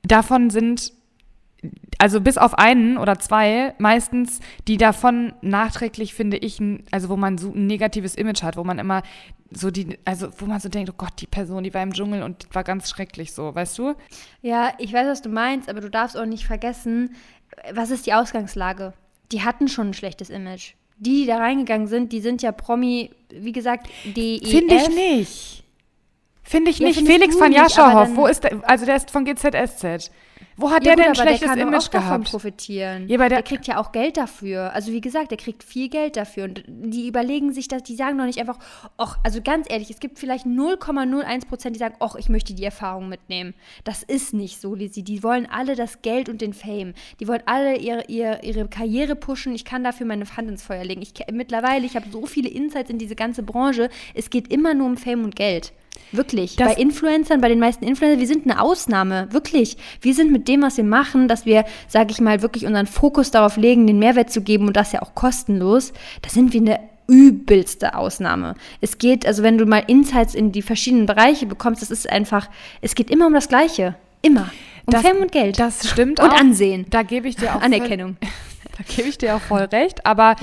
davon 0.02 0.50
sind 0.50 0.92
also 1.98 2.20
bis 2.20 2.38
auf 2.38 2.54
einen 2.54 2.98
oder 2.98 3.18
zwei 3.18 3.74
meistens, 3.78 4.40
die 4.68 4.76
davon 4.76 5.34
nachträglich, 5.40 6.14
finde 6.14 6.36
ich, 6.36 6.60
also 6.90 7.08
wo 7.08 7.16
man 7.16 7.38
so 7.38 7.52
ein 7.52 7.66
negatives 7.66 8.14
Image 8.14 8.42
hat, 8.42 8.56
wo 8.56 8.64
man 8.64 8.78
immer 8.78 9.02
so 9.50 9.70
die, 9.70 9.98
also 10.04 10.28
wo 10.38 10.46
man 10.46 10.60
so 10.60 10.68
denkt, 10.68 10.90
oh 10.90 10.94
Gott, 10.96 11.12
die 11.18 11.26
Person, 11.26 11.62
die 11.62 11.74
war 11.74 11.82
im 11.82 11.92
Dschungel 11.92 12.22
und 12.22 12.46
war 12.54 12.64
ganz 12.64 12.90
schrecklich 12.90 13.32
so, 13.32 13.54
weißt 13.54 13.78
du? 13.78 13.94
Ja, 14.40 14.72
ich 14.78 14.92
weiß, 14.92 15.06
was 15.06 15.22
du 15.22 15.28
meinst, 15.28 15.68
aber 15.68 15.80
du 15.80 15.90
darfst 15.90 16.16
auch 16.16 16.26
nicht 16.26 16.46
vergessen, 16.46 17.14
was 17.72 17.90
ist 17.90 18.06
die 18.06 18.14
Ausgangslage? 18.14 18.94
Die 19.30 19.42
hatten 19.42 19.68
schon 19.68 19.88
ein 19.88 19.94
schlechtes 19.94 20.30
Image. 20.30 20.74
Die, 20.98 21.22
die 21.22 21.26
da 21.26 21.38
reingegangen 21.38 21.86
sind, 21.86 22.12
die 22.12 22.20
sind 22.20 22.42
ja 22.42 22.52
Promi, 22.52 23.10
wie 23.30 23.52
gesagt, 23.52 23.88
die 24.04 24.40
Finde 24.44 24.76
ich 24.76 24.88
nicht. 24.88 25.64
Finde 26.42 26.70
ich 26.70 26.78
ja, 26.78 26.88
nicht. 26.88 27.06
Felix 27.06 27.36
von 27.36 27.52
Jascherhoff, 27.52 28.14
wo 28.14 28.26
ist 28.26 28.44
der? 28.44 28.60
Also 28.68 28.84
der 28.84 28.96
ist 28.96 29.10
von 29.10 29.24
GZSZ. 29.24 30.10
Wo 30.62 30.70
hat 30.70 30.86
ja, 30.86 30.94
der 30.94 31.04
denn 31.04 31.06
ein 31.06 31.14
schlechtes 31.16 31.40
der 31.40 31.48
kann 31.48 31.58
Image 31.58 31.86
auch 31.86 31.90
gehabt? 31.90 32.06
davon 32.06 32.22
profitieren. 32.22 33.08
Ja, 33.08 33.18
der, 33.18 33.28
der, 33.28 33.42
kriegt 33.42 33.66
ja 33.66 33.78
auch 33.78 33.90
Geld 33.90 34.16
dafür. 34.16 34.72
Also 34.72 34.92
wie 34.92 35.00
gesagt, 35.00 35.32
der 35.32 35.38
kriegt 35.38 35.64
viel 35.64 35.88
Geld 35.88 36.16
dafür. 36.16 36.44
Und 36.44 36.62
die 36.68 37.08
überlegen 37.08 37.52
sich 37.52 37.66
das, 37.66 37.82
die 37.82 37.96
sagen 37.96 38.16
doch 38.16 38.26
nicht 38.26 38.38
einfach, 38.38 38.58
ach, 38.96 39.18
also 39.24 39.40
ganz 39.42 39.66
ehrlich, 39.68 39.90
es 39.90 39.98
gibt 39.98 40.20
vielleicht 40.20 40.46
0,01 40.46 41.48
Prozent, 41.48 41.74
die 41.74 41.80
sagen, 41.80 41.96
ach, 41.98 42.14
ich 42.14 42.28
möchte 42.28 42.54
die 42.54 42.64
Erfahrung 42.64 43.08
mitnehmen. 43.08 43.54
Das 43.82 44.04
ist 44.04 44.34
nicht 44.34 44.60
so, 44.60 44.76
Lizzie. 44.76 45.02
Die 45.02 45.24
wollen 45.24 45.48
alle 45.50 45.74
das 45.74 46.00
Geld 46.02 46.28
und 46.28 46.40
den 46.40 46.52
Fame. 46.52 46.94
Die 47.18 47.26
wollen 47.26 47.42
alle 47.46 47.76
ihre, 47.76 48.04
ihre, 48.06 48.40
ihre 48.42 48.68
Karriere 48.68 49.16
pushen. 49.16 49.54
Ich 49.54 49.64
kann 49.64 49.82
dafür 49.82 50.06
meine 50.06 50.24
Hand 50.36 50.48
ins 50.48 50.62
Feuer 50.62 50.84
legen. 50.84 51.02
Ich, 51.02 51.14
mittlerweile, 51.32 51.84
ich 51.84 51.96
habe 51.96 52.06
so 52.12 52.24
viele 52.26 52.48
Insights 52.48 52.88
in 52.88 52.98
diese 52.98 53.16
ganze 53.16 53.42
Branche. 53.42 53.90
Es 54.14 54.30
geht 54.30 54.52
immer 54.52 54.74
nur 54.74 54.86
um 54.86 54.96
Fame 54.96 55.24
und 55.24 55.34
Geld. 55.34 55.72
Wirklich. 56.12 56.56
Das 56.56 56.74
bei 56.74 56.80
Influencern, 56.80 57.40
bei 57.40 57.48
den 57.48 57.58
meisten 57.58 57.84
Influencern, 57.84 58.20
wir 58.20 58.26
sind 58.26 58.44
eine 58.44 58.60
Ausnahme. 58.60 59.28
Wirklich. 59.30 59.76
Wir 60.00 60.14
sind 60.14 60.30
mit 60.30 60.46
dem, 60.46 60.62
was 60.62 60.76
wir 60.76 60.84
machen, 60.84 61.26
dass 61.26 61.46
wir, 61.46 61.64
sage 61.88 62.10
ich 62.10 62.20
mal, 62.20 62.42
wirklich 62.42 62.66
unseren 62.66 62.86
Fokus 62.86 63.30
darauf 63.30 63.56
legen, 63.56 63.86
den 63.86 63.98
Mehrwert 63.98 64.30
zu 64.30 64.42
geben 64.42 64.66
und 64.66 64.76
das 64.76 64.92
ja 64.92 65.02
auch 65.02 65.14
kostenlos. 65.14 65.92
Da 66.20 66.28
sind 66.28 66.52
wir 66.52 66.60
eine 66.60 66.80
übelste 67.08 67.94
Ausnahme. 67.94 68.54
Es 68.80 68.98
geht, 68.98 69.26
also 69.26 69.42
wenn 69.42 69.58
du 69.58 69.66
mal 69.66 69.84
Insights 69.86 70.34
in 70.34 70.52
die 70.52 70.62
verschiedenen 70.62 71.06
Bereiche 71.06 71.46
bekommst, 71.46 71.82
das 71.82 71.90
ist 71.90 72.08
einfach, 72.08 72.48
es 72.80 72.94
geht 72.94 73.10
immer 73.10 73.26
um 73.26 73.34
das 73.34 73.48
Gleiche. 73.48 73.94
Immer. 74.20 74.50
Um 74.86 74.92
das, 74.92 75.02
Fame 75.02 75.22
und 75.22 75.32
Geld. 75.32 75.58
Das 75.58 75.88
stimmt 75.88 76.20
und 76.20 76.26
auch. 76.26 76.32
Und 76.32 76.40
Ansehen. 76.40 76.86
Da 76.90 77.02
gebe 77.02 77.28
ich 77.28 77.36
dir 77.36 77.54
auch 77.54 77.62
Anerkennung. 77.62 78.16
Voll, 78.20 78.30
da 78.78 78.94
gebe 78.96 79.08
ich 79.08 79.18
dir 79.18 79.36
auch 79.36 79.40
voll 79.40 79.62
recht. 79.62 80.06
Aber 80.06 80.36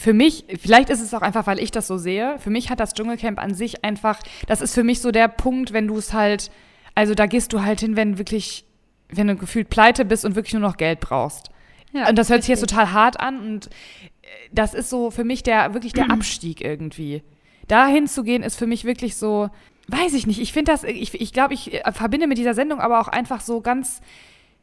für 0.00 0.14
mich, 0.14 0.46
vielleicht 0.58 0.88
ist 0.88 1.02
es 1.02 1.12
auch 1.12 1.20
einfach, 1.20 1.46
weil 1.46 1.58
ich 1.58 1.72
das 1.72 1.86
so 1.86 1.98
sehe, 1.98 2.38
für 2.38 2.48
mich 2.48 2.70
hat 2.70 2.80
das 2.80 2.94
Dschungelcamp 2.94 3.38
an 3.38 3.52
sich 3.52 3.84
einfach, 3.84 4.18
das 4.46 4.62
ist 4.62 4.74
für 4.74 4.82
mich 4.82 5.02
so 5.02 5.10
der 5.10 5.28
Punkt, 5.28 5.74
wenn 5.74 5.86
du 5.88 5.98
es 5.98 6.14
halt, 6.14 6.50
also 6.94 7.14
da 7.14 7.26
gehst 7.26 7.52
du 7.52 7.62
halt 7.62 7.80
hin, 7.80 7.96
wenn 7.96 8.16
wirklich, 8.16 8.64
wenn 9.10 9.26
du 9.26 9.36
gefühlt 9.36 9.68
pleite 9.68 10.06
bist 10.06 10.24
und 10.24 10.36
wirklich 10.36 10.54
nur 10.54 10.62
noch 10.62 10.78
Geld 10.78 11.00
brauchst. 11.00 11.50
Ja, 11.92 12.08
und 12.08 12.16
das 12.16 12.30
hört 12.30 12.40
sich 12.42 12.48
jetzt 12.48 12.60
total 12.60 12.92
hart 12.92 13.20
an 13.20 13.40
und 13.40 13.66
äh, 13.66 14.28
das 14.52 14.72
ist 14.72 14.88
so 14.88 15.10
für 15.10 15.24
mich 15.24 15.42
der 15.42 15.74
wirklich 15.74 15.92
der 15.92 16.10
Abstieg 16.10 16.62
irgendwie. 16.62 17.22
Da 17.68 17.86
hinzugehen 17.86 18.42
ist 18.42 18.56
für 18.56 18.66
mich 18.66 18.86
wirklich 18.86 19.16
so, 19.16 19.50
weiß 19.88 20.14
ich 20.14 20.26
nicht, 20.26 20.40
ich 20.40 20.54
finde 20.54 20.72
das, 20.72 20.82
ich, 20.82 21.12
ich 21.20 21.34
glaube, 21.34 21.52
ich 21.52 21.74
äh, 21.74 21.92
verbinde 21.92 22.26
mit 22.26 22.38
dieser 22.38 22.54
Sendung 22.54 22.80
aber 22.80 23.02
auch 23.02 23.08
einfach 23.08 23.42
so 23.42 23.60
ganz, 23.60 24.00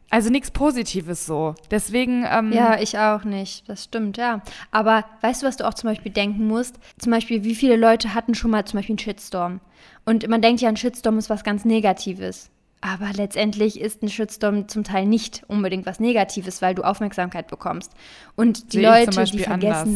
also 0.09 0.29
nichts 0.29 0.51
Positives 0.51 1.25
so. 1.25 1.55
Deswegen. 1.69 2.25
Ähm 2.29 2.51
ja, 2.51 2.79
ich 2.79 2.97
auch 2.97 3.23
nicht. 3.23 3.67
Das 3.67 3.83
stimmt, 3.83 4.17
ja. 4.17 4.41
Aber 4.71 5.03
weißt 5.21 5.43
du, 5.43 5.47
was 5.47 5.57
du 5.57 5.67
auch 5.67 5.73
zum 5.73 5.89
Beispiel 5.89 6.11
denken 6.11 6.47
musst? 6.47 6.75
Zum 6.97 7.11
Beispiel, 7.11 7.43
wie 7.43 7.55
viele 7.55 7.75
Leute 7.75 8.13
hatten 8.13 8.33
schon 8.33 8.51
mal 8.51 8.65
zum 8.65 8.77
Beispiel 8.79 8.93
einen 8.93 8.99
Shitstorm? 8.99 9.59
Und 10.05 10.27
man 10.29 10.41
denkt 10.41 10.61
ja, 10.61 10.69
ein 10.69 10.77
Shitstorm 10.77 11.17
ist 11.17 11.29
was 11.29 11.43
ganz 11.43 11.65
Negatives. 11.65 12.49
Aber 12.79 13.11
letztendlich 13.11 13.79
ist 13.81 14.03
ein 14.03 14.09
Shitstorm 14.09 14.67
zum 14.67 14.83
Teil 14.83 15.05
nicht 15.05 15.43
unbedingt 15.47 15.85
was 15.85 15.99
Negatives, 15.99 16.61
weil 16.61 16.75
du 16.75 16.83
Aufmerksamkeit 16.83 17.47
bekommst. 17.47 17.91
Und 18.35 18.73
die 18.73 18.81
Leute, 18.81 19.25
die 19.25 19.39
vergessen. 19.39 19.81
Anders. 19.81 19.89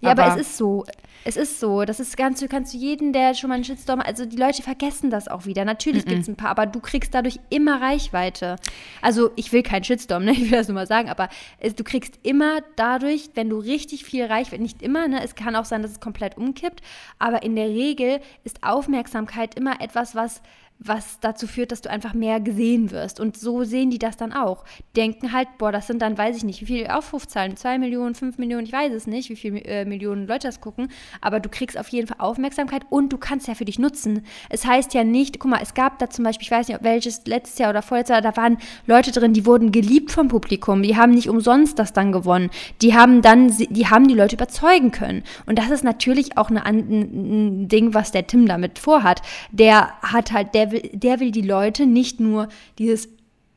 Ja, 0.00 0.10
aber, 0.10 0.24
aber, 0.24 0.40
es 0.40 0.48
ist 0.48 0.56
so. 0.56 0.84
Es 1.28 1.36
ist 1.36 1.60
so. 1.60 1.84
Das 1.84 2.00
ist 2.00 2.16
ganz, 2.16 2.40
du 2.40 2.48
kannst 2.48 2.72
du 2.72 2.78
jeden, 2.78 3.12
der 3.12 3.34
schon 3.34 3.48
mal 3.48 3.56
einen 3.56 3.64
Shitstorm, 3.64 4.00
also 4.00 4.24
die 4.24 4.38
Leute 4.38 4.62
vergessen 4.62 5.10
das 5.10 5.28
auch 5.28 5.44
wieder. 5.44 5.66
Natürlich 5.66 6.06
mm 6.06 6.08
-mm. 6.08 6.10
gibt 6.10 6.22
es 6.22 6.28
ein 6.28 6.36
paar, 6.36 6.48
aber 6.48 6.64
du 6.64 6.80
kriegst 6.80 7.12
dadurch 7.12 7.38
immer 7.50 7.82
Reichweite. 7.82 8.56
Also 9.02 9.30
ich 9.36 9.52
will 9.52 9.62
keinen 9.62 9.84
Shitstorm, 9.84 10.24
ne? 10.24 10.32
Ich 10.38 10.50
will 10.50 10.56
das 10.56 10.68
nur 10.68 10.74
mal 10.76 10.86
sagen, 10.86 11.10
aber 11.10 11.28
es, 11.58 11.74
du 11.74 11.84
kriegst 11.84 12.18
immer 12.22 12.60
dadurch, 12.76 13.28
wenn 13.34 13.50
du 13.50 13.58
richtig 13.58 14.06
viel 14.06 14.24
Reichweite, 14.24 14.62
nicht 14.62 14.80
immer, 14.80 15.06
ne? 15.06 15.22
Es 15.22 15.34
kann 15.34 15.54
auch 15.54 15.66
sein, 15.66 15.82
dass 15.82 15.90
es 15.90 16.00
komplett 16.00 16.38
umkippt, 16.38 16.80
aber 17.18 17.42
in 17.42 17.56
der 17.56 17.68
Regel 17.68 18.20
ist 18.44 18.62
Aufmerksamkeit 18.62 19.54
immer 19.54 19.82
etwas, 19.82 20.14
was 20.14 20.40
was 20.78 21.18
dazu 21.20 21.46
führt, 21.46 21.72
dass 21.72 21.82
du 21.82 21.90
einfach 21.90 22.14
mehr 22.14 22.40
gesehen 22.40 22.90
wirst. 22.90 23.18
Und 23.18 23.36
so 23.36 23.64
sehen 23.64 23.90
die 23.90 23.98
das 23.98 24.16
dann 24.16 24.32
auch. 24.32 24.64
Denken 24.96 25.32
halt, 25.32 25.48
boah, 25.58 25.72
das 25.72 25.88
sind 25.88 26.00
dann, 26.02 26.16
weiß 26.16 26.36
ich 26.36 26.44
nicht, 26.44 26.60
wie 26.60 26.66
viele 26.66 26.96
Aufrufzahlen, 26.96 27.56
zwei 27.56 27.78
Millionen, 27.78 28.14
fünf 28.14 28.38
Millionen, 28.38 28.64
ich 28.64 28.72
weiß 28.72 28.92
es 28.92 29.06
nicht, 29.06 29.28
wie 29.28 29.36
viele 29.36 29.60
äh, 29.64 29.84
Millionen 29.84 30.26
Leute 30.26 30.46
das 30.46 30.60
gucken, 30.60 30.88
aber 31.20 31.40
du 31.40 31.48
kriegst 31.48 31.78
auf 31.78 31.88
jeden 31.88 32.06
Fall 32.06 32.18
Aufmerksamkeit 32.20 32.82
und 32.90 33.12
du 33.12 33.18
kannst 33.18 33.48
ja 33.48 33.54
für 33.54 33.64
dich 33.64 33.78
nutzen. 33.78 34.24
Es 34.48 34.64
heißt 34.64 34.94
ja 34.94 35.04
nicht, 35.04 35.38
guck 35.38 35.50
mal, 35.50 35.60
es 35.62 35.74
gab 35.74 35.98
da 35.98 36.10
zum 36.10 36.24
Beispiel, 36.24 36.44
ich 36.44 36.50
weiß 36.50 36.68
nicht, 36.68 36.82
welches, 36.82 37.26
letztes 37.26 37.58
Jahr 37.58 37.70
oder 37.70 37.82
vorletztes 37.82 38.14
Jahr, 38.14 38.22
da 38.22 38.36
waren 38.36 38.58
Leute 38.86 39.12
drin, 39.12 39.32
die 39.32 39.46
wurden 39.46 39.72
geliebt 39.72 40.10
vom 40.10 40.28
Publikum, 40.28 40.82
die 40.82 40.96
haben 40.96 41.12
nicht 41.12 41.28
umsonst 41.28 41.78
das 41.78 41.92
dann 41.92 42.12
gewonnen. 42.12 42.50
Die 42.82 42.94
haben 42.94 43.22
dann, 43.22 43.48
die 43.56 43.86
haben 43.86 44.08
die 44.08 44.14
Leute 44.14 44.36
überzeugen 44.36 44.90
können. 44.90 45.22
Und 45.46 45.58
das 45.58 45.70
ist 45.70 45.84
natürlich 45.84 46.36
auch 46.36 46.50
eine, 46.50 46.64
ein 46.64 47.68
Ding, 47.68 47.94
was 47.94 48.12
der 48.12 48.26
Tim 48.26 48.46
damit 48.46 48.78
vorhat. 48.78 49.22
Der 49.50 49.92
hat 50.02 50.32
halt, 50.32 50.54
der 50.54 50.72
will, 50.72 50.90
der 50.92 51.20
will 51.20 51.30
die 51.30 51.42
Leute 51.42 51.86
nicht 51.86 52.20
nur 52.20 52.48
dieses, 52.78 53.08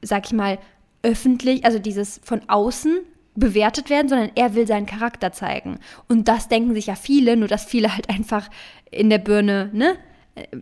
sag 0.02 0.26
ich 0.26 0.34
mal, 0.34 0.60
öffentlich, 1.04 1.66
also 1.66 1.80
dieses 1.80 2.22
von 2.24 2.42
außen 2.48 3.00
bewertet 3.36 3.90
werden, 3.90 4.10
sondern 4.10 4.32
er 4.36 4.56
will 4.56 4.68
seinen 4.68 4.86
Charakter 4.86 5.32
zeigen. 5.32 5.80
Und 6.08 6.28
das 6.28 6.48
denken 6.48 6.74
sich 6.74 6.88
ja 6.88 6.96
viele, 6.96 7.38
nur 7.38 7.48
dass 7.48 7.66
viele 7.66 7.96
halt 7.96 8.10
einfach 8.10 8.50
in 8.90 9.10
der 9.10 9.20
Birne, 9.20 9.70
ne? 9.74 9.96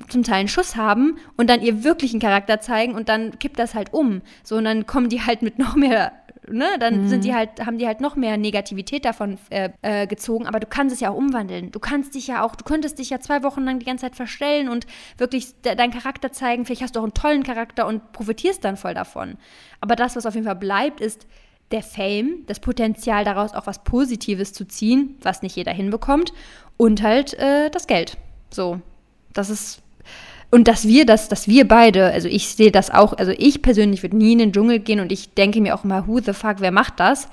zum 0.09 0.23
Teil 0.23 0.39
einen 0.39 0.47
Schuss 0.47 0.75
haben 0.75 1.19
und 1.37 1.47
dann 1.47 1.61
ihr 1.61 1.83
wirklichen 1.83 2.19
Charakter 2.19 2.59
zeigen 2.59 2.95
und 2.95 3.07
dann 3.07 3.37
kippt 3.37 3.59
das 3.59 3.75
halt 3.75 3.93
um. 3.93 4.23
So, 4.43 4.57
und 4.57 4.65
dann 4.65 4.87
kommen 4.87 5.09
die 5.09 5.21
halt 5.21 5.43
mit 5.43 5.59
noch 5.59 5.75
mehr 5.75 6.11
ne, 6.51 6.77
dann 6.79 7.03
mhm. 7.03 7.07
sind 7.07 7.23
die 7.23 7.33
halt, 7.33 7.65
haben 7.65 7.77
die 7.77 7.87
halt 7.87 8.01
noch 8.01 8.15
mehr 8.15 8.37
Negativität 8.37 9.05
davon 9.05 9.37
äh, 9.49 9.69
äh, 9.81 10.07
gezogen, 10.07 10.47
aber 10.47 10.59
du 10.59 10.67
kannst 10.67 10.93
es 10.93 10.99
ja 10.99 11.09
auch 11.09 11.15
umwandeln. 11.15 11.71
Du 11.71 11.79
kannst 11.79 12.15
dich 12.15 12.27
ja 12.27 12.43
auch, 12.43 12.55
du 12.55 12.63
könntest 12.63 12.99
dich 12.99 13.09
ja 13.09 13.19
zwei 13.19 13.43
Wochen 13.43 13.63
lang 13.63 13.79
die 13.79 13.85
ganze 13.85 14.05
Zeit 14.05 14.15
verstellen 14.15 14.69
und 14.69 14.85
wirklich 15.17 15.61
de 15.61 15.75
deinen 15.75 15.93
Charakter 15.93 16.31
zeigen. 16.31 16.65
Vielleicht 16.65 16.81
hast 16.81 16.95
du 16.95 16.99
auch 16.99 17.03
einen 17.03 17.13
tollen 17.13 17.43
Charakter 17.43 17.87
und 17.87 18.11
profitierst 18.11 18.63
dann 18.63 18.77
voll 18.77 18.93
davon. 18.93 19.37
Aber 19.81 19.95
das, 19.95 20.15
was 20.15 20.25
auf 20.25 20.35
jeden 20.35 20.45
Fall 20.45 20.55
bleibt, 20.55 21.01
ist 21.01 21.27
der 21.71 21.83
Fame, 21.83 22.43
das 22.47 22.59
Potenzial 22.59 23.23
daraus 23.23 23.53
auch 23.53 23.67
was 23.67 23.83
Positives 23.83 24.53
zu 24.53 24.67
ziehen, 24.67 25.15
was 25.21 25.41
nicht 25.41 25.55
jeder 25.55 25.71
hinbekommt, 25.71 26.33
und 26.77 27.03
halt 27.03 27.33
äh, 27.35 27.69
das 27.69 27.87
Geld. 27.87 28.17
So, 28.49 28.81
das 29.33 29.49
ist 29.49 29.81
und 30.51 30.67
dass 30.67 30.87
wir 30.87 31.05
das, 31.05 31.27
dass 31.29 31.47
wir 31.47 31.67
beide, 31.67 32.05
also 32.05 32.27
ich 32.27 32.49
sehe 32.55 32.71
das 32.71 32.89
auch, 32.89 33.13
also 33.13 33.31
ich 33.37 33.61
persönlich 33.61 34.01
würde 34.01 34.17
nie 34.17 34.33
in 34.33 34.39
den 34.39 34.51
Dschungel 34.51 34.79
gehen 34.79 34.99
und 34.99 35.11
ich 35.11 35.33
denke 35.35 35.61
mir 35.61 35.75
auch 35.75 35.83
immer, 35.83 36.07
who 36.07 36.19
the 36.19 36.33
fuck, 36.33 36.55
wer 36.59 36.71
macht 36.71 36.99
das? 36.99 37.27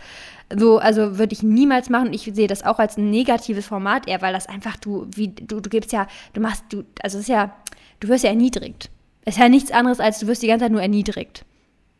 So, 0.54 0.78
also 0.78 1.18
würde 1.18 1.32
ich 1.32 1.42
niemals 1.42 1.88
machen. 1.88 2.12
Ich 2.12 2.30
sehe 2.34 2.46
das 2.46 2.64
auch 2.64 2.78
als 2.78 2.98
ein 2.98 3.10
negatives 3.10 3.66
Format 3.66 4.06
eher, 4.06 4.20
weil 4.22 4.34
das 4.34 4.48
einfach 4.48 4.76
du, 4.76 5.06
wie, 5.10 5.28
du, 5.28 5.60
du 5.60 5.70
gibst 5.70 5.92
ja, 5.92 6.06
du 6.34 6.40
machst, 6.40 6.64
du, 6.68 6.84
also 7.02 7.16
es 7.16 7.22
ist 7.22 7.28
ja, 7.28 7.56
du 8.00 8.08
wirst 8.08 8.22
ja 8.22 8.30
erniedrigt. 8.30 8.90
Es 9.24 9.34
ist 9.34 9.40
ja 9.40 9.48
nichts 9.48 9.72
anderes, 9.72 9.98
als 9.98 10.20
du 10.20 10.26
wirst 10.26 10.42
die 10.42 10.46
ganze 10.46 10.66
Zeit 10.66 10.72
nur 10.72 10.82
erniedrigt. 10.82 11.44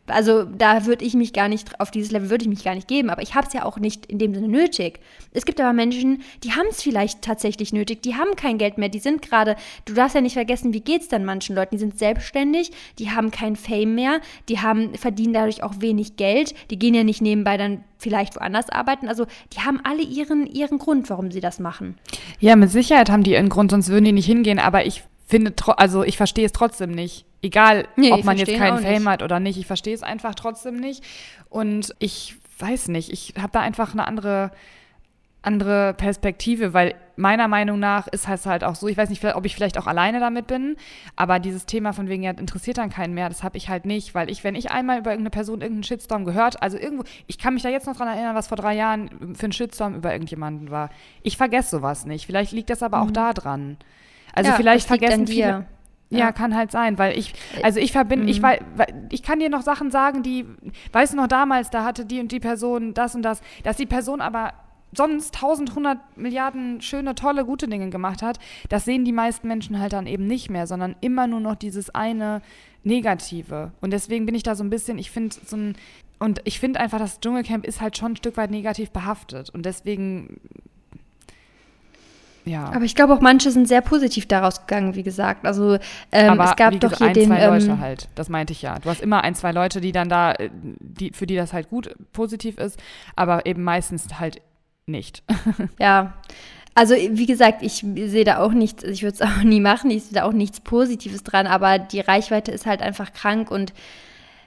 Also 0.07 0.45
da 0.45 0.87
würde 0.87 1.05
ich 1.05 1.15
mich 1.15 1.33
gar 1.33 1.49
nicht, 1.49 1.81
auf 1.81 1.91
dieses 1.91 2.11
Level 2.11 2.31
würde 2.31 2.45
ich 2.45 2.49
mich 2.49 2.65
gar 2.65 2.75
nicht 2.75 2.89
geben, 2.89 3.11
aber 3.11 3.23
ich 3.23 3.35
habe 3.35 3.47
es 3.47 3.53
ja 3.53 3.65
auch 3.65 3.79
nicht 3.79 4.07
in 4.07 4.19
dem 4.19 4.35
Sinne 4.35 4.49
nötig. 4.49 5.01
Es 5.33 5.45
gibt 5.45 5.61
aber 5.61 5.73
Menschen, 5.73 6.23
die 6.45 6.53
haben 6.53 6.67
es 6.71 6.83
vielleicht 6.83 7.23
tatsächlich 7.23 7.73
nötig, 7.73 8.03
die 8.03 8.15
haben 8.15 8.37
kein 8.37 8.59
Geld 8.59 8.79
mehr, 8.79 8.89
die 8.89 8.99
sind 8.99 9.23
gerade, 9.23 9.57
du 9.85 9.95
darfst 9.95 10.15
ja 10.15 10.21
nicht 10.21 10.35
vergessen, 10.35 10.73
wie 10.73 10.81
geht 10.81 11.03
es 11.03 11.09
dann 11.09 11.25
manchen 11.25 11.57
Leuten, 11.57 11.75
die 11.77 11.81
sind 11.81 11.99
selbstständig, 11.99 12.71
die 12.99 13.11
haben 13.11 13.31
kein 13.31 13.57
Fame 13.57 13.95
mehr, 13.95 14.21
die 14.49 14.61
haben, 14.61 14.95
verdienen 14.95 15.33
dadurch 15.33 15.63
auch 15.63 15.81
wenig 15.81 16.17
Geld, 16.17 16.55
die 16.71 16.79
gehen 16.79 16.95
ja 16.95 17.05
nicht 17.05 17.23
nebenbei 17.23 17.57
dann 17.57 17.83
vielleicht 17.99 18.37
woanders 18.37 18.69
arbeiten. 18.71 19.09
Also 19.09 19.27
die 19.55 19.61
haben 19.61 19.81
alle 19.83 20.03
ihren, 20.03 20.47
ihren 20.47 20.79
Grund, 20.79 21.11
warum 21.11 21.31
sie 21.31 21.41
das 21.41 21.59
machen. 21.59 21.97
Ja, 22.39 22.57
mit 22.57 22.71
Sicherheit 22.71 23.11
haben 23.11 23.23
die 23.23 23.33
ihren 23.33 23.49
Grund, 23.49 23.71
sonst 23.71 23.89
würden 23.89 24.05
die 24.05 24.13
nicht 24.13 24.27
hingehen, 24.27 24.59
aber 24.59 24.87
ich 24.87 25.03
finde, 25.27 25.53
also 25.77 26.03
ich 26.03 26.17
verstehe 26.17 26.47
es 26.47 26.53
trotzdem 26.53 26.91
nicht. 26.91 27.27
Egal, 27.43 27.87
nee, 27.97 28.13
ob 28.13 28.25
man 28.25 28.39
jetzt 28.39 28.57
keinen 28.57 28.79
Fame 28.79 29.09
hat 29.09 29.23
oder 29.23 29.41
nicht. 29.41 29.59
Ich 29.59 29.67
verstehe 29.67 29.95
es 29.95 30.03
einfach 30.03 30.35
trotzdem 30.35 30.77
nicht. 30.77 31.05
Und 31.51 31.95
ich 31.99 32.37
weiß 32.59 32.89
nicht, 32.89 33.13
ich 33.13 33.35
habe 33.37 33.53
da 33.53 33.61
einfach 33.61 33.93
eine 33.93 34.07
andere, 34.07 34.51
andere 35.43 35.95
Perspektive, 35.95 36.73
weil 36.73 36.95
meiner 37.17 37.49
Meinung 37.49 37.79
nach 37.79 38.09
ist 38.09 38.29
es 38.29 38.47
halt 38.47 38.65
auch 38.65 38.75
so, 38.75 38.89
ich 38.89 38.97
weiß 38.97 39.09
nicht, 39.11 39.25
ob 39.25 39.45
ich 39.45 39.55
vielleicht 39.55 39.79
auch 39.79 39.87
alleine 39.87 40.21
damit 40.21 40.47
bin, 40.47 40.77
aber 41.15 41.39
dieses 41.39 41.67
Thema 41.67 41.93
von 41.93 42.09
wegen, 42.09 42.23
ja, 42.23 42.33
interessiert 42.33 42.79
dann 42.79 42.91
keinen 42.91 43.15
mehr, 43.15 43.29
das 43.29 43.43
habe 43.43 43.57
ich 43.57 43.69
halt 43.69 43.87
nicht, 43.87 44.15
weil 44.15 44.31
ich, 44.31 44.45
wenn 44.45 44.55
ich 44.55 44.71
einmal 44.71 44.99
über 44.99 45.11
irgendeine 45.11 45.31
Person 45.31 45.61
irgendeinen 45.61 45.85
Shitstorm 45.85 46.25
gehört, 46.25 46.63
also 46.63 46.77
irgendwo, 46.77 47.05
ich 47.27 47.39
kann 47.39 47.55
mich 47.55 47.63
da 47.63 47.69
jetzt 47.69 47.87
noch 47.87 47.97
dran 47.97 48.09
erinnern, 48.09 48.35
was 48.35 48.49
vor 48.49 48.57
drei 48.57 48.75
Jahren 48.75 49.35
für 49.35 49.45
einen 49.45 49.53
Shitstorm 49.53 49.95
über 49.95 50.13
irgendjemanden 50.13 50.71
war. 50.71 50.91
Ich 51.23 51.37
vergesse 51.37 51.77
sowas 51.77 52.07
nicht. 52.07 52.27
Vielleicht 52.27 52.53
liegt 52.53 52.71
das 52.71 52.83
aber 52.83 52.99
mhm. 52.99 53.03
auch 53.05 53.11
da 53.13 53.33
dran. 53.33 53.77
Also 54.37 54.51
ja, 54.51 54.57
vielleicht 54.57 54.87
vergessen 54.87 55.27
viele. 55.27 55.67
Ja. 56.11 56.19
ja. 56.19 56.33
kann 56.33 56.55
halt 56.55 56.71
sein, 56.71 56.99
weil 56.99 57.19
ich, 57.19 57.35
also 57.63 57.81
ich 57.81 57.91
verbinde, 57.91 58.25
mhm. 58.25 58.29
ich 58.29 58.43
weiß, 58.43 58.61
ich 59.11 59.23
kann 59.23 59.41
dir 59.41 59.49
noch 59.49 59.63
Sachen 59.63 59.91
sagen, 59.91 60.23
die, 60.23 60.45
weißt 60.93 61.15
du 61.15 61.17
noch 61.17 61.27
damals, 61.27 61.71
da 61.71 61.85
hatte 61.85 62.05
die 62.05 62.21
und 62.21 62.31
die 62.31 62.39
Person 62.39 62.95
das 62.95 63.15
und 63.15 63.23
das, 63.23 63.41
dass 63.65 63.77
die 63.77 63.87
Person 63.87 64.21
aber 64.21 64.53
sonst 64.95 65.35
1100 65.37 66.17
Milliarden 66.17 66.81
schöne, 66.81 67.15
tolle, 67.15 67.45
gute 67.45 67.67
Dinge 67.67 67.91
gemacht 67.91 68.23
hat, 68.23 68.39
das 68.69 68.85
sehen 68.85 69.05
die 69.05 69.13
meisten 69.13 69.49
Menschen 69.49 69.81
halt 69.81 69.93
dann 69.93 70.07
eben 70.07 70.27
nicht 70.27 70.51
mehr, 70.51 70.67
sondern 70.67 70.97
immer 71.01 71.27
nur 71.27 71.41
noch 71.41 71.57
dieses 71.57 71.91
eine 71.91 72.41
Negative. 72.85 73.73
Und 73.81 73.93
deswegen 73.93 74.27
bin 74.27 74.35
ich 74.35 74.43
da 74.43 74.55
so 74.55 74.63
ein 74.63 74.71
bisschen, 74.71 74.99
ich 74.99 75.11
finde 75.11 75.35
so 75.45 75.57
ein, 75.57 75.77
und 76.19 76.41
ich 76.45 76.61
finde 76.61 76.81
einfach, 76.81 76.99
das 76.99 77.21
Dschungelcamp 77.21 77.67
ist 77.67 77.81
halt 77.81 77.97
schon 77.97 78.13
ein 78.13 78.17
Stück 78.17 78.37
weit 78.37 78.51
negativ 78.51 78.91
behaftet. 78.91 79.51
Und 79.51 79.67
deswegen 79.67 80.41
ja. 82.47 82.71
Aber 82.73 82.85
ich 82.85 82.95
glaube 82.95 83.13
auch 83.13 83.21
manche 83.21 83.51
sind 83.51 83.67
sehr 83.67 83.81
positiv 83.81 84.27
daraus 84.27 84.61
gegangen, 84.61 84.95
wie 84.95 85.03
gesagt. 85.03 85.45
Also 85.45 85.79
ähm, 86.13 86.31
Aber 86.31 86.51
es 86.51 86.57
gab 86.57 86.73
wie 86.73 86.79
gesagt, 86.79 86.95
doch 86.95 86.99
hier 86.99 87.09
ein, 87.09 87.15
den. 87.15 87.29
Zwei 87.29 87.47
Leute 87.47 87.67
ähm, 87.67 87.81
halt. 87.81 88.09
Das 88.15 88.29
meinte 88.29 88.53
ich 88.53 88.63
ja. 88.63 88.79
Du 88.79 88.89
hast 88.89 89.01
immer 89.01 89.25
ein, 89.25 89.35
zwei 89.35 89.51
Leute, 89.51 89.81
die 89.81 89.91
dann 89.91 90.09
da, 90.09 90.33
äh, 90.33 90.51
die, 90.53 91.11
für 91.11 91.27
die 91.27 91.35
das 91.35 91.53
halt 91.53 91.69
gut 91.69 91.95
positiv 92.13 92.59
ist, 92.59 92.81
aber 93.17 93.47
eben 93.47 93.65
meistens 93.65 94.07
halt 94.21 94.41
nicht. 94.87 95.25
ja. 95.81 96.15
Also 96.75 96.95
wie 96.95 97.27
gesagt, 97.27 97.63
ich 97.63 97.85
sehe 97.95 98.25
da 98.25 98.39
auch 98.39 98.53
nichts, 98.53 98.85
ich 98.85 99.03
würde 99.03 99.15
es 99.15 99.23
auch 99.23 99.43
nie 99.43 99.61
machen, 99.61 99.91
ich 99.91 100.05
sehe 100.05 100.15
da 100.15 100.23
auch 100.25 100.33
nichts 100.33 100.61
Positives 100.61 101.25
dran, 101.25 101.47
aber 101.47 101.81
die 101.81 102.01
Reichweite 102.01 102.53
ist 102.53 102.67
halt 102.67 102.81
einfach 102.81 103.13
krank 103.13 103.51
und 103.51 103.73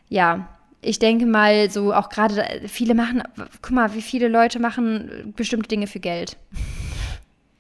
ja, 0.08 0.48
ich 0.82 1.00
denke 1.00 1.26
mal, 1.26 1.70
so 1.70 1.94
auch 1.94 2.08
gerade 2.10 2.62
viele 2.68 2.94
machen, 2.94 3.24
guck 3.62 3.72
mal, 3.72 3.94
wie 3.94 4.02
viele 4.02 4.30
Leute 4.30 4.60
machen 4.60 5.34
bestimmte 5.36 5.68
Dinge 5.68 5.88
für 5.88 6.00
Geld. 6.00 6.38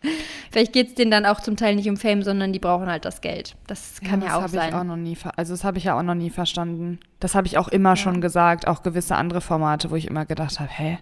Vielleicht 0.51 0.73
geht 0.73 0.87
es 0.89 0.95
denen 0.95 1.11
dann 1.11 1.25
auch 1.25 1.39
zum 1.39 1.57
Teil 1.57 1.75
nicht 1.75 1.89
um 1.89 1.97
Fame, 1.97 2.23
sondern 2.23 2.53
die 2.53 2.59
brauchen 2.59 2.87
halt 2.87 3.05
das 3.05 3.21
Geld. 3.21 3.55
Das 3.67 4.01
kann 4.01 4.21
ja, 4.21 4.27
ja 4.27 4.35
auch 4.37 4.47
sein. 4.47 4.69
Ich 4.69 4.75
auch 4.75 4.83
noch 4.83 4.95
nie, 4.95 5.17
also 5.35 5.53
das 5.53 5.63
habe 5.63 5.77
ich 5.77 5.85
ja 5.85 5.97
auch 5.97 6.03
noch 6.03 6.15
nie 6.15 6.29
verstanden. 6.29 6.99
Das 7.19 7.35
habe 7.35 7.47
ich 7.47 7.57
auch 7.57 7.67
immer 7.67 7.91
ja. 7.91 7.95
schon 7.95 8.21
gesagt, 8.21 8.67
auch 8.67 8.81
gewisse 8.83 9.15
andere 9.15 9.41
Formate, 9.41 9.91
wo 9.91 9.95
ich 9.95 10.07
immer 10.07 10.25
gedacht 10.25 10.59
habe, 10.59 10.69
hä? 10.69 10.99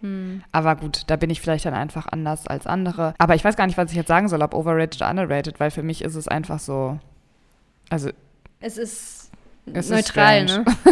Hm. 0.00 0.42
Aber 0.52 0.76
gut, 0.76 1.02
da 1.08 1.16
bin 1.16 1.30
ich 1.30 1.40
vielleicht 1.40 1.64
dann 1.64 1.74
einfach 1.74 2.06
anders 2.06 2.46
als 2.46 2.66
andere. 2.66 3.14
Aber 3.18 3.34
ich 3.34 3.44
weiß 3.44 3.56
gar 3.56 3.66
nicht, 3.66 3.78
was 3.78 3.90
ich 3.90 3.96
jetzt 3.96 4.08
sagen 4.08 4.28
soll, 4.28 4.42
ob 4.42 4.54
overrated 4.54 5.00
oder 5.00 5.10
underrated, 5.10 5.58
weil 5.58 5.70
für 5.70 5.82
mich 5.82 6.02
ist 6.02 6.14
es 6.14 6.28
einfach 6.28 6.60
so. 6.60 6.98
Also. 7.90 8.10
Es 8.60 8.76
ist 8.76 9.28
es 9.74 9.90
neutral, 9.90 10.44
ist 10.44 10.56
ne? 10.58 10.64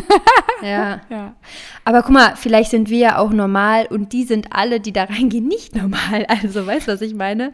Ja. 0.62 1.00
Ja. 1.10 1.34
Aber 1.84 2.02
guck 2.02 2.12
mal, 2.12 2.36
vielleicht 2.36 2.70
sind 2.70 2.90
wir 2.90 2.98
ja 2.98 3.18
auch 3.18 3.30
normal 3.30 3.86
und 3.86 4.12
die 4.12 4.24
sind 4.24 4.48
alle, 4.50 4.80
die 4.80 4.92
da 4.92 5.04
reingehen, 5.04 5.46
nicht 5.48 5.74
normal. 5.74 6.26
Also, 6.28 6.66
weißt 6.66 6.88
du, 6.88 6.92
was 6.92 7.00
ich 7.00 7.14
meine? 7.14 7.52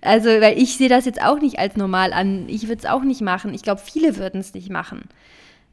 Also, 0.00 0.28
weil 0.28 0.58
ich 0.58 0.76
sehe 0.76 0.88
das 0.88 1.04
jetzt 1.04 1.22
auch 1.22 1.40
nicht 1.40 1.58
als 1.58 1.76
normal 1.76 2.12
an. 2.12 2.48
Ich 2.48 2.68
würde 2.68 2.78
es 2.78 2.86
auch 2.86 3.02
nicht 3.02 3.20
machen. 3.20 3.54
Ich 3.54 3.62
glaube, 3.62 3.80
viele 3.84 4.16
würden 4.16 4.40
es 4.40 4.54
nicht 4.54 4.70
machen. 4.70 5.08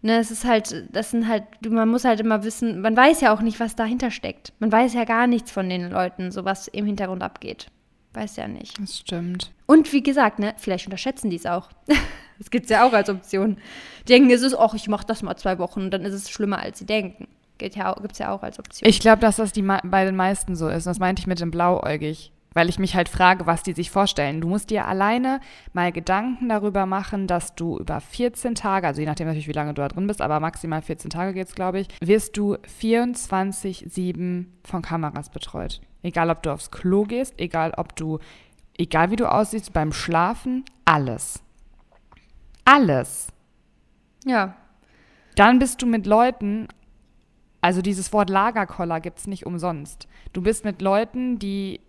Ne, 0.04 0.20
es 0.20 0.30
ist 0.30 0.46
halt, 0.46 0.86
das 0.92 1.10
sind 1.10 1.28
halt, 1.28 1.44
man 1.68 1.90
muss 1.90 2.06
halt 2.06 2.20
immer 2.20 2.44
wissen, 2.44 2.82
man 2.82 2.96
weiß 2.96 3.22
ja 3.22 3.34
auch 3.34 3.42
nicht, 3.42 3.60
was 3.60 3.76
dahinter 3.76 4.12
steckt. 4.12 4.54
Man 4.60 4.72
weiß 4.72 4.94
ja 4.94 5.06
gar 5.06 5.26
nichts 5.26 5.52
von 5.52 5.70
den 5.70 5.90
Leuten, 5.90 6.32
so 6.32 6.46
was 6.46 6.68
im 6.68 6.86
Hintergrund 6.86 7.24
abgeht. 7.24 7.72
Weiß 8.14 8.36
ja 8.36 8.48
nicht. 8.48 8.80
Das 8.80 9.00
stimmt. 9.00 9.52
Und 9.66 9.92
wie 9.94 10.04
gesagt, 10.04 10.40
ne, 10.40 10.54
vielleicht 10.58 10.86
unterschätzen 10.86 11.30
die 11.30 11.36
es 11.38 11.46
auch. 11.46 11.70
Das 12.38 12.50
gibt 12.52 12.66
es 12.66 12.72
ja 12.72 12.88
auch 12.88 12.94
als 12.94 13.10
Option. 13.10 13.58
Die 14.02 14.14
denken, 14.14 14.30
es 14.32 14.56
ach, 14.56 14.74
ich 14.74 14.88
mache 14.88 15.06
das 15.06 15.24
mal 15.24 15.36
zwei 15.38 15.58
Wochen 15.60 15.82
und 15.82 15.92
dann 15.92 16.04
ist 16.04 16.14
es 16.14 16.30
schlimmer, 16.30 16.60
als 16.60 16.80
sie 16.80 16.86
denken. 16.86 17.28
Gibt 17.58 17.76
gibt's 18.02 18.20
ja 18.20 18.32
auch 18.32 18.44
als 18.44 18.60
Option. 18.60 18.88
Ich 18.88 19.00
glaube, 19.00 19.20
dass 19.20 19.38
das 19.38 19.52
die, 19.52 19.64
bei 19.64 20.06
den 20.06 20.16
meisten 20.16 20.56
so 20.56 20.68
ist. 20.68 20.86
Das 20.86 21.00
meinte 21.00 21.22
ich 21.22 21.28
mit 21.28 21.40
dem 21.40 21.52
Blauäugig. 21.52 22.32
Weil 22.54 22.70
ich 22.70 22.80
mich 22.80 22.96
halt 22.96 23.08
frage, 23.08 23.46
was 23.46 23.62
die 23.62 23.74
sich 23.74 23.92
vorstellen. 23.92 24.42
Du 24.42 24.48
musst 24.48 24.72
dir 24.72 24.88
alleine 24.88 25.42
mal 25.74 25.92
Gedanken 25.92 26.50
darüber 26.50 26.88
machen, 26.88 27.28
dass 27.28 27.54
du 27.54 27.78
über 27.78 28.02
14 28.02 28.56
Tage, 28.56 28.88
also 28.88 29.00
je 29.00 29.06
nachdem 29.06 29.28
natürlich, 29.28 29.48
wie 29.48 29.54
lange 29.54 29.76
du 29.76 29.82
da 29.82 29.90
drin 29.90 30.08
bist, 30.08 30.22
aber 30.22 30.40
maximal 30.40 30.82
14 30.82 31.12
Tage 31.12 31.34
geht's, 31.34 31.54
glaube 31.54 31.82
ich, 31.82 31.88
wirst 32.02 32.36
du 32.36 32.56
24-7 32.82 34.46
von 34.64 34.82
Kameras 34.82 35.30
betreut. 35.30 35.82
Egal, 36.02 36.32
ob 36.32 36.42
du 36.42 36.52
aufs 36.52 36.72
Klo 36.72 37.04
gehst, 37.04 37.36
egal, 37.38 37.74
ob 37.78 37.96
du, 37.96 38.18
egal 38.76 39.12
wie 39.12 39.18
du 39.18 39.32
aussiehst, 39.32 39.74
beim 39.74 39.94
Schlafen, 39.94 40.66
alles. 40.84 41.44
Alles. 42.68 43.28
ja, 44.26 44.56
Dann 45.36 45.58
bist 45.58 45.82
du 45.82 45.86
mit 45.86 46.06
Leuten, 46.06 46.68
also 47.62 47.82
dieses 47.82 48.12
Wort 48.12 48.30
Lagerkoller 48.30 49.00
gibt 49.00 49.20
es 49.20 49.28
nicht 49.28 49.46
umsonst. 49.46 50.08
Du 50.34 50.42
bist 50.42 50.66
mit 50.66 50.82
Leuten, 50.82 51.40
die, 51.40 51.80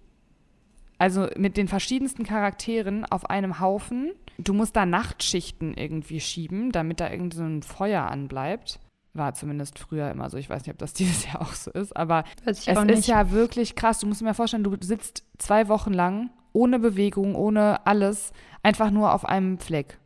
also 0.99 1.29
mit 1.37 1.57
den 1.57 1.67
verschiedensten 1.67 2.25
Charakteren 2.25 3.05
auf 3.05 3.29
einem 3.29 3.59
Haufen. 3.59 4.13
Du 4.39 4.55
musst 4.55 4.77
da 4.77 4.87
Nachtschichten 4.87 5.75
irgendwie 5.75 6.21
schieben, 6.21 6.71
damit 6.71 7.01
da 7.01 7.11
irgend 7.11 7.35
so 7.35 7.43
ein 7.43 7.63
Feuer 7.63 8.05
anbleibt. 8.05 8.79
War 9.15 9.35
zumindest 9.35 9.81
früher 9.81 10.11
immer 10.13 10.31
so. 10.31 10.37
Ich 10.37 10.49
weiß 10.49 10.63
nicht, 10.63 10.73
ob 10.73 10.79
das 10.79 10.93
dieses 10.95 11.27
Jahr 11.27 11.41
auch 11.43 11.55
so 11.55 11.73
ist, 11.73 11.97
aber 11.97 12.23
es 12.45 12.69
ist 12.69 13.09
ja 13.09 13.33
wirklich 13.33 13.75
krass. 13.75 13.99
Du 13.99 14.07
musst 14.07 14.21
dir 14.21 14.27
mal 14.27 14.35
vorstellen, 14.35 14.63
du 14.63 14.77
sitzt 14.81 15.25
zwei 15.39 15.67
Wochen 15.69 15.93
lang 15.93 16.31
ohne 16.53 16.79
Bewegung, 16.79 17.35
ohne 17.35 17.85
alles, 17.87 18.33
einfach 18.63 18.91
nur 18.91 19.13
auf 19.13 19.25
einem 19.25 19.59
Fleck. 19.59 19.99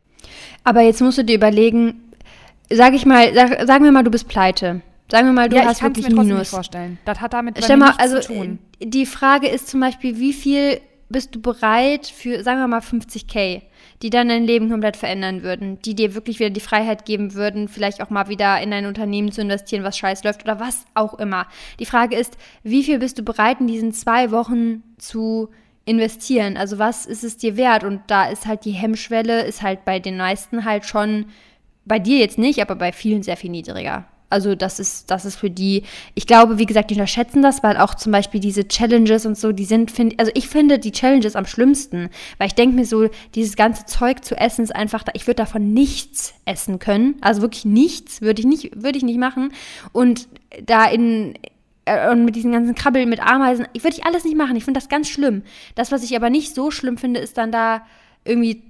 Aber 0.63 0.81
jetzt 0.81 1.01
musst 1.01 1.17
du 1.17 1.23
dir 1.23 1.35
überlegen, 1.35 2.11
sag 2.69 2.93
ich 2.93 3.05
mal, 3.05 3.33
sag, 3.33 3.67
sagen 3.67 3.83
wir 3.83 3.91
mal, 3.91 4.03
du 4.03 4.11
bist 4.11 4.27
pleite. 4.27 4.81
Sagen 5.11 5.27
wir 5.27 5.33
mal, 5.33 5.49
du 5.49 5.57
ja, 5.57 5.65
hast 5.65 5.83
wirklich 5.83 6.07
mir 6.07 6.15
trotzdem 6.15 6.27
nicht 6.27 6.33
Minus. 6.35 6.49
vorstellen. 6.49 6.97
Das 7.05 7.21
hat 7.21 7.33
damit 7.33 7.63
Stell 7.63 7.77
mal, 7.77 7.93
also 7.97 8.19
zu 8.19 8.33
tun. 8.33 8.59
äh, 8.79 8.87
die 8.87 9.05
Frage 9.05 9.47
ist 9.47 9.67
zum 9.67 9.79
Beispiel, 9.79 10.17
wie 10.17 10.33
viel 10.33 10.79
bist 11.09 11.35
du 11.35 11.41
bereit 11.41 12.07
für, 12.07 12.43
sagen 12.43 12.59
wir 12.59 12.67
mal, 12.67 12.79
50k, 12.79 13.61
die 14.01 14.09
dann 14.09 14.29
dein 14.29 14.45
Leben 14.45 14.69
komplett 14.69 14.97
verändern 14.97 15.43
würden, 15.43 15.79
die 15.81 15.93
dir 15.93 16.15
wirklich 16.15 16.39
wieder 16.39 16.49
die 16.49 16.59
Freiheit 16.59 17.05
geben 17.05 17.35
würden, 17.35 17.67
vielleicht 17.67 18.01
auch 18.01 18.09
mal 18.09 18.27
wieder 18.27 18.59
in 18.61 18.73
ein 18.73 18.87
Unternehmen 18.87 19.31
zu 19.31 19.41
investieren, 19.41 19.83
was 19.83 19.97
scheiß 19.97 20.23
läuft 20.23 20.43
oder 20.43 20.59
was 20.59 20.85
auch 20.95 21.13
immer. 21.19 21.47
Die 21.79 21.85
Frage 21.85 22.15
ist, 22.15 22.37
wie 22.63 22.83
viel 22.83 22.99
bist 22.99 23.19
du 23.19 23.23
bereit 23.23 23.61
in 23.61 23.67
diesen 23.67 23.93
zwei 23.93 24.31
Wochen 24.31 24.81
zu 24.97 25.49
investieren? 25.85 26.57
Also 26.57 26.79
was 26.79 27.05
ist 27.05 27.23
es 27.23 27.37
dir 27.37 27.57
wert? 27.57 27.83
Und 27.83 28.01
da 28.07 28.25
ist 28.29 28.45
halt 28.45 28.65
die 28.65 28.71
Hemmschwelle, 28.71 29.43
ist 29.43 29.61
halt 29.61 29.85
bei 29.85 29.99
den 29.99 30.17
meisten 30.17 30.65
halt 30.65 30.85
schon, 30.85 31.25
bei 31.85 31.99
dir 31.99 32.19
jetzt 32.19 32.37
nicht, 32.37 32.61
aber 32.61 32.75
bei 32.75 32.91
vielen 32.91 33.23
sehr 33.23 33.37
viel 33.37 33.51
niedriger. 33.51 34.05
Also 34.29 34.55
das 34.55 34.79
ist, 34.79 35.11
das 35.11 35.25
ist 35.25 35.35
für 35.35 35.51
die, 35.51 35.83
ich 36.15 36.25
glaube, 36.25 36.57
wie 36.57 36.65
gesagt, 36.65 36.89
die 36.89 36.95
unterschätzen 36.95 37.43
das, 37.43 37.61
weil 37.61 37.77
auch 37.77 37.93
zum 37.93 38.11
Beispiel 38.11 38.39
diese 38.39 38.67
Challenges 38.67 39.27
und 39.27 39.37
so, 39.37 39.51
die 39.51 39.65
sind, 39.65 39.91
find, 39.91 40.19
also 40.19 40.31
ich 40.33 40.47
finde 40.47 40.79
die 40.79 40.91
Challenges 40.91 41.35
am 41.35 41.45
schlimmsten, 41.45 42.09
weil 42.39 42.47
ich 42.47 42.55
denke 42.55 42.75
mir 42.75 42.85
so, 42.85 43.09
dieses 43.35 43.55
ganze 43.55 43.85
Zeug 43.85 44.25
zu 44.25 44.35
essen 44.35 44.63
ist 44.63 44.75
einfach, 44.75 45.03
ich 45.13 45.27
würde 45.27 45.35
davon 45.35 45.73
nichts 45.73 46.33
essen 46.45 46.79
können, 46.79 47.13
also 47.21 47.43
wirklich 47.43 47.65
nichts, 47.65 48.21
würde 48.21 48.39
ich 48.41 48.47
nicht, 48.47 48.81
würde 48.81 48.97
ich 48.97 49.03
nicht 49.03 49.19
machen 49.19 49.53
und 49.91 50.27
da 50.65 50.85
in, 50.85 51.35
und 52.11 52.25
mit 52.25 52.35
diesen 52.35 52.51
ganzen 52.51 52.75
Krabbeln 52.75 53.09
mit 53.09 53.21
Ameisen, 53.21 53.67
ich 53.73 53.83
würde 53.83 53.97
ich 53.97 54.05
alles 54.05 54.23
nicht 54.23 54.37
machen, 54.37 54.55
ich 54.55 54.63
finde 54.63 54.79
das 54.79 54.89
ganz 54.89 55.09
schlimm. 55.09 55.43
Das, 55.75 55.91
was 55.91 56.03
ich 56.03 56.15
aber 56.15 56.29
nicht 56.29 56.55
so 56.55 56.71
schlimm 56.71 56.97
finde, 56.97 57.19
ist 57.19 57.37
dann 57.37 57.51
da 57.51 57.85
irgendwie 58.23 58.63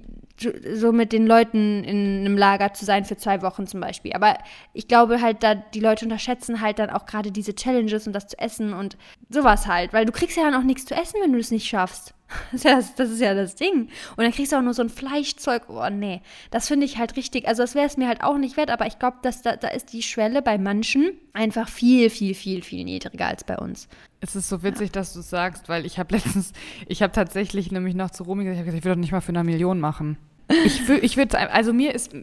so 0.74 0.92
mit 0.92 1.12
den 1.12 1.26
Leuten 1.26 1.84
in 1.84 2.20
einem 2.20 2.36
Lager 2.36 2.74
zu 2.74 2.84
sein 2.84 3.04
für 3.04 3.16
zwei 3.16 3.40
Wochen 3.42 3.66
zum 3.66 3.80
Beispiel. 3.80 4.12
Aber 4.14 4.36
ich 4.72 4.88
glaube 4.88 5.20
halt, 5.20 5.42
da 5.42 5.54
die 5.54 5.80
Leute 5.80 6.04
unterschätzen 6.04 6.60
halt 6.60 6.80
dann 6.80 6.90
auch 6.90 7.06
gerade 7.06 7.30
diese 7.30 7.54
Challenges 7.54 8.06
und 8.06 8.14
das 8.14 8.26
zu 8.26 8.38
essen 8.38 8.72
und 8.72 8.96
sowas 9.28 9.68
halt, 9.68 9.92
weil 9.92 10.06
du 10.06 10.12
kriegst 10.12 10.36
ja 10.36 10.44
dann 10.44 10.60
auch 10.60 10.64
nichts 10.64 10.86
zu 10.86 10.94
essen, 10.94 11.20
wenn 11.22 11.32
du 11.32 11.38
es 11.38 11.52
nicht 11.52 11.68
schaffst. 11.68 12.14
Das 12.52 12.60
ist, 12.60 12.64
ja 12.64 12.80
das, 12.96 13.10
ist 13.10 13.20
ja 13.20 13.34
das 13.34 13.54
Ding. 13.54 13.88
Und 14.16 14.24
dann 14.24 14.32
kriegst 14.32 14.52
du 14.52 14.56
auch 14.56 14.62
nur 14.62 14.74
so 14.74 14.82
ein 14.82 14.88
Fleischzeug. 14.88 15.64
Oh 15.68 15.88
nee, 15.90 16.22
das 16.50 16.68
finde 16.68 16.86
ich 16.86 16.98
halt 16.98 17.16
richtig. 17.16 17.46
Also 17.46 17.62
das 17.62 17.74
wäre 17.74 17.86
es 17.86 17.96
mir 17.96 18.08
halt 18.08 18.22
auch 18.22 18.38
nicht 18.38 18.56
wert, 18.56 18.70
aber 18.70 18.86
ich 18.86 18.98
glaube, 18.98 19.18
dass 19.22 19.42
da, 19.42 19.56
da 19.56 19.68
ist 19.68 19.92
die 19.92 20.02
Schwelle 20.02 20.42
bei 20.42 20.58
manchen 20.58 21.12
einfach 21.32 21.68
viel, 21.68 22.10
viel, 22.10 22.34
viel, 22.34 22.62
viel 22.62 22.84
niedriger 22.84 23.26
als 23.26 23.44
bei 23.44 23.58
uns. 23.58 23.88
Es 24.20 24.36
ist 24.36 24.48
so 24.48 24.62
witzig, 24.62 24.92
dass 24.92 25.12
du 25.12 25.20
es 25.20 25.30
sagst, 25.30 25.68
weil 25.68 25.84
ich 25.86 25.98
habe 25.98 26.14
letztens, 26.16 26.52
ich 26.86 27.02
habe 27.02 27.12
tatsächlich 27.12 27.70
nämlich 27.70 27.94
noch 27.94 28.10
zu 28.10 28.24
Romy 28.24 28.44
gesagt, 28.44 28.60
ich 28.60 28.64
gesagt, 28.64 28.78
ich 28.78 28.84
will 28.84 28.94
doch 28.94 29.00
nicht 29.00 29.12
mal 29.12 29.20
für 29.20 29.32
eine 29.32 29.44
Million 29.44 29.80
machen. 29.80 30.16
Ich, 30.64 30.88
ich 30.88 31.16
würde, 31.16 31.38
also 31.52 31.72
mir 31.72 31.94
ist, 31.94 32.14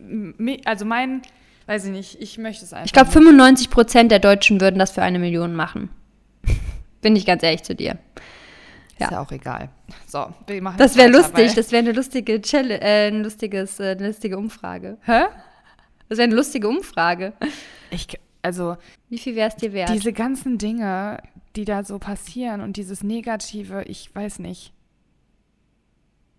also 0.66 0.86
mein, 0.86 1.22
weiß 1.66 1.86
ich 1.86 1.92
nicht, 1.92 2.22
ich 2.22 2.38
möchte 2.38 2.66
es 2.66 2.74
einfach. 2.74 2.86
Ich 2.86 2.94
glaube, 2.94 3.08
nicht. 3.08 3.18
95 3.18 3.70
Prozent 3.70 4.12
der 4.12 4.20
Deutschen 4.20 4.62
würden 4.62 4.78
das 4.78 4.92
für 4.92 5.02
eine 5.02 5.20
Million 5.20 5.56
machen. 5.56 5.90
Bin 7.02 7.16
ich 7.16 7.26
ganz 7.26 7.44
ehrlich 7.44 7.64
zu 7.64 7.74
dir. 7.76 7.98
Ist 9.02 9.12
ja. 9.12 9.18
ja 9.18 9.22
auch 9.24 9.32
egal. 9.32 9.70
So, 10.08 10.34
wir 10.48 10.62
machen 10.62 10.78
Das 10.78 10.96
wäre 10.96 11.10
lustig. 11.10 11.54
Das 11.56 11.72
wäre 11.72 11.84
eine 11.84 11.92
lustige 11.92 12.42
Challenge, 12.42 12.82
äh, 12.82 13.08
ein 13.08 13.24
lustiges, 13.24 13.80
äh, 13.80 13.96
eine 13.98 14.08
lustige 14.08 14.38
Umfrage. 14.38 14.98
Hä? 15.06 15.24
Das 16.08 16.18
wäre 16.18 16.26
eine 16.28 16.36
lustige 16.36 16.68
Umfrage. 16.68 17.34
Ich, 17.90 18.08
also 18.42 18.78
Wie 19.10 19.18
viel 19.18 19.36
wäre 19.36 19.50
es 19.50 19.56
dir 19.56 19.74
wert? 19.74 19.90
diese 19.90 20.14
ganzen 20.14 20.58
Dinge, 20.58 21.22
die 21.56 21.66
da 21.66 21.84
so 21.84 22.00
passieren 22.00 22.62
und 22.62 22.78
dieses 22.78 23.04
Negative, 23.04 23.84
ich 23.84 24.14
weiß 24.14 24.40
nicht. 24.40 24.74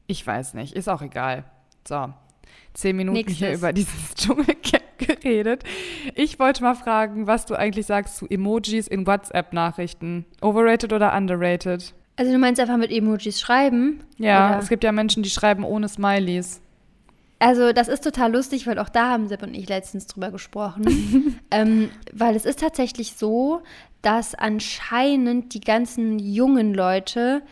Ich 0.06 0.26
weiß 0.26 0.54
nicht, 0.54 0.74
ist 0.74 0.88
auch 0.88 1.02
egal. 1.02 1.44
So, 1.86 2.12
zehn 2.74 2.96
Minuten 2.96 3.16
Nächstes. 3.16 3.38
hier 3.38 3.52
über 3.54 3.72
dieses 3.72 4.14
Dschungelcamp 4.14 4.82
geredet. 4.98 5.64
Ich 6.14 6.38
wollte 6.38 6.62
mal 6.62 6.74
fragen, 6.74 7.26
was 7.26 7.46
du 7.46 7.54
eigentlich 7.54 7.86
sagst 7.86 8.16
zu 8.16 8.26
Emojis 8.28 8.86
in 8.86 9.06
WhatsApp-Nachrichten. 9.06 10.26
Overrated 10.40 10.92
oder 10.92 11.16
underrated? 11.16 11.94
Also 12.16 12.32
du 12.32 12.38
meinst 12.38 12.60
einfach 12.60 12.76
mit 12.76 12.90
Emojis 12.90 13.40
schreiben? 13.40 14.02
Ja, 14.18 14.50
Oder? 14.50 14.58
es 14.60 14.68
gibt 14.68 14.84
ja 14.84 14.92
Menschen, 14.92 15.22
die 15.22 15.30
schreiben 15.30 15.64
ohne 15.64 15.88
Smileys. 15.88 16.60
Also 17.38 17.72
das 17.72 17.88
ist 17.88 18.04
total 18.04 18.32
lustig, 18.32 18.66
weil 18.68 18.78
auch 18.78 18.88
da 18.88 19.10
haben 19.10 19.26
Sepp 19.26 19.42
und 19.42 19.54
ich 19.54 19.68
letztens 19.68 20.06
drüber 20.06 20.30
gesprochen. 20.30 21.40
ähm, 21.50 21.90
weil 22.12 22.36
es 22.36 22.44
ist 22.44 22.60
tatsächlich 22.60 23.14
so, 23.14 23.62
dass 24.00 24.34
anscheinend 24.34 25.54
die 25.54 25.60
ganzen 25.60 26.18
jungen 26.18 26.72
Leute, 26.74 27.42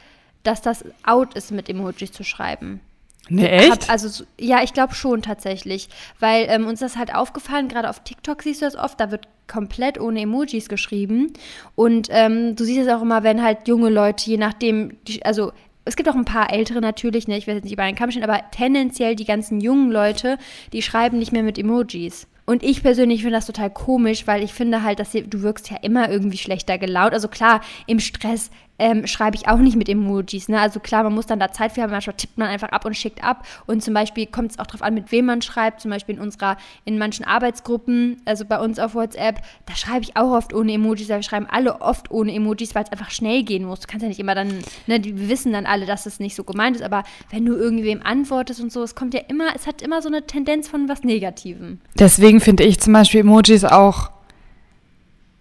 dass 0.44 0.62
das 0.62 0.84
out 1.04 1.34
ist, 1.34 1.50
mit 1.50 1.68
Emojis 1.68 2.12
zu 2.12 2.22
schreiben. 2.22 2.80
Nee, 3.28 3.70
Hab, 3.70 3.88
also 3.90 4.08
so- 4.08 4.24
ja, 4.38 4.62
ich 4.62 4.72
glaube 4.74 4.94
schon 4.94 5.22
tatsächlich, 5.22 5.88
weil 6.18 6.46
ähm, 6.48 6.66
uns 6.66 6.80
das 6.80 6.96
halt 6.96 7.14
aufgefallen, 7.14 7.68
gerade 7.68 7.88
auf 7.90 8.00
TikTok 8.02 8.42
siehst 8.42 8.62
du 8.62 8.66
das 8.66 8.76
oft, 8.76 8.98
da 9.00 9.10
wird 9.10 9.28
komplett 9.50 10.00
ohne 10.00 10.20
Emojis 10.20 10.68
geschrieben 10.68 11.32
und 11.74 12.08
ähm, 12.10 12.56
du 12.56 12.64
siehst 12.64 12.86
es 12.86 12.88
auch 12.88 13.02
immer, 13.02 13.22
wenn 13.22 13.42
halt 13.42 13.68
junge 13.68 13.90
Leute, 13.90 14.30
je 14.30 14.36
nachdem, 14.36 14.96
die, 15.06 15.24
also 15.24 15.52
es 15.84 15.96
gibt 15.96 16.08
auch 16.08 16.14
ein 16.14 16.24
paar 16.24 16.52
ältere 16.52 16.80
natürlich, 16.80 17.26
ne, 17.26 17.36
ich 17.36 17.46
will 17.46 17.54
jetzt 17.54 17.64
nicht 17.64 17.72
über 17.72 17.82
einen 17.82 17.96
Kamm 17.96 18.10
stehen, 18.10 18.22
aber 18.22 18.40
tendenziell 18.52 19.16
die 19.16 19.24
ganzen 19.24 19.60
jungen 19.60 19.90
Leute, 19.90 20.38
die 20.72 20.82
schreiben 20.82 21.18
nicht 21.18 21.32
mehr 21.32 21.42
mit 21.42 21.58
Emojis. 21.58 22.28
Und 22.46 22.64
ich 22.64 22.82
persönlich 22.82 23.22
finde 23.22 23.36
das 23.36 23.46
total 23.46 23.70
komisch, 23.70 24.26
weil 24.26 24.42
ich 24.42 24.52
finde 24.52 24.82
halt, 24.82 24.98
dass 24.98 25.12
du 25.12 25.42
wirkst 25.42 25.70
ja 25.70 25.76
immer 25.82 26.10
irgendwie 26.10 26.38
schlechter 26.38 26.78
gelaunt. 26.78 27.12
Also 27.12 27.28
klar, 27.28 27.60
im 27.86 28.00
Stress 28.00 28.50
ähm, 28.80 29.06
schreibe 29.06 29.36
ich 29.36 29.46
auch 29.46 29.58
nicht 29.58 29.76
mit 29.76 29.90
Emojis. 29.90 30.48
Ne? 30.48 30.58
Also 30.58 30.80
klar, 30.80 31.04
man 31.04 31.14
muss 31.14 31.26
dann 31.26 31.38
da 31.38 31.52
Zeit 31.52 31.72
für 31.72 31.82
haben. 31.82 31.90
Manchmal 31.90 32.16
tippt 32.16 32.38
man 32.38 32.48
einfach 32.48 32.70
ab 32.70 32.86
und 32.86 32.96
schickt 32.96 33.22
ab. 33.22 33.46
Und 33.66 33.84
zum 33.84 33.92
Beispiel 33.92 34.26
kommt 34.26 34.52
es 34.52 34.58
auch 34.58 34.66
darauf 34.66 34.80
an, 34.82 34.94
mit 34.94 35.12
wem 35.12 35.26
man 35.26 35.42
schreibt. 35.42 35.82
Zum 35.82 35.90
Beispiel 35.90 36.14
in 36.14 36.20
unserer, 36.20 36.56
in 36.86 36.96
manchen 36.96 37.26
Arbeitsgruppen, 37.26 38.22
also 38.24 38.46
bei 38.46 38.58
uns 38.58 38.78
auf 38.78 38.94
WhatsApp, 38.94 39.42
da 39.66 39.76
schreibe 39.76 40.04
ich 40.04 40.16
auch 40.16 40.32
oft 40.32 40.54
ohne 40.54 40.72
Emojis. 40.72 41.08
Da 41.08 41.22
schreiben 41.22 41.46
alle 41.50 41.82
oft 41.82 42.10
ohne 42.10 42.34
Emojis, 42.34 42.74
weil 42.74 42.84
es 42.84 42.90
einfach 42.90 43.10
schnell 43.10 43.42
gehen 43.42 43.64
muss. 43.64 43.80
Du 43.80 43.86
kannst 43.86 44.02
ja 44.02 44.08
nicht 44.08 44.20
immer 44.20 44.34
dann, 44.34 44.48
ne, 44.86 44.98
die 44.98 45.28
wissen 45.28 45.52
dann 45.52 45.66
alle, 45.66 45.84
dass 45.84 46.06
es 46.06 46.18
nicht 46.18 46.34
so 46.34 46.42
gemeint 46.42 46.76
ist. 46.76 46.82
Aber 46.82 47.04
wenn 47.30 47.44
du 47.44 47.54
irgendwem 47.54 48.00
antwortest 48.02 48.62
und 48.62 48.72
so, 48.72 48.82
es 48.82 48.94
kommt 48.94 49.12
ja 49.12 49.20
immer, 49.28 49.54
es 49.54 49.66
hat 49.66 49.82
immer 49.82 50.00
so 50.00 50.08
eine 50.08 50.26
Tendenz 50.26 50.68
von 50.68 50.88
was 50.88 51.04
Negativem. 51.04 51.80
Deswegen 51.98 52.40
finde 52.40 52.64
ich 52.64 52.80
zum 52.80 52.94
Beispiel 52.94 53.20
Emojis 53.20 53.64
auch 53.64 54.10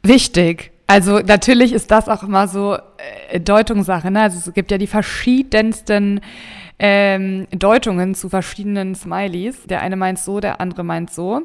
wichtig. 0.04 0.74
Also 0.90 1.20
natürlich 1.20 1.72
ist 1.72 1.92
das 1.92 2.10
auch 2.10 2.24
immer 2.24 2.48
so 2.48 2.76
äh, 3.30 3.40
Deutungssache. 3.40 4.10
Ne? 4.10 4.22
Also 4.24 4.40
es 4.40 4.52
gibt 4.56 4.72
ja 4.72 4.80
die 4.80 4.88
verschiedensten 4.88 6.20
ähm, 6.80 7.46
Deutungen 7.52 8.16
zu 8.16 8.28
verschiedenen 8.28 8.96
Smileys. 8.96 9.68
Der 9.68 9.82
eine 9.82 9.96
meint 9.96 10.18
so, 10.18 10.40
der 10.40 10.60
andere 10.60 10.84
meint 10.84 11.12
so. 11.12 11.42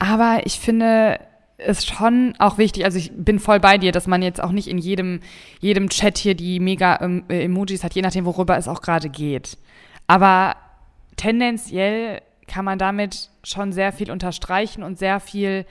Aber 0.00 0.40
ich 0.42 0.58
finde, 0.58 1.20
ist 1.58 1.88
schon 1.88 2.34
auch 2.40 2.58
wichtig. 2.58 2.84
Also 2.84 2.98
ich 2.98 3.12
bin 3.14 3.38
voll 3.38 3.60
bei 3.60 3.78
dir, 3.78 3.92
dass 3.92 4.08
man 4.08 4.22
jetzt 4.22 4.42
auch 4.42 4.50
nicht 4.50 4.66
in 4.66 4.78
jedem, 4.78 5.20
jedem 5.60 5.88
Chat 5.88 6.18
hier 6.18 6.34
die 6.34 6.58
mega 6.58 6.98
ähm, 7.00 7.22
äh, 7.28 7.44
Emojis 7.44 7.84
hat, 7.84 7.94
je 7.94 8.02
nachdem, 8.02 8.24
worüber 8.24 8.56
es 8.56 8.66
auch 8.66 8.82
gerade 8.82 9.08
geht. 9.08 9.56
Aber 10.08 10.56
tendenziell 11.14 12.22
kann 12.48 12.64
man 12.64 12.80
damit 12.80 13.30
schon 13.44 13.70
sehr 13.70 13.92
viel 13.92 14.10
unterstreichen 14.10 14.82
und 14.82 14.98
sehr 14.98 15.20
viel 15.20 15.64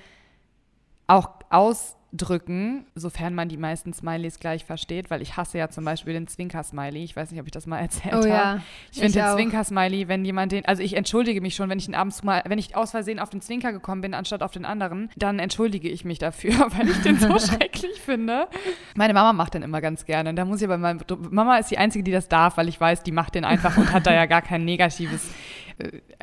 auch 1.06 1.32
aus 1.50 1.98
drücken, 2.12 2.86
sofern 2.96 3.36
man 3.36 3.50
die 3.50 3.58
meisten 3.58 3.94
Smileys 3.94 4.40
gleich 4.40 4.66
versteht, 4.66 5.12
weil 5.12 5.22
ich 5.22 5.38
hasse 5.38 5.60
ja 5.60 5.70
zum 5.70 5.86
Beispiel 5.86 6.14
den 6.14 6.28
Zwinker-Smiley. 6.28 7.04
Ich 7.04 7.16
weiß 7.16 7.30
nicht, 7.32 7.40
ob 7.40 7.46
ich 7.46 7.52
das 7.52 7.68
mal 7.68 7.78
erzählt 7.78 8.14
oh, 8.14 8.18
habe. 8.18 8.28
Ja. 8.30 8.62
Ich 8.92 9.00
finde 9.00 9.20
den 9.20 9.36
Zwinker-Smiley, 9.36 10.08
wenn 10.08 10.26
jemand 10.26 10.52
den, 10.52 10.66
also 10.66 10.82
ich 10.82 10.96
entschuldige 10.96 11.40
mich 11.42 11.56
schon, 11.56 11.70
wenn 11.70 11.78
ich 11.78 11.88
ihn 11.88 11.96
abends 11.96 12.24
mal, 12.24 12.42
wenn 12.48 12.58
ich 12.58 12.76
aus 12.76 12.92
Versehen 12.92 13.20
auf 13.20 13.30
den 13.30 13.42
Zwinker 13.42 13.72
gekommen 13.72 14.02
bin, 14.02 14.14
anstatt 14.14 14.42
auf 14.42 14.52
den 14.52 14.66
anderen, 14.66 15.10
dann 15.18 15.38
entschuldige 15.38 15.88
ich 15.90 16.04
mich 16.04 16.18
dafür, 16.18 16.54
weil 16.78 16.90
ich 16.90 17.02
den 17.02 17.20
so 17.20 17.38
schrecklich 17.40 18.00
finde. 18.02 18.48
Meine 18.96 19.14
Mama 19.14 19.34
macht 19.34 19.54
den 19.54 19.62
immer 19.62 19.82
ganz 19.82 20.06
gerne. 20.06 20.32
Und 20.32 20.36
da 20.36 20.46
muss 20.46 20.62
ich 20.62 20.68
aber 20.68 20.78
mal, 20.78 20.98
Mama 21.30 21.58
ist 21.58 21.70
die 21.70 21.78
Einzige, 21.78 22.04
die 22.04 22.12
das 22.12 22.28
darf, 22.28 22.58
weil 22.58 22.70
ich 22.70 22.80
weiß, 22.80 23.04
die 23.04 23.12
macht 23.12 23.36
den 23.36 23.46
einfach 23.46 23.78
und 23.78 23.92
hat 23.92 24.08
da 24.08 24.14
ja 24.14 24.26
gar 24.26 24.42
kein 24.42 24.66
negatives 24.66 25.30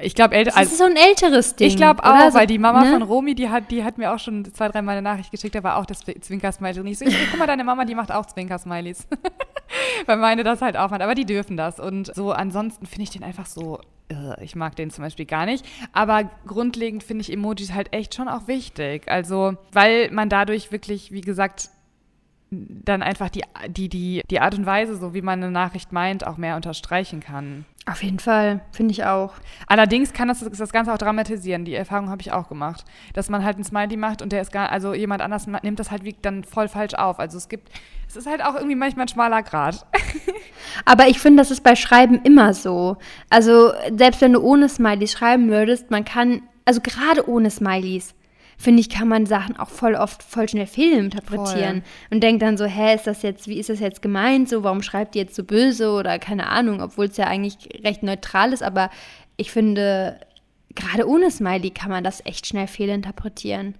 ich 0.00 0.14
glaube, 0.14 0.34
älter. 0.34 0.52
Das 0.54 0.72
ist 0.72 0.78
so 0.78 0.84
ein 0.84 0.96
älteres 0.96 1.56
Ding. 1.56 1.68
Ich 1.68 1.76
glaube 1.76 2.04
auch, 2.04 2.30
so, 2.30 2.38
weil 2.38 2.46
die 2.46 2.58
Mama 2.58 2.84
ne? 2.84 2.92
von 2.92 3.02
Romy, 3.02 3.34
die 3.34 3.48
hat, 3.48 3.70
die 3.70 3.84
hat 3.84 3.96
mir 3.96 4.12
auch 4.12 4.18
schon 4.18 4.44
zwei, 4.52 4.68
drei 4.68 4.82
Mal 4.82 4.92
eine 4.92 5.02
Nachricht 5.02 5.30
geschickt, 5.30 5.54
da 5.54 5.62
war 5.62 5.76
auch 5.76 5.86
das 5.86 6.00
Zwinker-Smiley. 6.00 6.80
Und 6.80 6.86
ich 6.86 6.98
so, 6.98 7.04
ich, 7.04 7.16
guck 7.30 7.38
mal, 7.38 7.46
deine 7.46 7.64
Mama, 7.64 7.84
die 7.84 7.94
macht 7.94 8.12
auch 8.12 8.26
Zwinker-Smileys. 8.26 9.06
weil 10.06 10.16
meine 10.18 10.44
das 10.44 10.62
halt 10.62 10.76
auch 10.76 10.90
macht. 10.90 11.02
Aber 11.02 11.14
die 11.14 11.24
dürfen 11.24 11.56
das. 11.56 11.80
Und 11.80 12.14
so 12.14 12.32
ansonsten 12.32 12.86
finde 12.86 13.04
ich 13.04 13.10
den 13.10 13.24
einfach 13.24 13.46
so. 13.46 13.80
Ich 14.40 14.54
mag 14.54 14.76
den 14.76 14.90
zum 14.90 15.02
Beispiel 15.02 15.26
gar 15.26 15.46
nicht. 15.46 15.66
Aber 15.92 16.30
grundlegend 16.46 17.02
finde 17.02 17.22
ich 17.22 17.32
Emojis 17.32 17.72
halt 17.72 17.92
echt 17.92 18.14
schon 18.14 18.28
auch 18.28 18.46
wichtig. 18.46 19.10
Also, 19.10 19.54
weil 19.72 20.10
man 20.12 20.28
dadurch 20.28 20.70
wirklich, 20.70 21.10
wie 21.10 21.22
gesagt, 21.22 21.70
dann 22.50 23.02
einfach 23.02 23.28
die, 23.28 23.42
die, 23.68 23.88
die, 23.88 24.22
die 24.30 24.40
Art 24.40 24.54
und 24.54 24.66
Weise, 24.66 24.96
so 24.96 25.14
wie 25.14 25.22
man 25.22 25.42
eine 25.42 25.50
Nachricht 25.50 25.92
meint, 25.92 26.26
auch 26.26 26.36
mehr 26.36 26.56
unterstreichen 26.56 27.20
kann. 27.20 27.64
Auf 27.88 28.02
jeden 28.02 28.18
Fall, 28.18 28.62
finde 28.72 28.90
ich 28.90 29.04
auch. 29.04 29.34
Allerdings 29.68 30.12
kann 30.12 30.26
das 30.26 30.40
das 30.40 30.72
Ganze 30.72 30.92
auch 30.92 30.98
dramatisieren. 30.98 31.64
Die 31.64 31.74
Erfahrung 31.74 32.10
habe 32.10 32.20
ich 32.20 32.32
auch 32.32 32.48
gemacht. 32.48 32.84
Dass 33.14 33.28
man 33.28 33.44
halt 33.44 33.58
ein 33.58 33.64
Smiley 33.64 33.96
macht 33.96 34.22
und 34.22 34.32
der 34.32 34.40
ist 34.42 34.50
gar, 34.50 34.72
also 34.72 34.92
jemand 34.92 35.22
anders 35.22 35.46
nimmt 35.46 35.78
das 35.78 35.92
halt 35.92 36.02
wie 36.02 36.16
dann 36.20 36.42
voll 36.42 36.66
falsch 36.66 36.94
auf. 36.94 37.20
Also 37.20 37.38
es 37.38 37.48
gibt, 37.48 37.70
es 38.08 38.16
ist 38.16 38.26
halt 38.26 38.44
auch 38.44 38.56
irgendwie 38.56 38.74
manchmal 38.74 39.04
ein 39.04 39.08
schmaler 39.08 39.44
Grad. 39.44 39.86
Aber 40.84 41.06
ich 41.06 41.20
finde, 41.20 41.40
das 41.40 41.52
ist 41.52 41.62
bei 41.62 41.76
Schreiben 41.76 42.20
immer 42.24 42.54
so. 42.54 42.96
Also 43.30 43.72
selbst 43.96 44.20
wenn 44.20 44.32
du 44.32 44.40
ohne 44.40 44.68
Smileys 44.68 45.12
schreiben 45.12 45.48
würdest, 45.48 45.92
man 45.92 46.04
kann, 46.04 46.42
also 46.64 46.80
gerade 46.80 47.28
ohne 47.28 47.50
Smileys, 47.50 48.16
finde 48.56 48.80
ich, 48.80 48.88
kann 48.88 49.08
man 49.08 49.26
Sachen 49.26 49.56
auch 49.56 49.68
voll 49.68 49.94
oft 49.94 50.22
voll 50.22 50.48
schnell 50.48 50.66
fehlinterpretieren 50.66 51.82
voll. 51.82 51.90
und 52.10 52.22
denkt 52.22 52.42
dann 52.42 52.56
so, 52.56 52.64
hä, 52.64 52.94
ist 52.94 53.06
das 53.06 53.22
jetzt, 53.22 53.48
wie 53.48 53.58
ist 53.58 53.68
das 53.68 53.80
jetzt 53.80 54.02
gemeint? 54.02 54.48
So, 54.48 54.64
warum 54.64 54.82
schreibt 54.82 55.14
die 55.14 55.18
jetzt 55.18 55.34
so 55.34 55.44
böse 55.44 55.90
oder 55.90 56.18
keine 56.18 56.48
Ahnung, 56.48 56.80
obwohl 56.80 57.06
es 57.06 57.16
ja 57.16 57.26
eigentlich 57.26 57.56
recht 57.84 58.02
neutral 58.02 58.52
ist, 58.52 58.62
aber 58.62 58.90
ich 59.36 59.50
finde, 59.50 60.18
gerade 60.74 61.08
ohne 61.08 61.30
Smiley 61.30 61.70
kann 61.70 61.90
man 61.90 62.04
das 62.04 62.24
echt 62.24 62.46
schnell 62.46 62.66
fehlinterpretieren. 62.66 63.76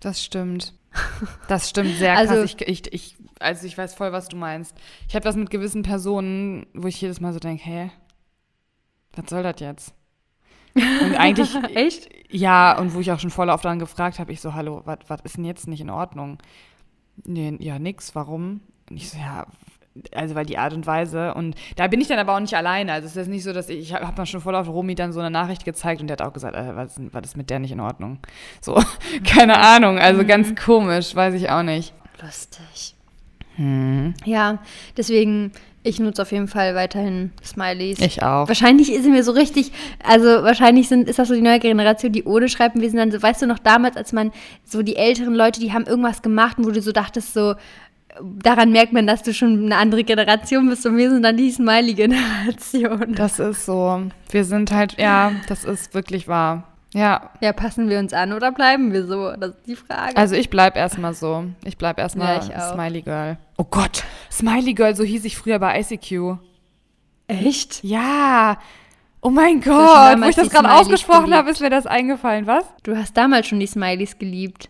Das 0.00 0.22
stimmt. 0.22 0.74
Das 1.48 1.70
stimmt 1.70 1.94
sehr 1.98 2.14
krass. 2.14 2.28
Also, 2.28 2.44
ich, 2.44 2.60
ich, 2.60 2.92
ich, 2.92 3.16
also 3.40 3.66
ich 3.66 3.76
weiß 3.76 3.94
voll, 3.94 4.12
was 4.12 4.28
du 4.28 4.36
meinst. 4.36 4.76
Ich 5.08 5.14
habe 5.14 5.24
das 5.24 5.36
mit 5.36 5.50
gewissen 5.50 5.82
Personen, 5.82 6.66
wo 6.72 6.86
ich 6.86 7.00
jedes 7.00 7.20
Mal 7.20 7.32
so 7.32 7.40
denke, 7.40 7.64
hä, 7.64 7.90
was 9.12 9.30
soll 9.30 9.42
das 9.42 9.60
jetzt? 9.60 9.94
Und 10.74 11.14
eigentlich. 11.16 11.54
Echt? 11.74 12.08
Ja, 12.30 12.78
und 12.78 12.94
wo 12.94 13.00
ich 13.00 13.12
auch 13.12 13.20
schon 13.20 13.30
voll 13.30 13.48
oft 13.48 13.64
dann 13.64 13.78
gefragt 13.78 14.18
habe, 14.18 14.32
ich 14.32 14.40
so, 14.40 14.54
hallo, 14.54 14.82
was 14.84 15.20
ist 15.22 15.36
denn 15.36 15.44
jetzt 15.44 15.68
nicht 15.68 15.80
in 15.80 15.90
Ordnung? 15.90 16.38
Nee, 17.24 17.56
ja, 17.60 17.78
nix, 17.78 18.14
warum? 18.14 18.60
Und 18.90 18.96
ich 18.96 19.10
so, 19.10 19.18
ja, 19.18 19.46
also 20.12 20.34
weil 20.34 20.46
die 20.46 20.58
Art 20.58 20.72
und 20.72 20.86
Weise 20.86 21.34
und 21.34 21.54
da 21.76 21.86
bin 21.86 22.00
ich 22.00 22.08
dann 22.08 22.18
aber 22.18 22.34
auch 22.34 22.40
nicht 22.40 22.56
alleine. 22.56 22.92
Also 22.92 23.06
es 23.06 23.16
ist 23.16 23.28
nicht 23.28 23.44
so, 23.44 23.52
dass 23.52 23.68
ich, 23.68 23.78
ich 23.78 23.94
habe 23.94 24.16
mal 24.16 24.26
schon 24.26 24.40
voll 24.40 24.56
auf 24.56 24.68
Romy 24.68 24.94
dann 24.94 25.12
so 25.12 25.20
eine 25.20 25.30
Nachricht 25.30 25.64
gezeigt 25.64 26.00
und 26.00 26.08
der 26.08 26.16
hat 26.16 26.22
auch 26.22 26.32
gesagt, 26.32 26.56
äh, 26.56 26.74
was, 26.74 27.00
was 27.12 27.24
ist 27.24 27.36
mit 27.36 27.50
der 27.50 27.60
nicht 27.60 27.70
in 27.70 27.80
Ordnung? 27.80 28.18
So, 28.60 28.82
keine 29.24 29.58
Ahnung, 29.58 29.98
also 29.98 30.22
mhm. 30.22 30.26
ganz 30.26 30.54
komisch, 30.56 31.14
weiß 31.14 31.34
ich 31.34 31.50
auch 31.50 31.62
nicht. 31.62 31.94
Lustig. 32.20 32.94
Hm. 33.56 34.14
Ja, 34.24 34.58
deswegen 34.96 35.52
ich 35.84 36.00
nutze 36.00 36.22
auf 36.22 36.32
jeden 36.32 36.48
Fall 36.48 36.74
weiterhin 36.74 37.30
Smileys. 37.44 38.00
Ich 38.00 38.22
auch. 38.22 38.48
Wahrscheinlich 38.48 38.88
sind 38.88 39.12
wir 39.12 39.22
so 39.22 39.32
richtig, 39.32 39.70
also 40.02 40.26
wahrscheinlich 40.42 40.88
sind, 40.88 41.08
ist 41.08 41.18
das 41.18 41.28
so 41.28 41.34
die 41.34 41.42
neue 41.42 41.60
Generation, 41.60 42.10
die 42.10 42.24
ohne 42.24 42.48
schreiben. 42.48 42.80
Wir 42.80 42.88
sind 42.88 42.98
dann 42.98 43.12
so, 43.12 43.22
weißt 43.22 43.42
du 43.42 43.46
noch 43.46 43.58
damals, 43.58 43.96
als 43.96 44.12
man 44.12 44.32
so 44.64 44.82
die 44.82 44.96
älteren 44.96 45.34
Leute, 45.34 45.60
die 45.60 45.72
haben 45.72 45.84
irgendwas 45.86 46.22
gemacht, 46.22 46.56
wo 46.58 46.70
du 46.70 46.80
so 46.80 46.90
dachtest, 46.90 47.34
so, 47.34 47.54
daran 48.20 48.72
merkt 48.72 48.94
man, 48.94 49.06
dass 49.06 49.22
du 49.22 49.34
schon 49.34 49.66
eine 49.66 49.76
andere 49.76 50.04
Generation 50.04 50.68
bist 50.70 50.86
und 50.86 50.96
wir 50.96 51.10
sind 51.10 51.22
dann 51.22 51.36
die 51.36 51.50
Smiley-Generation. 51.50 53.14
Das 53.14 53.38
ist 53.38 53.66
so. 53.66 54.02
Wir 54.30 54.44
sind 54.44 54.72
halt, 54.72 54.98
ja, 54.98 55.32
das 55.48 55.64
ist 55.64 55.92
wirklich 55.94 56.28
wahr. 56.28 56.64
Ja. 56.94 57.30
Ja, 57.40 57.52
passen 57.52 57.90
wir 57.90 57.98
uns 57.98 58.12
an 58.14 58.32
oder 58.32 58.52
bleiben 58.52 58.92
wir 58.92 59.04
so? 59.04 59.32
Das 59.36 59.50
ist 59.50 59.66
die 59.66 59.76
Frage. 59.76 60.16
Also 60.16 60.34
ich 60.36 60.48
bleib 60.48 60.76
erstmal 60.76 61.12
so. 61.12 61.44
Ich 61.64 61.76
bleib 61.76 61.98
erstmal 61.98 62.40
ja, 62.48 62.72
Smiley 62.72 63.02
Girl. 63.02 63.36
Oh 63.56 63.64
Gott, 63.64 64.04
Smiley 64.30 64.74
Girl, 64.74 64.96
so 64.96 65.04
hieß 65.04 65.24
ich 65.24 65.36
früher 65.36 65.58
bei 65.58 65.80
ICQ. 65.80 66.38
Echt? 67.28 67.84
Ja. 67.84 68.58
Oh 69.20 69.30
mein 69.30 69.60
Gott, 69.60 70.20
wo 70.20 70.28
ich 70.28 70.36
das 70.36 70.50
gerade 70.50 70.72
ausgesprochen 70.72 71.32
habe, 71.32 71.50
ist 71.50 71.60
mir 71.60 71.70
das 71.70 71.86
eingefallen, 71.86 72.46
was? 72.46 72.64
Du 72.82 72.96
hast 72.96 73.16
damals 73.16 73.46
schon 73.46 73.60
die 73.60 73.66
Smileys 73.66 74.18
geliebt. 74.18 74.68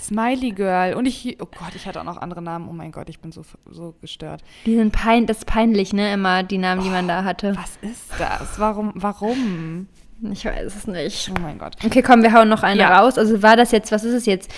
Smiley 0.00 0.50
Girl. 0.50 0.94
Und 0.94 1.06
ich, 1.06 1.36
oh 1.40 1.46
Gott, 1.46 1.74
ich 1.76 1.86
hatte 1.86 2.00
auch 2.00 2.04
noch 2.04 2.16
andere 2.16 2.42
Namen. 2.42 2.68
Oh 2.68 2.72
mein 2.72 2.90
Gott, 2.90 3.08
ich 3.08 3.20
bin 3.20 3.30
so, 3.30 3.42
so 3.70 3.94
gestört. 4.00 4.42
Die 4.66 4.74
sind 4.74 4.92
pein, 4.92 5.26
das 5.26 5.38
ist 5.38 5.44
peinlich, 5.44 5.92
ne, 5.92 6.12
immer 6.12 6.42
die 6.42 6.58
Namen, 6.58 6.80
oh, 6.80 6.84
die 6.84 6.90
man 6.90 7.06
da 7.06 7.22
hatte. 7.22 7.56
Was 7.56 7.78
ist 7.88 8.10
das? 8.18 8.58
Warum, 8.58 8.92
warum? 8.96 9.86
Ich 10.32 10.44
weiß 10.44 10.74
es 10.74 10.86
nicht. 10.86 11.30
Oh 11.30 11.40
mein 11.40 11.58
Gott. 11.58 11.76
Okay, 11.84 12.02
komm, 12.02 12.22
wir 12.22 12.32
hauen 12.32 12.48
noch 12.48 12.62
eine 12.62 12.80
ja. 12.80 12.98
raus. 12.98 13.18
Also 13.18 13.42
war 13.42 13.56
das 13.56 13.70
jetzt, 13.70 13.92
was 13.92 14.04
ist 14.04 14.14
es 14.14 14.26
jetzt? 14.26 14.50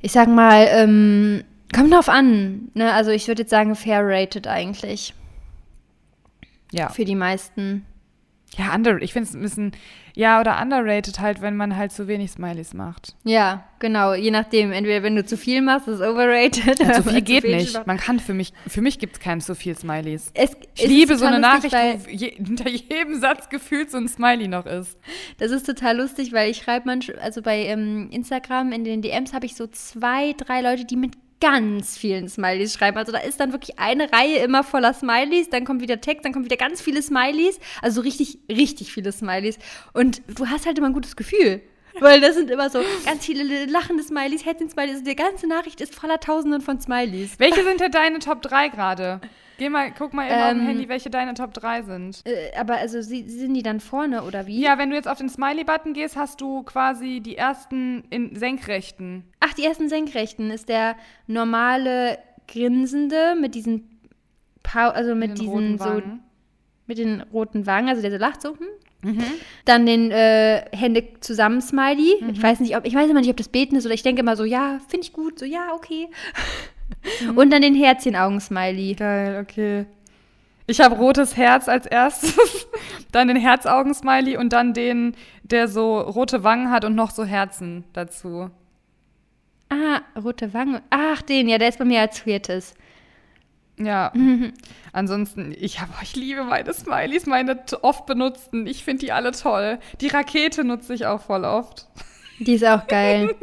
Ich 0.00 0.12
sag 0.12 0.28
mal, 0.28 0.66
ähm, 0.68 1.44
kommt 1.74 1.92
drauf 1.92 2.08
an. 2.08 2.70
Ne? 2.74 2.92
Also 2.92 3.10
ich 3.10 3.28
würde 3.28 3.42
jetzt 3.42 3.50
sagen, 3.50 3.74
fair 3.74 4.02
rated 4.04 4.46
eigentlich. 4.46 5.14
Ja. 6.72 6.88
Für 6.88 7.04
die 7.04 7.14
meisten. 7.14 7.86
Ja, 8.56 8.74
under, 8.74 9.02
ich 9.02 9.12
finde 9.12 9.28
es 9.28 9.34
ein 9.34 9.42
bisschen, 9.42 9.72
ja, 10.14 10.40
oder 10.40 10.62
underrated 10.62 11.18
halt, 11.18 11.40
wenn 11.40 11.56
man 11.56 11.76
halt 11.76 11.90
zu 11.90 12.06
wenig 12.06 12.30
Smileys 12.30 12.72
macht. 12.72 13.16
Ja, 13.24 13.64
genau. 13.80 14.14
Je 14.14 14.30
nachdem. 14.30 14.70
Entweder 14.70 15.02
wenn 15.02 15.16
du 15.16 15.24
zu 15.24 15.36
viel 15.36 15.60
machst, 15.60 15.88
ist 15.88 15.96
es 15.96 16.00
overrated. 16.00 16.78
Ja, 16.78 16.92
zu 16.92 17.02
viel 17.10 17.22
geht 17.22 17.42
zu 17.42 17.48
viel 17.48 17.56
nicht. 17.56 17.86
Man 17.86 17.96
kann 17.96 18.20
für 18.20 18.32
mich, 18.32 18.52
für 18.68 18.80
mich 18.80 19.00
gibt 19.00 19.14
es 19.14 19.20
keinen 19.20 19.40
zu 19.40 19.56
viel 19.56 19.76
Smileys. 19.76 20.30
Es, 20.34 20.52
ich 20.76 20.86
liebe 20.86 21.16
so 21.16 21.24
eine 21.24 21.40
Nachricht, 21.40 21.74
wo 21.74 22.10
je, 22.10 22.30
hinter 22.36 22.68
jedem 22.68 23.20
Satz 23.20 23.48
gefühlt 23.48 23.90
so 23.90 23.98
ein 23.98 24.06
Smiley 24.06 24.46
noch 24.46 24.66
ist. 24.66 24.96
Das 25.38 25.50
ist 25.50 25.66
total 25.66 25.96
lustig, 25.96 26.32
weil 26.32 26.48
ich 26.48 26.58
schreibe 26.58 26.86
manchmal, 26.86 27.18
also 27.18 27.42
bei 27.42 27.64
ähm, 27.64 28.08
Instagram 28.12 28.70
in 28.70 28.84
den 28.84 29.02
DMs 29.02 29.32
habe 29.32 29.46
ich 29.46 29.56
so 29.56 29.66
zwei, 29.66 30.32
drei 30.34 30.60
Leute, 30.60 30.84
die 30.84 30.96
mit 30.96 31.14
ganz 31.40 31.98
vielen 31.98 32.28
Smileys 32.28 32.74
schreiben. 32.74 32.96
Also 32.96 33.12
da 33.12 33.18
ist 33.18 33.40
dann 33.40 33.52
wirklich 33.52 33.78
eine 33.78 34.12
Reihe 34.12 34.38
immer 34.38 34.64
voller 34.64 34.94
Smileys, 34.94 35.50
dann 35.50 35.64
kommt 35.64 35.82
wieder 35.82 36.00
Text, 36.00 36.24
dann 36.24 36.32
kommt 36.32 36.44
wieder 36.44 36.56
ganz 36.56 36.80
viele 36.80 37.02
Smileys. 37.02 37.58
Also 37.82 38.00
richtig, 38.00 38.38
richtig 38.48 38.92
viele 38.92 39.12
Smileys. 39.12 39.58
Und 39.92 40.22
du 40.28 40.46
hast 40.48 40.66
halt 40.66 40.78
immer 40.78 40.88
ein 40.88 40.94
gutes 40.94 41.16
Gefühl. 41.16 41.60
Weil 42.00 42.20
das 42.20 42.34
sind 42.34 42.50
immer 42.50 42.70
so 42.70 42.80
ganz 43.04 43.24
viele 43.24 43.66
lachende 43.66 44.02
Smileys, 44.02 44.44
Herzchen-Smileys. 44.44 45.04
Die 45.04 45.14
ganze 45.14 45.46
Nachricht 45.46 45.80
ist 45.80 45.94
voller 45.94 46.18
Tausenden 46.18 46.60
von 46.60 46.80
Smileys. 46.80 47.38
Welche 47.38 47.62
sind 47.62 47.80
denn 47.80 47.92
deine 47.92 48.18
Top 48.18 48.42
3 48.42 48.68
gerade? 48.68 49.20
Geh 49.58 49.68
mal, 49.68 49.92
guck 49.96 50.12
mal 50.12 50.26
eben 50.26 50.34
ähm, 50.34 50.42
auf 50.42 50.50
dem 50.50 50.60
ähm, 50.60 50.66
Handy, 50.66 50.88
welche 50.88 51.10
deine 51.10 51.34
Top 51.34 51.54
3 51.54 51.82
sind. 51.82 52.22
Äh, 52.24 52.56
aber 52.58 52.74
also 52.74 53.00
sie, 53.00 53.28
sind 53.28 53.54
die 53.54 53.62
dann 53.62 53.80
vorne 53.80 54.24
oder 54.24 54.46
wie? 54.46 54.60
Ja, 54.60 54.78
wenn 54.78 54.90
du 54.90 54.96
jetzt 54.96 55.08
auf 55.08 55.18
den 55.18 55.28
Smiley-Button 55.28 55.92
gehst, 55.92 56.16
hast 56.16 56.40
du 56.40 56.62
quasi 56.62 57.20
die 57.20 57.36
ersten 57.36 58.04
in 58.10 58.34
senkrechten. 58.36 59.24
Ach, 59.40 59.52
die 59.54 59.64
ersten 59.64 59.88
senkrechten 59.88 60.50
ist 60.50 60.68
der 60.68 60.96
normale 61.26 62.18
Grinsende 62.48 63.36
mit 63.40 63.54
diesen 63.54 64.00
pa 64.62 64.88
also 64.88 65.14
mit, 65.14 65.30
mit 65.30 65.40
diesen 65.40 65.78
so 65.78 66.02
mit 66.86 66.98
den 66.98 67.20
roten 67.20 67.66
Wangen, 67.66 67.88
also 67.88 68.02
der 68.02 68.10
so 68.10 68.18
lacht 68.18 68.42
so. 68.42 68.58
Hm? 68.58 68.66
Mhm. 69.04 69.24
Dann 69.64 69.86
den 69.86 70.10
äh, 70.10 70.64
Hände 70.72 71.04
zusammen 71.20 71.60
Smiley. 71.60 72.16
Mhm. 72.20 72.30
Ich 72.30 72.42
weiß 72.42 72.60
nicht, 72.60 72.76
ob 72.76 72.86
ich 72.86 72.94
weiß 72.94 73.10
immer 73.10 73.20
nicht, 73.20 73.30
ob 73.30 73.36
das 73.36 73.48
Beten 73.48 73.76
ist 73.76 73.84
oder 73.84 73.94
ich 73.94 74.02
denke 74.02 74.20
immer 74.20 74.36
so, 74.36 74.44
ja, 74.44 74.80
finde 74.88 75.06
ich 75.06 75.12
gut, 75.12 75.38
so 75.38 75.44
ja, 75.44 75.72
okay. 75.74 76.08
Mhm. 77.20 77.38
Und 77.38 77.50
dann 77.50 77.62
den 77.62 77.74
Herzchen-Augen-Smiley. 77.74 78.94
Geil, 78.94 79.40
okay. 79.42 79.86
Ich 80.66 80.80
habe 80.80 80.96
rotes 80.96 81.36
Herz 81.36 81.68
als 81.68 81.86
erstes, 81.86 82.66
dann 83.12 83.28
den 83.28 83.36
Herzaugen-Smiley 83.36 84.38
und 84.38 84.52
dann 84.52 84.72
den, 84.72 85.14
der 85.42 85.68
so 85.68 86.00
rote 86.00 86.42
Wangen 86.42 86.70
hat 86.70 86.84
und 86.84 86.94
noch 86.94 87.10
so 87.10 87.24
Herzen 87.24 87.84
dazu. 87.92 88.50
Ah, 89.68 90.00
rote 90.18 90.54
Wangen. 90.54 90.80
Ach, 90.90 91.20
den, 91.20 91.48
ja, 91.48 91.58
der 91.58 91.68
ist 91.68 91.78
bei 91.78 91.84
mir 91.84 92.00
als 92.00 92.20
viertes. 92.20 92.74
Ja. 93.78 94.12
Ansonsten, 94.92 95.54
ich, 95.58 95.80
hab, 95.80 95.88
ich 96.02 96.14
liebe 96.14 96.44
meine 96.44 96.72
Smileys, 96.72 97.26
meine 97.26 97.62
oft 97.82 98.06
benutzten. 98.06 98.66
Ich 98.66 98.84
finde 98.84 99.04
die 99.04 99.12
alle 99.12 99.32
toll. 99.32 99.78
Die 100.00 100.08
Rakete 100.08 100.64
nutze 100.64 100.94
ich 100.94 101.06
auch 101.06 101.20
voll 101.20 101.44
oft. 101.44 101.88
Die 102.38 102.54
ist 102.54 102.64
auch 102.64 102.86
geil. 102.86 103.34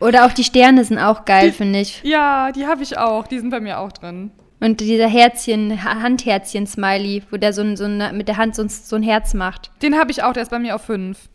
Oder 0.00 0.26
auch 0.26 0.32
die 0.32 0.44
Sterne 0.44 0.84
sind 0.84 0.98
auch 0.98 1.24
geil, 1.24 1.52
finde 1.52 1.80
ich. 1.80 2.02
Ja, 2.04 2.52
die 2.52 2.66
habe 2.66 2.82
ich 2.82 2.96
auch. 2.98 3.26
Die 3.26 3.38
sind 3.38 3.50
bei 3.50 3.60
mir 3.60 3.78
auch 3.78 3.92
drin. 3.92 4.30
Und 4.60 4.80
dieser 4.80 5.08
Herzchen, 5.08 5.84
Handherzchen-Smiley, 5.84 7.22
wo 7.30 7.36
der 7.36 7.52
so, 7.52 7.62
ein, 7.62 7.76
so 7.76 7.84
ein, 7.84 8.16
mit 8.16 8.28
der 8.28 8.36
Hand 8.36 8.54
so 8.56 8.62
ein, 8.62 8.68
so 8.68 8.96
ein 8.96 9.02
Herz 9.02 9.34
macht. 9.34 9.70
Den 9.82 9.98
habe 9.98 10.10
ich 10.10 10.22
auch, 10.22 10.32
der 10.32 10.42
ist 10.42 10.50
bei 10.50 10.58
mir 10.58 10.74
auf 10.74 10.82
fünf. 10.82 11.28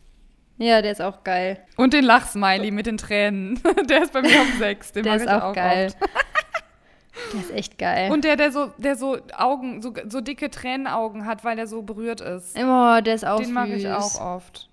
Ja, 0.58 0.82
der 0.82 0.92
ist 0.92 1.02
auch 1.02 1.24
geil. 1.24 1.60
Und 1.78 1.94
den 1.94 2.04
Lachsmiley 2.04 2.72
mit 2.72 2.86
den 2.86 2.98
Tränen. 2.98 3.60
Der 3.90 4.04
ist 4.04 4.14
bei 4.14 4.22
mir 4.22 4.40
auf 4.40 4.54
sechs. 4.60 4.92
Den 4.92 5.04
der 5.04 5.16
ist 5.16 5.28
auch, 5.28 5.42
auch 5.46 5.54
geil. 5.54 5.88
oft. 5.88 5.98
Der 7.34 7.40
ist 7.42 7.52
echt 7.52 7.78
geil. 7.78 8.12
Und 8.12 8.24
der, 8.24 8.36
der 8.36 8.52
so, 8.52 8.72
der 8.78 8.96
so 8.96 9.18
Augen, 9.38 9.82
so, 9.82 9.94
so 10.10 10.20
dicke 10.22 10.50
Tränenaugen 10.50 11.26
hat, 11.26 11.44
weil 11.44 11.56
der 11.56 11.68
so 11.68 11.82
berührt 11.84 12.22
ist. 12.22 12.58
oh, 12.58 13.02
der 13.02 13.14
ist 13.16 13.26
auch 13.26 13.38
Den 13.38 13.46
süß. 13.48 13.54
mag 13.54 13.70
ich 13.70 13.88
auch 13.88 14.20
oft. 14.20 14.68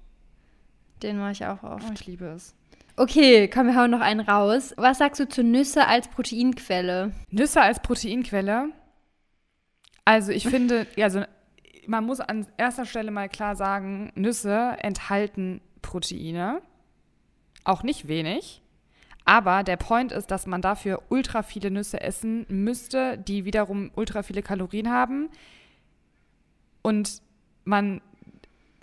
Den 1.02 1.18
mag 1.18 1.32
ich 1.32 1.44
auch 1.46 1.62
Oh, 1.62 1.66
oft. 1.68 1.90
ich 1.92 2.06
liebe 2.06 2.26
es. 2.26 2.54
Okay, 2.96 3.48
komm, 3.48 3.68
wir 3.68 3.76
hauen 3.76 3.90
noch 3.90 4.00
einen 4.00 4.20
raus. 4.20 4.74
Was 4.76 4.98
sagst 4.98 5.20
du 5.20 5.28
zu 5.28 5.42
Nüsse 5.42 5.86
als 5.86 6.08
Proteinquelle? 6.08 7.12
Nüsse 7.30 7.62
als 7.62 7.80
Proteinquelle. 7.80 8.68
Also 10.04 10.32
ich 10.32 10.46
finde, 10.46 10.86
also 10.98 11.22
man 11.86 12.04
muss 12.04 12.20
an 12.20 12.46
erster 12.58 12.84
Stelle 12.84 13.10
mal 13.10 13.28
klar 13.28 13.56
sagen, 13.56 14.12
Nüsse 14.14 14.76
enthalten 14.80 15.60
Proteine. 15.82 16.60
Auch 17.64 17.82
nicht 17.82 18.08
wenig. 18.08 18.60
Aber 19.24 19.62
der 19.62 19.76
Point 19.76 20.12
ist, 20.12 20.30
dass 20.30 20.46
man 20.46 20.60
dafür 20.60 21.02
ultra 21.08 21.42
viele 21.42 21.70
Nüsse 21.70 22.00
essen 22.00 22.44
müsste, 22.48 23.16
die 23.16 23.44
wiederum 23.44 23.90
ultra 23.94 24.22
viele 24.22 24.42
Kalorien 24.42 24.90
haben. 24.90 25.30
Und 26.82 27.22
man 27.64 28.00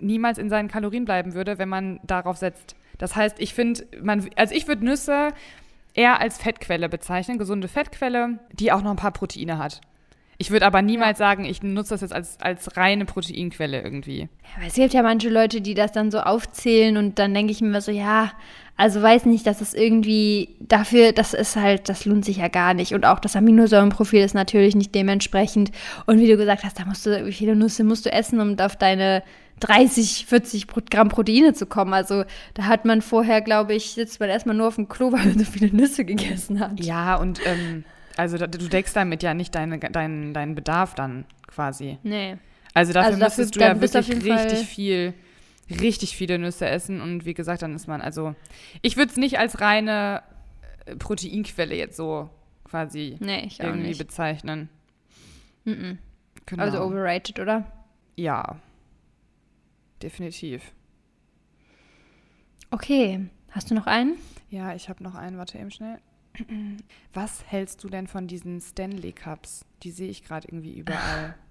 niemals 0.00 0.38
in 0.38 0.50
seinen 0.50 0.68
Kalorien 0.68 1.04
bleiben 1.04 1.34
würde, 1.34 1.58
wenn 1.58 1.68
man 1.68 2.00
darauf 2.04 2.36
setzt. 2.36 2.76
Das 2.98 3.16
heißt, 3.16 3.40
ich 3.40 3.54
finde, 3.54 3.86
man, 4.00 4.28
also 4.36 4.54
ich 4.54 4.66
würde 4.66 4.84
Nüsse 4.84 5.28
eher 5.94 6.20
als 6.20 6.38
Fettquelle 6.38 6.88
bezeichnen, 6.88 7.38
gesunde 7.38 7.68
Fettquelle, 7.68 8.38
die 8.52 8.72
auch 8.72 8.82
noch 8.82 8.90
ein 8.90 8.96
paar 8.96 9.12
Proteine 9.12 9.58
hat. 9.58 9.80
Ich 10.40 10.50
würde 10.52 10.66
aber 10.66 10.82
niemals 10.82 11.18
sagen, 11.18 11.44
ich 11.44 11.62
nutze 11.64 11.90
das 11.90 12.00
jetzt 12.02 12.12
als, 12.12 12.40
als 12.40 12.76
reine 12.76 13.04
Proteinquelle 13.04 13.82
irgendwie. 13.82 14.28
Ja, 14.60 14.66
es 14.66 14.74
gibt 14.74 14.94
ja 14.94 15.02
manche 15.02 15.28
Leute, 15.30 15.60
die 15.60 15.74
das 15.74 15.90
dann 15.90 16.12
so 16.12 16.20
aufzählen 16.20 16.96
und 16.96 17.18
dann 17.18 17.34
denke 17.34 17.50
ich 17.50 17.60
mir 17.60 17.80
so, 17.80 17.90
ja, 17.90 18.30
also 18.76 19.02
weiß 19.02 19.26
nicht, 19.26 19.44
dass 19.48 19.60
es 19.60 19.74
irgendwie 19.74 20.54
dafür, 20.60 21.10
das 21.10 21.34
ist 21.34 21.56
halt, 21.56 21.88
das 21.88 22.04
lohnt 22.04 22.24
sich 22.24 22.36
ja 22.36 22.46
gar 22.46 22.72
nicht. 22.74 22.94
Und 22.94 23.04
auch 23.04 23.18
das 23.18 23.34
Aminosäurenprofil 23.34 24.22
ist 24.22 24.34
natürlich 24.36 24.76
nicht 24.76 24.94
dementsprechend. 24.94 25.72
Und 26.06 26.20
wie 26.20 26.28
du 26.28 26.36
gesagt 26.36 26.62
hast, 26.62 26.78
da 26.78 26.84
musst 26.84 27.04
du, 27.04 27.26
wie 27.26 27.32
viele 27.32 27.56
Nüsse 27.56 27.82
musst 27.82 28.06
du 28.06 28.12
essen, 28.12 28.38
um 28.38 28.56
auf 28.60 28.76
deine 28.76 29.24
30, 29.58 30.26
40 30.26 30.68
Pro- 30.68 30.82
Gramm 30.88 31.08
Proteine 31.08 31.52
zu 31.52 31.66
kommen. 31.66 31.92
Also 31.92 32.22
da 32.54 32.66
hat 32.66 32.84
man 32.84 33.02
vorher, 33.02 33.40
glaube 33.40 33.74
ich, 33.74 33.90
sitzt 33.94 34.20
man 34.20 34.28
erstmal 34.28 34.54
nur 34.54 34.68
auf 34.68 34.76
dem 34.76 34.88
Klo, 34.88 35.10
weil 35.12 35.24
man 35.26 35.38
so 35.40 35.44
viele 35.44 35.74
Nüsse 35.74 36.04
gegessen 36.04 36.60
hat. 36.60 36.78
Ja, 36.78 37.16
und 37.16 37.40
ähm, 37.44 37.82
also 38.18 38.36
da, 38.36 38.46
du 38.46 38.58
deckst 38.68 38.94
damit 38.96 39.22
ja 39.22 39.32
nicht 39.32 39.54
deine, 39.54 39.78
deinen, 39.78 40.34
deinen 40.34 40.54
Bedarf 40.54 40.94
dann 40.94 41.24
quasi. 41.46 41.98
Nee. 42.02 42.36
Also 42.74 42.92
dafür 42.92 43.06
Also 43.06 43.18
dafür- 43.18 43.24
müsstest 43.44 43.56
du 43.56 43.60
ja 43.60 43.74
bist 43.74 43.94
du 43.94 43.98
auf 44.00 44.08
wirklich 44.08 44.32
richtig 44.32 44.58
Fall- 44.58 44.64
viel, 44.66 45.14
richtig 45.70 46.16
viele 46.16 46.38
Nüsse 46.38 46.66
essen. 46.68 47.00
Und 47.00 47.24
wie 47.24 47.34
gesagt, 47.34 47.62
dann 47.62 47.74
ist 47.74 47.88
man, 47.88 48.00
also 48.00 48.34
ich 48.82 48.96
würde 48.96 49.10
es 49.10 49.16
nicht 49.16 49.38
als 49.38 49.60
reine 49.60 50.22
äh, 50.86 50.96
Proteinquelle 50.96 51.74
jetzt 51.74 51.96
so 51.96 52.28
quasi 52.64 53.16
Nee, 53.20 53.48
irgendwie 53.58 53.88
nicht. 53.88 53.98
bezeichnen. 53.98 54.68
Mhm. 55.64 55.98
Genau. 56.46 56.62
Also 56.62 56.82
overrated, 56.82 57.38
oder? 57.40 57.64
ja. 58.16 58.56
Definitiv. 60.02 60.62
Okay. 62.70 63.26
Hast 63.50 63.70
du 63.70 63.74
noch 63.74 63.86
einen? 63.86 64.14
Ja, 64.50 64.74
ich 64.74 64.88
habe 64.88 65.02
noch 65.02 65.14
einen, 65.14 65.38
warte 65.38 65.58
eben 65.58 65.70
schnell. 65.70 65.98
Was 67.12 67.44
hältst 67.46 67.82
du 67.84 67.88
denn 67.88 68.06
von 68.06 68.26
diesen 68.26 68.60
Stanley 68.60 69.12
Cups? 69.12 69.64
Die 69.82 69.90
sehe 69.90 70.08
ich 70.08 70.24
gerade 70.24 70.48
irgendwie 70.48 70.78
überall. 70.78 71.34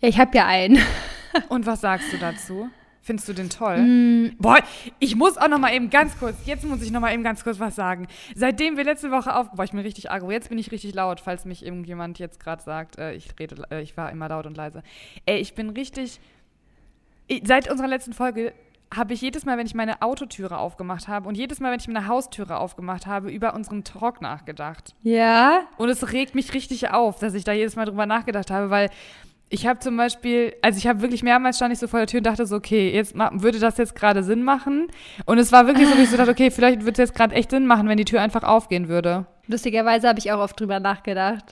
Ich 0.00 0.18
habe 0.18 0.34
ja 0.36 0.46
einen. 0.46 0.78
Und 1.48 1.66
was 1.66 1.80
sagst 1.80 2.12
du 2.12 2.18
dazu? 2.18 2.70
Findest 3.02 3.28
du 3.28 3.32
den 3.32 3.50
toll? 3.50 3.78
Mm, 3.78 4.36
Boah, 4.38 4.58
ich 4.98 5.16
muss 5.16 5.38
auch 5.38 5.48
noch 5.48 5.58
mal 5.58 5.74
eben 5.74 5.90
ganz 5.90 6.18
kurz, 6.18 6.36
jetzt 6.44 6.64
muss 6.64 6.82
ich 6.82 6.90
noch 6.90 7.00
mal 7.00 7.12
eben 7.12 7.24
ganz 7.24 7.42
kurz 7.42 7.58
was 7.58 7.74
sagen. 7.74 8.06
Seitdem 8.34 8.76
wir 8.76 8.84
letzte 8.84 9.10
Woche 9.10 9.34
auf, 9.34 9.50
boah, 9.52 9.64
ich 9.64 9.72
bin 9.72 9.80
richtig 9.80 10.10
agro, 10.10 10.30
jetzt 10.30 10.50
bin 10.50 10.58
ich 10.58 10.70
richtig 10.70 10.94
laut, 10.94 11.20
falls 11.20 11.44
mich 11.44 11.64
irgendjemand 11.64 12.18
jetzt 12.18 12.40
gerade 12.40 12.62
sagt, 12.62 12.98
äh, 12.98 13.12
ich 13.14 13.28
rede, 13.40 13.64
äh, 13.70 13.82
ich 13.82 13.96
war 13.96 14.10
immer 14.12 14.28
laut 14.28 14.46
und 14.46 14.56
leise. 14.56 14.82
Ey, 15.26 15.40
ich 15.40 15.54
bin 15.54 15.70
richtig, 15.70 16.20
ich, 17.26 17.42
seit 17.44 17.70
unserer 17.70 17.88
letzten 17.88 18.12
Folge 18.12 18.52
habe 18.94 19.14
ich 19.14 19.20
jedes 19.20 19.44
Mal, 19.44 19.56
wenn 19.56 19.66
ich 19.66 19.74
meine 19.74 20.02
Autotüre 20.02 20.58
aufgemacht 20.58 21.06
habe 21.06 21.28
und 21.28 21.36
jedes 21.36 21.60
Mal, 21.60 21.70
wenn 21.70 21.78
ich 21.78 21.86
meine 21.86 22.08
Haustüre 22.08 22.58
aufgemacht 22.58 23.06
habe, 23.06 23.30
über 23.30 23.54
unseren 23.54 23.84
Talk 23.84 24.20
nachgedacht. 24.20 24.94
Ja. 25.02 25.62
Und 25.76 25.88
es 25.88 26.12
regt 26.12 26.34
mich 26.34 26.54
richtig 26.54 26.90
auf, 26.90 27.18
dass 27.20 27.34
ich 27.34 27.44
da 27.44 27.52
jedes 27.52 27.76
Mal 27.76 27.84
drüber 27.84 28.06
nachgedacht 28.06 28.50
habe, 28.50 28.70
weil 28.70 28.90
ich 29.48 29.66
habe 29.66 29.80
zum 29.80 29.96
Beispiel, 29.96 30.54
also 30.62 30.78
ich 30.78 30.86
habe 30.86 31.02
wirklich 31.02 31.22
mehrmals 31.22 31.56
stand 31.56 31.72
ich 31.72 31.78
so 31.78 31.88
vor 31.88 31.98
der 31.98 32.06
Tür 32.06 32.18
und 32.18 32.26
dachte 32.26 32.46
so, 32.46 32.56
okay, 32.56 32.90
jetzt 32.92 33.14
würde 33.14 33.58
das 33.58 33.78
jetzt 33.78 33.94
gerade 33.94 34.22
Sinn 34.22 34.44
machen? 34.44 34.88
Und 35.24 35.38
es 35.38 35.50
war 35.50 35.66
wirklich 35.66 35.88
so, 35.88 35.94
dass 35.94 36.04
ich 36.04 36.10
so 36.10 36.16
dachte, 36.16 36.30
okay, 36.30 36.50
vielleicht 36.50 36.80
würde 36.80 36.92
es 36.92 36.98
jetzt 36.98 37.14
gerade 37.14 37.34
echt 37.34 37.50
Sinn 37.50 37.66
machen, 37.66 37.88
wenn 37.88 37.98
die 37.98 38.04
Tür 38.04 38.22
einfach 38.22 38.44
aufgehen 38.44 38.88
würde. 38.88 39.26
Lustigerweise 39.48 40.08
habe 40.08 40.20
ich 40.20 40.30
auch 40.30 40.38
oft 40.38 40.58
drüber 40.58 40.78
nachgedacht. 40.78 41.44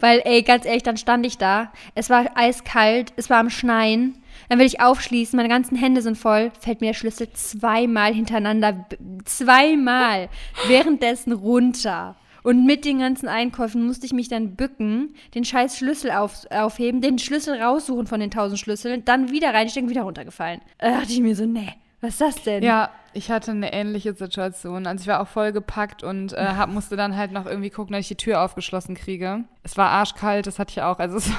Weil, 0.00 0.22
ey, 0.24 0.42
ganz 0.42 0.64
ehrlich, 0.64 0.82
dann 0.82 0.96
stand 0.96 1.26
ich 1.26 1.36
da. 1.36 1.72
Es 1.94 2.08
war 2.08 2.26
eiskalt, 2.34 3.12
es 3.16 3.28
war 3.28 3.38
am 3.38 3.50
Schneien. 3.50 4.16
Dann 4.48 4.58
will 4.58 4.66
ich 4.66 4.80
aufschließen, 4.80 5.36
meine 5.36 5.48
ganzen 5.48 5.76
Hände 5.76 6.02
sind 6.02 6.16
voll. 6.16 6.50
Fällt 6.60 6.80
mir 6.80 6.88
der 6.88 6.94
Schlüssel 6.94 7.30
zweimal 7.32 8.14
hintereinander, 8.14 8.86
zweimal 9.24 10.28
währenddessen 10.66 11.32
runter. 11.32 12.16
Und 12.42 12.64
mit 12.64 12.84
den 12.84 13.00
ganzen 13.00 13.28
Einkäufen 13.28 13.86
musste 13.86 14.06
ich 14.06 14.12
mich 14.12 14.28
dann 14.28 14.54
bücken, 14.54 15.14
den 15.34 15.44
scheiß 15.44 15.76
Schlüssel 15.76 16.12
auf, 16.12 16.46
aufheben, 16.50 17.02
den 17.02 17.18
Schlüssel 17.18 17.60
raussuchen 17.60 18.06
von 18.06 18.20
den 18.20 18.30
tausend 18.30 18.58
Schlüsseln, 18.58 19.04
dann 19.04 19.30
wieder 19.30 19.52
reinstecken, 19.52 19.90
wieder 19.90 20.02
runtergefallen. 20.02 20.60
Da 20.78 20.92
dachte 20.92 21.12
ich 21.12 21.20
mir 21.20 21.34
so, 21.34 21.44
nee, 21.44 21.74
was 22.00 22.12
ist 22.12 22.20
das 22.20 22.42
denn? 22.44 22.62
Ja, 22.62 22.90
ich 23.12 23.30
hatte 23.30 23.50
eine 23.50 23.72
ähnliche 23.72 24.14
Situation. 24.14 24.86
Also 24.86 25.02
ich 25.02 25.08
war 25.08 25.20
auch 25.20 25.28
voll 25.28 25.52
gepackt 25.52 26.04
und 26.04 26.32
äh, 26.32 26.36
hab, 26.36 26.70
musste 26.70 26.96
dann 26.96 27.16
halt 27.16 27.32
noch 27.32 27.46
irgendwie 27.46 27.70
gucken, 27.70 27.92
dass 27.92 28.02
ich 28.02 28.08
die 28.08 28.16
Tür 28.16 28.42
aufgeschlossen 28.42 28.94
kriege. 28.94 29.44
Es 29.64 29.76
war 29.76 29.90
arschkalt, 29.90 30.46
das 30.46 30.58
hatte 30.58 30.70
ich 30.70 30.82
auch. 30.82 31.00
Also 31.00 31.16
es 31.16 31.30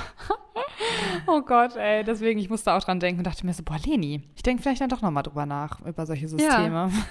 Oh 1.27 1.41
Gott, 1.41 1.75
ey. 1.75 2.03
Deswegen, 2.03 2.39
ich 2.39 2.49
musste 2.49 2.73
auch 2.73 2.83
dran 2.83 2.99
denken 2.99 3.19
und 3.19 3.27
dachte 3.27 3.45
mir 3.45 3.53
so, 3.53 3.63
boah, 3.63 3.77
Leni, 3.85 4.23
ich 4.35 4.41
denke 4.41 4.63
vielleicht 4.63 4.81
dann 4.81 4.89
doch 4.89 5.01
nochmal 5.01 5.23
drüber 5.23 5.45
nach, 5.45 5.79
über 5.85 6.05
solche 6.05 6.27
Systeme. 6.27 6.91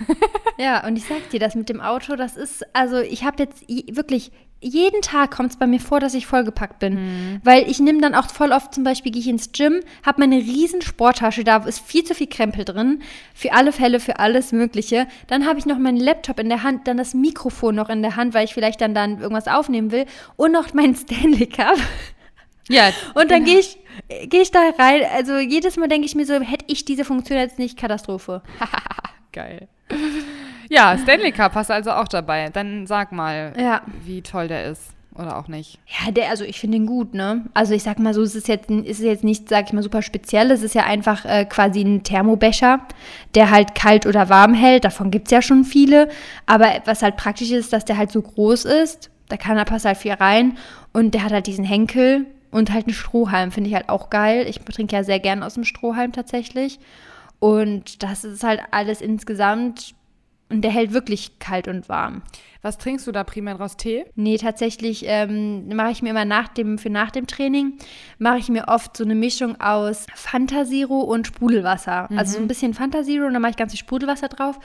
Ja, 0.61 0.85
und 0.85 0.97
ich 0.97 1.05
sag 1.05 1.31
dir, 1.31 1.39
das 1.39 1.55
mit 1.55 1.69
dem 1.69 1.81
Auto, 1.81 2.17
das 2.17 2.37
ist, 2.37 2.67
also 2.75 2.99
ich 2.99 3.23
habe 3.23 3.41
jetzt 3.41 3.69
wirklich, 3.69 4.33
jeden 4.61 5.03
Tag 5.03 5.31
kommt 5.31 5.53
es 5.53 5.57
bei 5.57 5.69
mir 5.69 5.79
vor, 5.79 6.01
dass 6.01 6.15
ich 6.15 6.27
vollgepackt 6.27 6.81
bin. 6.81 7.41
Weil 7.45 7.71
ich 7.71 7.79
nehme 7.79 8.01
dann 8.01 8.17
auch 8.17 8.27
voll 8.29 8.51
oft, 8.51 8.75
zum 8.75 8.83
Beispiel 8.83 9.13
gehe 9.13 9.21
ich 9.21 9.29
ins 9.29 9.53
Gym, 9.53 9.83
habe 10.05 10.19
meine 10.19 10.35
riesen 10.39 10.83
Sporttasche, 10.83 11.45
da 11.45 11.59
ist 11.59 11.79
viel 11.79 12.03
zu 12.03 12.13
viel 12.13 12.27
Krempel 12.27 12.65
drin, 12.65 13.03
für 13.35 13.53
alle 13.53 13.71
Fälle, 13.71 14.01
für 14.01 14.19
alles 14.19 14.51
Mögliche. 14.51 15.07
Dann 15.29 15.47
habe 15.47 15.61
ich 15.61 15.67
noch 15.67 15.79
meinen 15.79 15.97
Laptop 15.97 16.41
in 16.41 16.49
der 16.49 16.65
Hand, 16.65 16.89
dann 16.89 16.97
das 16.97 17.15
Mikrofon 17.15 17.77
noch 17.77 17.89
in 17.89 18.03
der 18.03 18.17
Hand, 18.17 18.35
weil 18.35 18.45
ich 18.45 18.53
vielleicht 18.53 18.81
dann, 18.81 18.95
dann 18.95 19.21
irgendwas 19.21 19.47
aufnehmen 19.47 19.93
will 19.93 20.07
und 20.35 20.51
noch 20.51 20.75
meinen 20.75 20.97
Stanley 20.97 21.47
Cup. 21.47 21.77
Ja, 22.69 22.91
Und 23.15 23.31
dann 23.31 23.45
gehe 23.45 23.59
ich, 23.59 23.79
gehe 24.29 24.43
ich 24.43 24.51
da 24.51 24.61
rein, 24.79 25.03
also 25.15 25.39
jedes 25.39 25.77
Mal 25.77 25.89
denke 25.89 26.07
ich 26.07 26.15
mir 26.15 26.27
so, 26.27 26.35
hätte 26.41 26.65
ich 26.69 26.85
diese 26.85 27.05
Funktion 27.05 27.39
jetzt 27.39 27.59
nicht, 27.59 27.79
Katastrophe. 27.79 28.43
geil. 29.33 29.69
Ja, 30.69 30.99
Stanley 30.99 31.33
Cup 31.33 31.55
hast 31.55 31.71
du 31.71 31.75
also 31.75 31.93
auch 31.93 32.09
dabei. 32.09 32.51
Dann 32.51 32.87
sag 32.87 33.13
mal, 33.13 33.55
Ja. 33.59 33.83
wie 34.05 34.21
toll 34.23 34.49
der 34.49 34.67
ist. 34.67 34.83
Oder 35.15 35.37
auch 35.37 35.49
nicht. 35.49 35.81
Ja, 35.87 36.13
der, 36.13 36.31
also 36.31 36.45
ich 36.45 36.61
finde 36.61 36.77
ihn 36.77 36.87
gut, 36.87 37.13
ne? 37.13 37.47
Also 37.53 37.75
ich 37.75 37.83
sag 37.83 37.99
mal 37.99 38.15
so, 38.15 38.23
es 38.23 38.37
ist 38.37 38.47
jetzt, 38.47 38.71
es 38.71 39.01
ist 39.01 39.05
jetzt 39.05 39.25
nicht, 39.25 39.49
sag 39.49 39.67
ich 39.67 39.73
mal, 39.73 39.83
super 39.83 40.01
speziell. 40.01 40.49
Es 40.53 40.63
ist 40.63 40.77
ja 40.77 40.85
einfach 40.85 41.25
äh, 41.25 41.45
quasi 41.45 41.81
ein 41.81 42.05
Thermobecher, 42.05 42.81
der 43.35 43.51
halt 43.51 43.75
kalt 43.75 44.07
oder 44.07 44.29
warm 44.29 44.55
hält. 44.55 44.85
Davon 44.85 45.11
gibt 45.11 45.27
es 45.27 45.33
ja 45.33 45.43
schon 45.43 45.65
viele. 45.65 46.09
Aber 46.47 46.69
was 46.85 47.03
halt 47.03 47.17
praktisch 47.17 47.51
ist, 47.51 47.73
dass 47.73 47.85
der 47.85 47.97
halt 47.97 48.13
so 48.13 48.23
groß 48.23 48.65
ist. 48.67 49.11
Da 49.29 49.37
kann, 49.37 49.57
da 49.57 49.65
passt 49.65 49.87
halt 49.87 49.97
viel 49.99 50.13
rein. 50.13 50.57
Und 50.93 51.15
der 51.15 51.25
hat 51.25 51.33
halt 51.33 51.49
diesen 51.49 51.65
Henkel 51.65 52.27
und 52.51 52.73
halt 52.73 52.87
einen 52.87 52.95
Strohhalm, 52.95 53.51
finde 53.51 53.71
ich 53.71 53.75
halt 53.75 53.89
auch 53.89 54.11
geil. 54.11 54.47
Ich 54.49 54.61
trinke 54.61 54.97
ja 54.97 55.05
sehr 55.05 55.21
gern 55.21 55.43
aus 55.43 55.55
dem 55.55 55.65
Strohhalm 55.65 56.13
tatsächlich. 56.13 56.79
Und 57.39 58.03
das 58.03 58.25
ist 58.25 58.43
halt 58.43 58.61
alles 58.71 59.01
insgesamt. 59.01 59.95
Und 60.51 60.63
der 60.63 60.71
hält 60.71 60.95
wirklich 60.95 61.39
kalt 61.39 61.69
und 61.69 61.91
warm. 61.91 62.23
Was 62.63 62.79
trinkst 62.79 63.07
du 63.07 63.13
da 63.13 63.23
primär 63.23 63.55
draus? 63.55 63.77
Tee? 63.77 64.07
Nee, 64.15 64.39
tatsächlich 64.39 65.05
ähm, 65.07 65.69
mache 65.69 65.91
ich 65.91 66.03
mir 66.03 66.11
immer 66.11 66.25
nach 66.25 66.49
dem, 66.49 66.79
für 66.79 66.89
nach 66.89 67.11
dem 67.11 67.27
Training, 67.27 67.75
mache 68.19 68.39
ich 68.39 68.49
mir 68.49 68.67
oft 68.69 68.97
so 68.97 69.05
eine 69.05 69.15
Mischung 69.15 69.61
aus 69.61 70.07
Fanta 70.15 70.65
Zero 70.65 71.01
und 71.01 71.27
Sprudelwasser. 71.27 72.09
Also 72.17 72.37
so 72.37 72.39
ein 72.41 72.49
bisschen 72.49 72.73
Fanta 72.73 73.03
Zero 73.05 73.27
und 73.27 73.35
dann 73.35 73.43
mache 73.43 73.51
ich 73.51 73.57
ganz 73.59 73.73
viel 73.73 73.79
Sprudelwasser 73.79 74.29
drauf. 74.29 74.59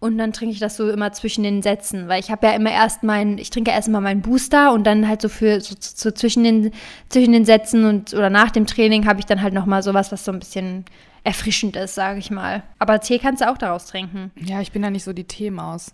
Und 0.00 0.18
dann 0.18 0.32
trinke 0.32 0.52
ich 0.52 0.60
das 0.60 0.76
so 0.76 0.90
immer 0.90 1.12
zwischen 1.12 1.44
den 1.44 1.62
Sätzen, 1.62 2.08
weil 2.08 2.20
ich 2.20 2.30
habe 2.30 2.46
ja 2.46 2.52
immer 2.52 2.70
erst 2.70 3.02
meinen, 3.02 3.38
ich 3.38 3.48
trinke 3.48 3.70
ja 3.70 3.76
erst 3.76 3.88
mal 3.88 4.02
meinen 4.02 4.20
Booster 4.20 4.72
und 4.72 4.84
dann 4.84 5.08
halt 5.08 5.22
so 5.22 5.30
für 5.30 5.60
so, 5.62 5.74
so 5.78 6.10
zwischen 6.10 6.44
den 6.44 6.72
zwischen 7.08 7.32
den 7.32 7.46
Sätzen 7.46 7.86
und 7.86 8.12
oder 8.12 8.28
nach 8.28 8.50
dem 8.50 8.66
Training 8.66 9.06
habe 9.06 9.20
ich 9.20 9.26
dann 9.26 9.40
halt 9.40 9.54
noch 9.54 9.64
mal 9.64 9.82
sowas, 9.82 10.12
was 10.12 10.24
so 10.26 10.32
ein 10.32 10.40
bisschen 10.40 10.84
erfrischend 11.24 11.74
ist, 11.76 11.94
sage 11.94 12.18
ich 12.18 12.30
mal. 12.30 12.62
Aber 12.78 13.00
Tee 13.00 13.18
kannst 13.18 13.40
du 13.40 13.50
auch 13.50 13.56
daraus 13.56 13.86
trinken. 13.86 14.30
Ja, 14.36 14.60
ich 14.60 14.72
bin 14.72 14.82
da 14.82 14.90
nicht 14.90 15.04
so 15.04 15.14
die 15.14 15.24
Teemaus. 15.24 15.92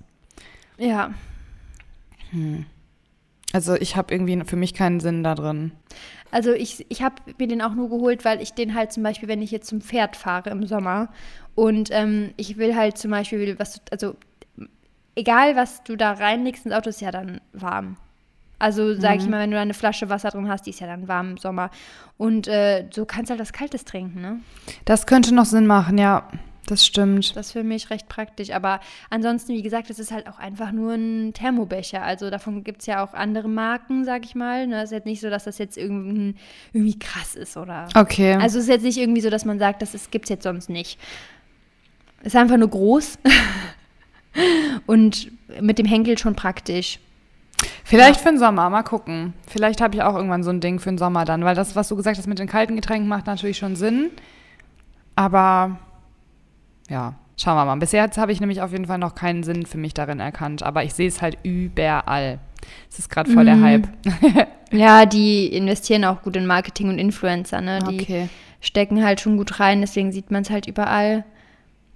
Ja. 0.77 1.15
Also 3.53 3.75
ich 3.75 3.97
habe 3.97 4.15
irgendwie 4.15 4.43
für 4.45 4.57
mich 4.57 4.75
keinen 4.75 5.01
Sinn 5.01 5.25
da 5.25 5.35
drin. 5.35 5.73
Also 6.31 6.53
ich, 6.53 6.87
ich 6.89 7.03
habe 7.03 7.17
mir 7.39 7.49
den 7.49 7.63
auch 7.63 7.75
nur 7.75 7.89
geholt, 7.89 8.25
weil 8.25 8.41
ich 8.41 8.53
den 8.53 8.75
halt 8.75 8.93
zum 8.93 9.03
Beispiel, 9.03 9.29
wenn 9.29 9.43
ich 9.43 9.51
jetzt 9.51 9.69
zum 9.69 9.81
Pferd 9.81 10.17
fahre 10.17 10.51
im 10.51 10.67
Sommer 10.67 11.09
und 11.57 11.91
ähm, 11.93 12.33
ich 12.37 12.57
will 12.57 12.77
halt 12.77 12.99
zum 12.99 13.11
Beispiel, 13.11 13.59
was 13.59 13.75
du, 13.75 13.81
also 13.91 14.17
egal 15.17 15.57
was 15.57 15.83
du 15.83 15.97
da 15.97 16.13
reinlegst 16.13 16.65
ins 16.67 16.75
Auto, 16.75 16.91
ist 16.91 17.01
ja 17.01 17.11
dann 17.11 17.41
warm. 17.53 17.97
Also 18.61 18.95
sag 18.95 19.17
ich 19.17 19.27
mal, 19.27 19.41
wenn 19.41 19.51
du 19.51 19.57
da 19.57 19.63
eine 19.63 19.73
Flasche 19.73 20.11
Wasser 20.11 20.29
drin 20.29 20.47
hast, 20.47 20.67
die 20.67 20.71
ist 20.71 20.81
ja 20.81 20.87
dann 20.87 21.09
warm 21.09 21.31
im 21.31 21.37
Sommer. 21.39 21.71
Und 22.19 22.47
äh, 22.47 22.89
so 22.93 23.07
kannst 23.07 23.31
du 23.31 23.33
halt 23.33 23.41
was 23.41 23.55
Kaltes 23.55 23.87
trinken, 23.87 24.21
ne? 24.21 24.41
Das 24.85 25.07
könnte 25.07 25.35
noch 25.35 25.47
Sinn 25.47 25.67
machen, 25.67 25.97
ja. 25.97 26.29
Das 26.71 26.87
stimmt. 26.87 27.35
Das 27.35 27.49
ist 27.49 27.53
für 27.53 27.65
mich 27.65 27.91
recht 27.91 28.09
praktisch. 28.09 28.51
Aber 28.51 28.79
ansonsten, 29.11 29.55
wie 29.55 29.63
gesagt, 29.63 29.91
es 29.91 29.99
ist 29.99 30.13
halt 30.13 30.29
auch 30.29 30.39
einfach 30.39 30.71
nur 30.71 30.93
ein 30.93 31.33
Thermobecher. 31.33 32.01
Also 32.01 32.31
davon 32.31 32.63
gibt 32.63 32.83
es 32.83 32.87
ja 32.87 33.03
auch 33.03 33.13
andere 33.13 33.49
Marken, 33.49 34.05
sag 34.05 34.25
ich 34.25 34.37
mal. 34.37 34.69
Ne? 34.69 34.77
Es 34.77 34.85
ist 34.85 34.93
jetzt 34.93 35.07
nicht 35.07 35.21
so, 35.21 35.31
dass 35.31 35.43
das 35.43 35.59
jetzt 35.59 35.77
irgendwie, 35.77 36.37
irgendwie 36.73 36.97
krass 36.97 37.35
ist 37.35 37.57
oder. 37.57 37.89
Okay. 37.97 38.35
Also 38.35 38.59
es 38.59 38.65
ist 38.65 38.71
jetzt 38.71 38.85
nicht 38.85 38.99
irgendwie 38.99 39.21
so, 39.21 39.31
dass 39.31 39.45
man 39.45 39.59
sagt, 39.59 39.83
das 39.83 40.13
gibt 40.13 40.27
es 40.27 40.29
jetzt 40.29 40.45
sonst 40.45 40.71
nicht. 40.71 41.01
Ist 42.23 42.37
einfach 42.37 42.57
nur 42.57 42.69
groß. 42.71 43.19
Und 44.87 45.33
mit 45.61 45.77
dem 45.79 45.87
Henkel 45.87 46.19
schon 46.19 46.37
praktisch. 46.37 47.01
Vielleicht 47.83 48.21
für 48.21 48.29
den 48.29 48.39
Sommer, 48.39 48.71
mal 48.71 48.85
gucken. 48.85 49.35
Vielleicht 49.49 49.81
habe 49.81 49.97
ich 49.97 50.03
auch 50.03 50.15
irgendwann 50.15 50.45
so 50.45 50.51
ein 50.51 50.61
Ding 50.61 50.79
für 50.79 50.91
den 50.91 50.99
Sommer 50.99 51.25
dann, 51.25 51.45
weil 51.45 51.57
das, 51.57 51.75
was 51.75 51.89
du 51.89 51.97
gesagt 51.97 52.17
hast 52.17 52.29
mit 52.29 52.39
den 52.39 52.47
kalten 52.47 52.77
Getränken, 52.77 53.09
macht 53.09 53.27
natürlich 53.27 53.59
schon 53.59 53.75
Sinn. 53.75 54.11
Aber 55.17 55.81
ja, 56.91 57.15
schauen 57.39 57.57
wir 57.57 57.65
mal. 57.65 57.77
Bisher 57.77 58.11
habe 58.19 58.33
ich 58.33 58.41
nämlich 58.41 58.61
auf 58.61 58.73
jeden 58.73 58.85
Fall 58.87 58.99
noch 58.99 59.15
keinen 59.15 59.43
Sinn 59.43 59.65
für 59.65 59.79
mich 59.79 59.95
darin 59.95 60.21
erkannt, 60.21 60.63
aber 60.63 60.85
ich 60.85 60.93
sehe 60.93 61.09
es 61.09 61.23
halt 61.23 61.39
überall. 61.43 62.39
Es 62.91 62.99
ist 62.99 63.09
gerade 63.09 63.31
voll 63.31 63.47
der 63.47 63.57
Mhm. 63.57 63.65
Hype. 63.65 63.89
Ja, 64.73 65.05
die 65.05 65.49
investieren 65.49 66.05
auch 66.05 66.23
gut 66.23 66.37
in 66.37 66.47
Marketing 66.47 66.91
und 66.91 66.99
Influencer, 67.01 67.61
ne? 67.61 67.81
Die 67.91 68.03
Okay. 68.03 68.29
stecken 68.61 69.05
halt 69.05 69.21
schon 69.21 69.37
gut 69.37 69.59
rein, 69.59 69.81
deswegen 69.81 70.13
sieht 70.13 70.31
man 70.31 70.43
es 70.43 70.51
halt 70.51 70.69
überall. 70.69 71.25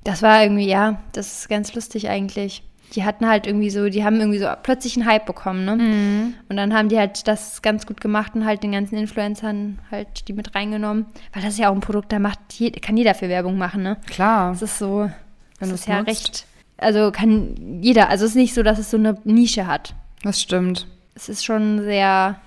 Das 0.03 0.23
war 0.23 0.43
irgendwie, 0.43 0.67
ja, 0.67 1.01
das 1.13 1.39
ist 1.41 1.49
ganz 1.49 1.73
lustig 1.75 2.09
eigentlich. 2.09 2.65
Die 2.95 3.05
hatten 3.05 3.27
halt 3.27 3.47
irgendwie 3.47 3.71
so, 3.71 3.89
die 3.89 4.05
haben 4.05 4.21
irgendwie 4.21 4.39
so 4.39 4.47
plötzlich 4.63 4.97
einen 4.97 5.07
Hype 5.07 5.27
bekommen, 5.27 5.65
ne? 5.65 5.77
Mhm. 5.77 6.35
Und 6.49 6.57
dann 6.57 6.73
haben 6.75 6.89
die 6.89 6.99
halt 6.99 7.27
das 7.27 7.61
ganz 7.61 7.87
gut 7.87 8.01
gemacht 8.01 8.35
und 8.35 8.45
halt 8.45 8.63
den 8.63 8.73
ganzen 8.73 8.97
Influencern 8.97 9.79
halt 9.91 10.29
die 10.29 10.33
mit 10.33 10.55
reingenommen. 10.55 11.07
Weil 11.33 11.43
das 11.43 11.55
ist 11.55 11.59
ja 11.59 11.71
auch 11.71 11.75
ein 11.75 11.81
Produkt, 11.81 12.13
da 12.13 12.19
macht 12.19 12.39
je, 12.53 12.71
kann 12.71 12.97
jeder 12.97 13.15
für 13.15 13.29
Werbung 13.29 13.59
machen, 13.59 13.83
ne? 13.83 13.97
Klar. 14.07 14.53
Das 14.53 14.63
ist 14.63 14.79
so, 14.79 15.11
Wenn 15.59 15.71
das 15.71 15.81
ist 15.81 15.89
ja 15.89 15.99
nutzt. 15.99 16.09
recht, 16.09 16.47
also 16.77 17.11
kann 17.11 17.81
jeder, 17.83 18.09
also 18.11 18.25
es 18.25 18.33
ist 18.33 18.37
nicht 18.37 18.55
so, 18.55 18.63
dass 18.63 18.79
es 18.79 18.91
so 18.91 18.97
eine 18.97 19.19
Nische 19.25 19.67
hat. 19.67 19.95
Das 20.23 20.41
stimmt. 20.41 20.87
Es 21.17 21.29
ist 21.29 21.45
schon 21.45 21.77
ein 21.77 21.83
sehr 21.83 22.41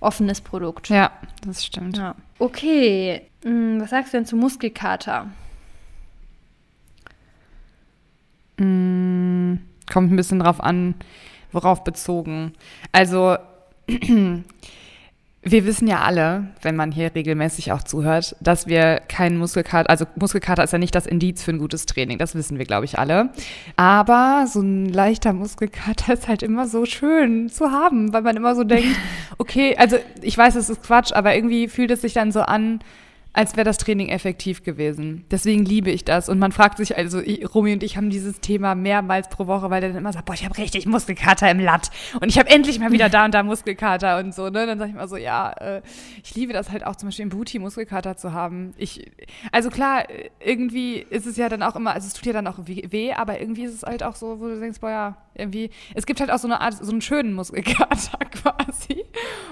offenes 0.00 0.40
Produkt. 0.40 0.88
Ja, 0.88 1.10
das 1.46 1.64
stimmt. 1.64 1.98
Ja. 1.98 2.14
Okay, 2.38 3.22
hm, 3.44 3.80
was 3.80 3.90
sagst 3.90 4.12
du 4.12 4.18
denn 4.18 4.26
zu 4.26 4.36
Muskelkater? 4.36 5.26
Mm, 8.58 9.54
kommt 9.92 10.12
ein 10.12 10.16
bisschen 10.16 10.40
drauf 10.40 10.62
an, 10.62 10.94
worauf 11.52 11.84
bezogen. 11.84 12.52
Also, 12.92 13.36
wir 15.48 15.64
wissen 15.64 15.86
ja 15.86 16.00
alle, 16.00 16.48
wenn 16.62 16.74
man 16.74 16.90
hier 16.90 17.14
regelmäßig 17.14 17.70
auch 17.70 17.84
zuhört, 17.84 18.34
dass 18.40 18.66
wir 18.66 19.00
keinen 19.08 19.38
Muskelkater, 19.38 19.88
also 19.88 20.04
Muskelkater 20.16 20.64
ist 20.64 20.72
ja 20.72 20.78
nicht 20.78 20.94
das 20.94 21.06
Indiz 21.06 21.44
für 21.44 21.52
ein 21.52 21.58
gutes 21.58 21.86
Training, 21.86 22.18
das 22.18 22.34
wissen 22.34 22.58
wir, 22.58 22.64
glaube 22.64 22.84
ich, 22.84 22.98
alle. 22.98 23.30
Aber 23.76 24.46
so 24.48 24.60
ein 24.60 24.86
leichter 24.86 25.32
Muskelkater 25.32 26.12
ist 26.14 26.26
halt 26.26 26.42
immer 26.42 26.66
so 26.66 26.84
schön 26.84 27.48
zu 27.48 27.70
haben, 27.70 28.12
weil 28.12 28.22
man 28.22 28.36
immer 28.36 28.56
so 28.56 28.64
denkt, 28.64 28.88
okay, 29.38 29.76
also 29.78 29.98
ich 30.20 30.36
weiß, 30.36 30.56
es 30.56 30.68
ist 30.68 30.82
Quatsch, 30.82 31.12
aber 31.12 31.36
irgendwie 31.36 31.68
fühlt 31.68 31.92
es 31.92 32.00
sich 32.00 32.12
dann 32.12 32.32
so 32.32 32.40
an, 32.40 32.80
als 33.36 33.54
wäre 33.54 33.64
das 33.66 33.76
Training 33.76 34.08
effektiv 34.08 34.62
gewesen. 34.62 35.26
Deswegen 35.30 35.66
liebe 35.66 35.90
ich 35.90 36.06
das. 36.06 36.30
Und 36.30 36.38
man 36.38 36.52
fragt 36.52 36.78
sich, 36.78 36.96
also 36.96 37.20
ich, 37.20 37.54
Romy 37.54 37.74
und 37.74 37.82
ich 37.82 37.98
haben 37.98 38.08
dieses 38.08 38.40
Thema 38.40 38.74
mehrmals 38.74 39.28
pro 39.28 39.46
Woche, 39.46 39.68
weil 39.68 39.82
der 39.82 39.90
dann 39.90 39.98
immer 39.98 40.12
sagt, 40.12 40.24
boah, 40.24 40.32
ich 40.32 40.46
habe 40.46 40.56
richtig 40.56 40.86
Muskelkater 40.86 41.50
im 41.50 41.60
Latt. 41.60 41.90
Und 42.18 42.30
ich 42.30 42.38
habe 42.38 42.48
endlich 42.48 42.78
mal 42.78 42.92
wieder 42.92 43.10
da 43.10 43.26
und 43.26 43.34
da 43.34 43.42
Muskelkater 43.42 44.18
und 44.20 44.34
so. 44.34 44.44
Ne? 44.48 44.66
Dann 44.66 44.78
sage 44.78 44.90
ich 44.90 44.96
mal 44.96 45.06
so, 45.06 45.18
ja, 45.18 45.52
äh, 45.52 45.82
ich 46.24 46.34
liebe 46.34 46.54
das 46.54 46.70
halt 46.70 46.86
auch 46.86 46.96
zum 46.96 47.08
Beispiel 47.08 47.24
im 47.24 47.28
Booty 47.28 47.58
Muskelkater 47.58 48.16
zu 48.16 48.32
haben. 48.32 48.72
Ich, 48.78 49.10
also 49.52 49.68
klar, 49.68 50.04
irgendwie 50.40 50.96
ist 50.96 51.26
es 51.26 51.36
ja 51.36 51.50
dann 51.50 51.62
auch 51.62 51.76
immer, 51.76 51.92
also 51.92 52.06
es 52.06 52.14
tut 52.14 52.24
ja 52.24 52.32
dann 52.32 52.46
auch 52.46 52.58
weh, 52.64 53.12
aber 53.12 53.38
irgendwie 53.38 53.64
ist 53.64 53.74
es 53.74 53.82
halt 53.82 54.02
auch 54.02 54.14
so, 54.14 54.40
wo 54.40 54.46
du 54.48 54.58
denkst, 54.58 54.80
boah, 54.80 54.90
ja, 54.90 55.16
irgendwie, 55.38 55.70
es 55.94 56.06
gibt 56.06 56.20
halt 56.20 56.30
auch 56.30 56.38
so 56.38 56.48
eine 56.48 56.60
Art, 56.60 56.74
so 56.74 56.90
einen 56.90 57.00
schönen 57.00 57.32
Muskelkater 57.32 58.18
quasi. 58.30 59.04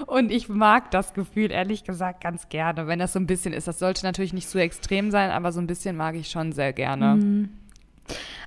Und 0.07 0.31
ich 0.31 0.49
mag 0.49 0.91
das 0.91 1.13
Gefühl, 1.13 1.51
ehrlich 1.51 1.83
gesagt, 1.83 2.21
ganz 2.21 2.49
gerne, 2.49 2.87
wenn 2.87 2.99
das 2.99 3.13
so 3.13 3.19
ein 3.19 3.27
bisschen 3.27 3.53
ist. 3.53 3.67
Das 3.67 3.79
sollte 3.79 4.05
natürlich 4.05 4.33
nicht 4.33 4.49
zu 4.49 4.59
extrem 4.59 5.11
sein, 5.11 5.31
aber 5.31 5.51
so 5.51 5.59
ein 5.59 5.67
bisschen 5.67 5.95
mag 5.95 6.15
ich 6.15 6.29
schon 6.29 6.51
sehr 6.51 6.73
gerne. 6.73 7.49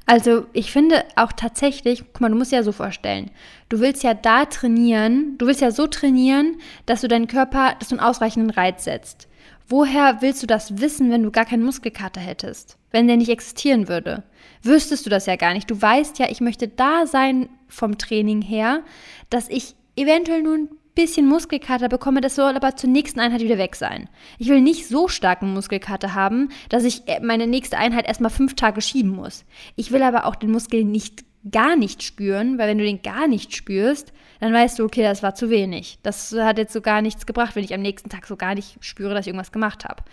Also 0.07 0.47
ich 0.55 0.73
finde 0.73 1.05
auch 1.17 1.33
tatsächlich, 1.33 2.03
guck 2.13 2.23
mal, 2.23 2.31
du 2.31 2.37
musst 2.37 2.51
ja 2.51 2.63
so 2.63 2.73
vorstellen, 2.73 3.31
du 3.69 3.81
willst 3.81 4.03
ja 4.03 4.15
da 4.15 4.47
trainieren, 4.47 5.37
du 5.37 5.47
willst 5.47 5.61
ja 5.61 5.71
so 5.71 5.87
trainieren, 5.87 6.57
dass 6.87 7.03
du 7.03 7.09
deinen 7.09 7.27
Körper, 7.27 7.75
dass 7.79 7.89
du 7.89 7.97
einen 7.97 8.05
ausreichenden 8.05 8.51
Reiz 8.51 8.85
setzt. 8.85 9.29
Woher 9.69 10.23
willst 10.23 10.43
du 10.43 10.47
das 10.47 10.81
wissen, 10.81 11.11
wenn 11.11 11.23
du 11.23 11.31
gar 11.31 11.45
keinen 11.45 11.63
Muskelkater 11.63 12.23
hättest? 12.23 12.79
Wenn 12.91 13.07
der 13.07 13.19
nicht 13.19 13.29
existieren 13.29 13.87
würde? 13.89 14.23
Wüsstest 14.63 15.07
du 15.07 15.11
das 15.11 15.27
ja 15.27 15.37
gar 15.37 15.55
nicht. 15.55 15.71
Du 15.71 15.81
weißt 15.81 16.19
ja, 16.19 16.27
ich 16.31 16.41
möchte 16.41 16.69
da 16.69 17.07
sein 17.07 17.49
vom 17.69 17.99
Training 17.99 18.43
her, 18.43 18.83
dass 19.31 19.49
ich 19.49 19.75
eventuell 19.97 20.43
nur 20.43 20.55
ein 20.55 20.69
bisschen 20.99 21.29
Muskelkater 21.29 21.89
bekomme, 21.89 22.21
das 22.21 22.35
soll 22.35 22.57
aber 22.57 22.75
zur 22.75 22.91
nächsten 22.91 23.21
Einheit 23.21 23.41
wieder 23.41 23.57
weg 23.57 23.77
sein. 23.77 24.09
Ich 24.39 24.49
will 24.49 24.61
nicht 24.61 24.89
so 24.89 25.07
starken 25.07 25.55
Muskelkater 25.55 26.15
haben, 26.15 26.49
dass 26.71 26.83
ich 26.83 27.07
äh, 27.07 27.21
meine 27.21 27.47
nächste 27.47 27.79
Einheit 27.79 28.09
erstmal 28.09 28.33
fünf 28.33 28.57
Tage 28.57 28.81
schieben 28.81 29.11
muss. 29.11 29.45
Ich 29.77 29.93
will 29.93 30.03
aber 30.03 30.25
auch 30.27 30.35
den 30.35 30.51
Muskel 30.51 30.83
nicht 30.83 31.25
gar 31.51 31.77
nicht 31.77 32.03
spüren, 32.03 32.59
weil 32.59 32.69
wenn 32.69 32.79
du 32.79 32.85
den 32.85 33.03
gar 33.03 33.29
nicht 33.29 33.55
spürst, 33.55 34.13
dann 34.41 34.53
weißt 34.53 34.79
du, 34.79 34.85
okay, 34.85 35.03
das 35.03 35.23
war 35.23 35.35
zu 35.35 35.51
wenig. 35.51 35.99
Das 36.03 36.33
hat 36.33 36.59
jetzt 36.59 36.73
so 36.73 36.81
gar 36.81 37.03
nichts 37.03 37.27
gebracht, 37.27 37.57
wenn 37.57 37.65
ich 37.65 37.75
am 37.75 37.81
nächsten 37.81 38.09
Tag 38.09 38.27
so 38.27 38.37
gar 38.37 38.55
nicht 38.55 38.77
spüre, 38.81 39.15
dass 39.15 39.23
ich 39.23 39.29
irgendwas 39.29 39.53
gemacht 39.53 39.85
habe. 39.85 40.05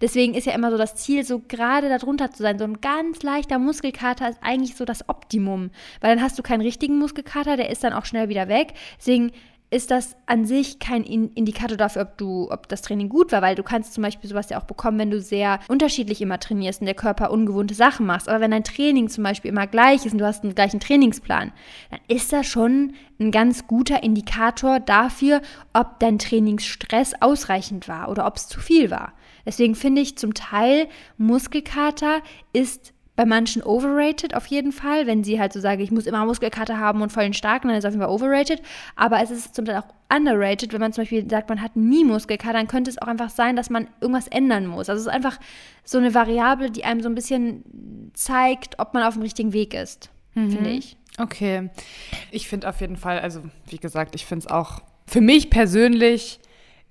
Deswegen 0.00 0.34
ist 0.34 0.46
ja 0.46 0.54
immer 0.54 0.70
so 0.70 0.78
das 0.78 0.96
Ziel, 0.96 1.24
so 1.24 1.40
gerade 1.40 1.88
darunter 1.88 2.30
zu 2.30 2.42
sein. 2.42 2.58
So 2.58 2.64
ein 2.64 2.80
ganz 2.80 3.22
leichter 3.22 3.58
Muskelkater 3.58 4.28
ist 4.28 4.38
eigentlich 4.42 4.76
so 4.76 4.84
das 4.84 5.08
Optimum, 5.08 5.70
weil 6.00 6.14
dann 6.14 6.24
hast 6.24 6.38
du 6.38 6.42
keinen 6.42 6.62
richtigen 6.62 6.98
Muskelkater, 6.98 7.56
der 7.56 7.70
ist 7.70 7.84
dann 7.84 7.92
auch 7.92 8.04
schnell 8.04 8.28
wieder 8.28 8.48
weg. 8.48 8.74
Deswegen 8.98 9.32
ist 9.74 9.90
das 9.90 10.14
an 10.26 10.44
sich 10.46 10.78
kein 10.78 11.02
In 11.02 11.32
Indikator 11.32 11.76
dafür, 11.76 12.02
ob 12.02 12.16
du, 12.16 12.48
ob 12.52 12.68
das 12.68 12.82
Training 12.82 13.08
gut 13.08 13.32
war, 13.32 13.42
weil 13.42 13.56
du 13.56 13.64
kannst 13.64 13.92
zum 13.92 14.04
Beispiel 14.04 14.30
sowas 14.30 14.48
ja 14.48 14.60
auch 14.60 14.66
bekommen, 14.66 15.00
wenn 15.00 15.10
du 15.10 15.20
sehr 15.20 15.58
unterschiedlich 15.66 16.22
immer 16.22 16.38
trainierst 16.38 16.80
und 16.80 16.86
der 16.86 16.94
Körper 16.94 17.32
ungewohnte 17.32 17.74
Sachen 17.74 18.06
machst. 18.06 18.28
Aber 18.28 18.40
wenn 18.40 18.52
dein 18.52 18.62
Training 18.62 19.08
zum 19.08 19.24
Beispiel 19.24 19.50
immer 19.50 19.66
gleich 19.66 20.06
ist 20.06 20.12
und 20.12 20.18
du 20.18 20.26
hast 20.26 20.44
einen 20.44 20.54
gleichen 20.54 20.78
Trainingsplan, 20.78 21.52
dann 21.90 22.00
ist 22.06 22.32
das 22.32 22.46
schon 22.46 22.92
ein 23.18 23.32
ganz 23.32 23.66
guter 23.66 24.04
Indikator 24.04 24.78
dafür, 24.78 25.42
ob 25.72 25.98
dein 25.98 26.20
Trainingsstress 26.20 27.14
ausreichend 27.20 27.88
war 27.88 28.08
oder 28.08 28.28
ob 28.28 28.36
es 28.36 28.46
zu 28.46 28.60
viel 28.60 28.92
war. 28.92 29.12
Deswegen 29.44 29.74
finde 29.74 30.02
ich 30.02 30.16
zum 30.16 30.34
Teil 30.34 30.86
Muskelkater 31.18 32.22
ist 32.52 32.93
bei 33.16 33.24
manchen 33.24 33.62
overrated 33.62 34.34
auf 34.34 34.46
jeden 34.46 34.72
Fall, 34.72 35.06
wenn 35.06 35.22
sie 35.22 35.38
halt 35.38 35.52
so 35.52 35.60
sagen, 35.60 35.80
ich 35.80 35.92
muss 35.92 36.06
immer 36.06 36.24
Muskelkater 36.24 36.78
haben 36.78 37.00
und 37.00 37.12
voll 37.12 37.22
den 37.22 37.32
starken, 37.32 37.68
dann 37.68 37.76
ist 37.76 37.84
es 37.84 37.88
auf 37.88 37.92
jeden 37.92 38.02
Fall 38.02 38.12
overrated. 38.12 38.60
Aber 38.96 39.22
es 39.22 39.30
ist 39.30 39.54
zum 39.54 39.64
Teil 39.64 39.76
auch 39.76 39.86
underrated, 40.14 40.72
wenn 40.72 40.80
man 40.80 40.92
zum 40.92 41.02
Beispiel 41.02 41.28
sagt, 41.28 41.48
man 41.48 41.62
hat 41.62 41.76
nie 41.76 42.04
Muskelkater, 42.04 42.54
dann 42.54 42.66
könnte 42.66 42.90
es 42.90 43.00
auch 43.00 43.06
einfach 43.06 43.30
sein, 43.30 43.54
dass 43.54 43.70
man 43.70 43.86
irgendwas 44.00 44.26
ändern 44.28 44.66
muss. 44.66 44.88
Also 44.88 45.00
es 45.00 45.06
ist 45.06 45.12
einfach 45.12 45.38
so 45.84 45.98
eine 45.98 46.12
Variable, 46.14 46.70
die 46.70 46.84
einem 46.84 47.02
so 47.02 47.08
ein 47.08 47.14
bisschen 47.14 48.10
zeigt, 48.14 48.78
ob 48.80 48.94
man 48.94 49.04
auf 49.04 49.14
dem 49.14 49.22
richtigen 49.22 49.52
Weg 49.52 49.74
ist, 49.74 50.10
finde 50.32 50.70
ich. 50.70 50.96
Okay. 51.18 51.70
Ich 52.32 52.48
finde 52.48 52.68
auf 52.68 52.80
jeden 52.80 52.96
Fall, 52.96 53.20
also 53.20 53.42
wie 53.68 53.78
gesagt, 53.78 54.16
ich 54.16 54.26
finde 54.26 54.46
es 54.46 54.50
auch, 54.50 54.80
für 55.06 55.20
mich 55.20 55.50
persönlich 55.50 56.40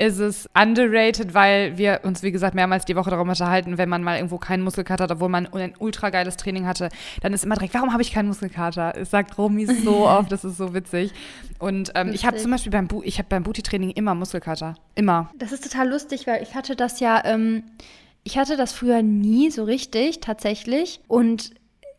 ist 0.07 0.19
es 0.19 0.49
underrated, 0.53 1.33
weil 1.33 1.77
wir 1.77 2.01
uns, 2.03 2.23
wie 2.23 2.31
gesagt, 2.31 2.55
mehrmals 2.55 2.85
die 2.85 2.95
Woche 2.95 3.09
darüber 3.09 3.29
unterhalten, 3.29 3.77
wenn 3.77 3.87
man 3.87 4.03
mal 4.03 4.17
irgendwo 4.17 4.37
keinen 4.37 4.63
Muskelkater 4.63 5.05
hat, 5.05 5.11
obwohl 5.11 5.29
man 5.29 5.47
ein 5.53 5.73
ultra 5.79 6.09
geiles 6.09 6.35
Training 6.35 6.65
hatte, 6.65 6.89
dann 7.21 7.33
ist 7.33 7.45
immer 7.45 7.55
direkt, 7.55 7.73
warum 7.73 7.93
habe 7.93 8.01
ich 8.01 8.11
keinen 8.11 8.27
Muskelkater? 8.27 8.97
Es 8.97 9.11
sagt 9.11 9.37
Romy 9.37 9.65
so 9.65 10.07
oft, 10.07 10.31
das 10.31 10.43
ist 10.43 10.57
so 10.57 10.73
witzig. 10.73 11.13
Und 11.59 11.91
ähm, 11.95 12.11
ich 12.13 12.25
habe 12.25 12.37
zum 12.37 12.51
Beispiel 12.51 12.71
beim, 12.71 12.87
Bu 12.87 13.01
ich 13.03 13.17
hab 13.17 13.29
beim 13.29 13.43
Booty-Training 13.43 13.91
immer 13.91 14.13
Muskelkater. 14.13 14.75
Immer. 14.95 15.31
Das 15.37 15.51
ist 15.51 15.63
total 15.63 15.89
lustig, 15.89 16.27
weil 16.27 16.43
ich 16.43 16.53
hatte 16.53 16.75
das 16.75 16.99
ja, 16.99 17.23
ähm, 17.23 17.63
ich 18.23 18.37
hatte 18.37 18.57
das 18.57 18.73
früher 18.73 19.01
nie 19.01 19.51
so 19.51 19.63
richtig, 19.63 20.19
tatsächlich. 20.19 20.99
Und 21.07 21.51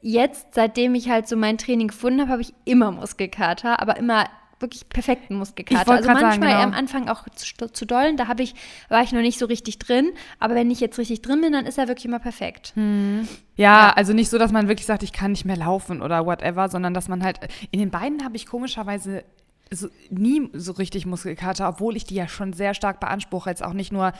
jetzt, 0.02 0.48
seitdem 0.52 0.94
ich 0.94 1.08
halt 1.08 1.26
so 1.26 1.36
mein 1.36 1.56
Training 1.56 1.88
gefunden 1.88 2.20
habe, 2.20 2.32
habe 2.32 2.42
ich 2.42 2.52
immer 2.64 2.90
Muskelkater, 2.90 3.80
aber 3.80 3.96
immer 3.96 4.26
wirklich 4.60 4.88
perfekten 4.88 5.36
Muskelkater. 5.36 5.92
Also 5.92 6.06
grad 6.06 6.18
sagen, 6.18 6.26
manchmal 6.26 6.50
genau. 6.50 6.62
am 6.62 6.72
Anfang 6.72 7.08
auch 7.08 7.28
zu, 7.34 7.72
zu 7.72 7.86
dollen, 7.86 8.16
da 8.16 8.28
habe 8.28 8.42
ich, 8.42 8.54
war 8.88 9.02
ich 9.02 9.12
noch 9.12 9.20
nicht 9.20 9.38
so 9.38 9.46
richtig 9.46 9.78
drin. 9.78 10.12
Aber 10.38 10.54
wenn 10.54 10.70
ich 10.70 10.80
jetzt 10.80 10.98
richtig 10.98 11.22
drin 11.22 11.40
bin, 11.40 11.52
dann 11.52 11.66
ist 11.66 11.78
er 11.78 11.88
wirklich 11.88 12.06
immer 12.06 12.18
perfekt. 12.18 12.72
Ja, 12.76 13.22
Ja. 13.56 13.92
also 13.92 14.12
nicht 14.12 14.30
so, 14.30 14.38
dass 14.38 14.52
man 14.52 14.68
wirklich 14.68 14.86
sagt, 14.86 15.02
ich 15.02 15.12
kann 15.12 15.32
nicht 15.32 15.44
mehr 15.44 15.56
laufen 15.56 16.02
oder 16.02 16.26
whatever, 16.26 16.68
sondern 16.68 16.94
dass 16.94 17.08
man 17.08 17.22
halt, 17.22 17.40
in 17.70 17.78
den 17.78 17.90
Beinen 17.90 18.24
habe 18.24 18.36
ich 18.36 18.46
komischerweise 18.46 19.24
so, 19.70 19.88
nie 20.10 20.50
so 20.52 20.72
richtig 20.72 21.06
Muskelkater, 21.06 21.68
obwohl 21.68 21.96
ich 21.96 22.04
die 22.04 22.14
ja 22.14 22.28
schon 22.28 22.52
sehr 22.52 22.74
stark 22.74 23.00
beanspruche, 23.00 23.50
jetzt 23.50 23.64
auch 23.64 23.72
nicht 23.72 23.92
nur 23.92 24.12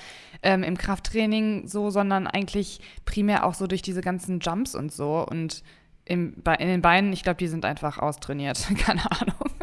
ähm, 0.43 0.63
im 0.63 0.77
Krafttraining 0.77 1.69
so, 1.69 1.91
sondern 1.91 2.27
eigentlich 2.27 2.81
primär 3.05 3.45
auch 3.45 3.55
so 3.55 3.67
durch 3.67 3.83
diese 3.83 4.01
ganzen 4.01 4.41
Jumps 4.41 4.75
und 4.75 4.93
so 4.93 5.27
und 5.27 5.63
im, 6.07 6.35
in 6.59 6.69
den 6.69 6.83
Beinen, 6.83 7.13
ich 7.13 7.23
glaube, 7.23 7.39
die 7.39 7.49
sind 7.49 7.65
einfach 7.65 7.99
austrainiert, 7.99 8.63
keine 8.79 9.11
Ahnung. 9.11 9.54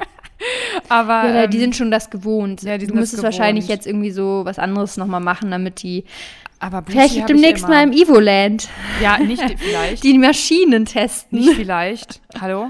Aber 0.91 1.27
Ja, 1.29 1.43
ähm, 1.43 1.49
die 1.49 1.59
sind 1.59 1.75
schon 1.75 1.89
das 1.91 2.09
gewohnt. 2.09 2.61
ja, 2.63 2.77
die 2.77 2.85
sind 2.85 2.95
du 2.95 2.99
müsstest 2.99 3.23
wahrscheinlich 3.23 3.65
gewohnt. 3.65 3.77
jetzt 3.77 3.87
irgendwie 3.87 4.11
so 4.11 4.41
was 4.45 4.59
anderes 4.59 4.97
nochmal 4.97 5.21
machen, 5.21 5.49
damit 5.51 5.81
die. 5.83 6.03
aber 6.59 6.81
Booty 6.81 6.91
Vielleicht 6.91 7.29
demnächst 7.29 7.67
mal 7.67 7.83
im 7.83 7.91
Evoland 7.93 8.67
Ja, 9.01 9.17
nicht 9.17 9.41
vielleicht. 9.57 10.03
die 10.03 10.17
Maschinen 10.17 10.85
testen. 10.85 11.39
nicht 11.39 11.53
vielleicht. 11.53 12.21
Hallo? 12.39 12.69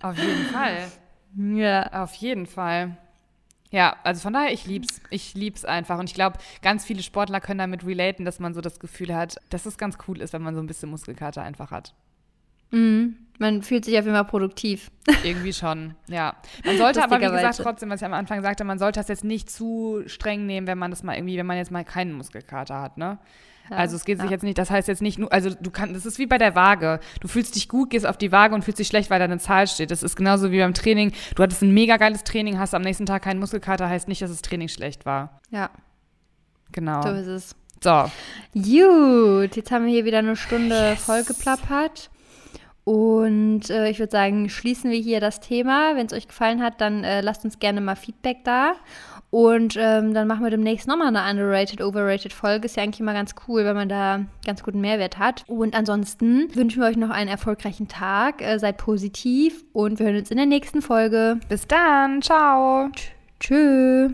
Auf 0.00 0.16
jeden 0.16 0.44
Fall. 0.46 0.88
ja. 1.56 2.02
Auf 2.02 2.14
jeden 2.14 2.46
Fall. 2.46 2.96
Ja, 3.70 3.96
also 4.02 4.22
von 4.22 4.32
daher, 4.32 4.52
ich 4.52 4.64
lieb's. 4.66 5.00
Ich 5.10 5.34
lieb's 5.34 5.64
einfach. 5.66 5.98
Und 5.98 6.08
ich 6.08 6.14
glaube, 6.14 6.38
ganz 6.62 6.84
viele 6.86 7.02
Sportler 7.02 7.40
können 7.40 7.58
damit 7.58 7.84
relaten, 7.84 8.24
dass 8.24 8.40
man 8.40 8.54
so 8.54 8.62
das 8.62 8.80
Gefühl 8.80 9.14
hat, 9.14 9.36
dass 9.50 9.66
es 9.66 9.76
ganz 9.76 9.98
cool 10.08 10.22
ist, 10.22 10.32
wenn 10.32 10.40
man 10.42 10.54
so 10.54 10.60
ein 10.62 10.66
bisschen 10.66 10.88
Muskelkater 10.88 11.42
einfach 11.42 11.70
hat. 11.70 11.92
Mhm. 12.70 13.16
Man 13.40 13.62
fühlt 13.62 13.84
sich 13.84 13.96
auf 13.96 14.04
jeden 14.04 14.16
Fall 14.16 14.24
produktiv. 14.24 14.90
Irgendwie 15.22 15.52
schon, 15.52 15.94
ja. 16.08 16.34
Man 16.64 16.76
sollte 16.76 17.02
aber, 17.02 17.20
wie 17.20 17.24
gesagt, 17.24 17.60
trotzdem, 17.62 17.88
was 17.90 18.00
ich 18.00 18.06
am 18.06 18.12
Anfang 18.12 18.42
sagte, 18.42 18.64
man 18.64 18.78
sollte 18.78 18.98
das 18.98 19.08
jetzt 19.08 19.22
nicht 19.22 19.48
zu 19.48 20.02
streng 20.06 20.44
nehmen, 20.46 20.66
wenn 20.66 20.78
man 20.78 20.90
das 20.90 21.04
mal 21.04 21.14
irgendwie, 21.14 21.38
wenn 21.38 21.46
man 21.46 21.56
jetzt 21.56 21.70
mal 21.70 21.84
keinen 21.84 22.12
Muskelkater 22.12 22.80
hat, 22.80 22.98
ne? 22.98 23.18
Ja, 23.70 23.76
also 23.76 23.96
es 23.96 24.04
geht 24.04 24.18
sich 24.18 24.26
ja. 24.26 24.30
jetzt 24.32 24.42
nicht, 24.42 24.56
das 24.56 24.70
heißt 24.70 24.88
jetzt 24.88 25.02
nicht 25.02 25.18
nur, 25.18 25.32
also 25.32 25.50
du 25.50 25.70
kannst, 25.70 25.94
das 25.94 26.06
ist 26.06 26.18
wie 26.18 26.26
bei 26.26 26.38
der 26.38 26.54
Waage. 26.54 27.00
Du 27.20 27.28
fühlst 27.28 27.54
dich 27.54 27.68
gut, 27.68 27.90
gehst 27.90 28.06
auf 28.06 28.16
die 28.16 28.32
Waage 28.32 28.54
und 28.54 28.64
fühlst 28.64 28.78
dich 28.78 28.88
schlecht, 28.88 29.10
weil 29.10 29.18
da 29.18 29.26
eine 29.26 29.38
Zahl 29.38 29.66
steht. 29.66 29.90
Das 29.90 30.02
ist 30.02 30.16
genauso 30.16 30.50
wie 30.50 30.58
beim 30.58 30.74
Training. 30.74 31.12
Du 31.36 31.42
hattest 31.42 31.62
ein 31.62 31.72
mega 31.72 31.98
geiles 31.98 32.24
Training, 32.24 32.58
hast 32.58 32.74
am 32.74 32.82
nächsten 32.82 33.04
Tag 33.06 33.22
keinen 33.22 33.38
Muskelkater, 33.40 33.88
heißt 33.88 34.08
nicht, 34.08 34.22
dass 34.22 34.30
das 34.30 34.42
Training 34.42 34.68
schlecht 34.68 35.06
war. 35.06 35.40
Ja, 35.50 35.70
Genau. 36.72 37.02
so 37.02 37.08
ist 37.10 37.26
es. 37.26 37.56
So, 37.82 38.10
Gut, 38.54 39.56
jetzt 39.56 39.70
haben 39.70 39.86
wir 39.86 39.92
hier 39.92 40.04
wieder 40.04 40.18
eine 40.18 40.34
Stunde 40.34 40.96
vollgeplappert. 40.96 42.10
Und 42.88 43.68
äh, 43.68 43.90
ich 43.90 43.98
würde 43.98 44.12
sagen, 44.12 44.48
schließen 44.48 44.90
wir 44.90 44.98
hier 44.98 45.20
das 45.20 45.40
Thema. 45.40 45.94
Wenn 45.94 46.06
es 46.06 46.14
euch 46.14 46.26
gefallen 46.26 46.62
hat, 46.62 46.80
dann 46.80 47.04
äh, 47.04 47.20
lasst 47.20 47.44
uns 47.44 47.58
gerne 47.58 47.82
mal 47.82 47.96
Feedback 47.96 48.44
da. 48.44 48.72
Und 49.28 49.76
ähm, 49.78 50.14
dann 50.14 50.26
machen 50.26 50.42
wir 50.42 50.50
demnächst 50.50 50.88
nochmal 50.88 51.14
eine 51.14 51.30
underrated, 51.30 51.82
overrated 51.82 52.32
Folge. 52.32 52.64
Ist 52.64 52.78
ja 52.78 52.82
eigentlich 52.82 53.00
immer 53.00 53.12
ganz 53.12 53.34
cool, 53.46 53.66
wenn 53.66 53.76
man 53.76 53.90
da 53.90 54.20
ganz 54.46 54.62
guten 54.62 54.80
Mehrwert 54.80 55.18
hat. 55.18 55.44
Und 55.48 55.74
ansonsten 55.74 56.48
wünschen 56.56 56.80
wir 56.80 56.88
euch 56.88 56.96
noch 56.96 57.10
einen 57.10 57.28
erfolgreichen 57.28 57.88
Tag. 57.88 58.40
Äh, 58.40 58.58
seid 58.58 58.78
positiv 58.78 59.66
und 59.74 59.98
wir 59.98 60.06
hören 60.06 60.16
uns 60.16 60.30
in 60.30 60.38
der 60.38 60.46
nächsten 60.46 60.80
Folge. 60.80 61.40
bis 61.50 61.66
dann. 61.66 62.22
Ciao. 62.22 62.88
Tschüss. 63.38 64.12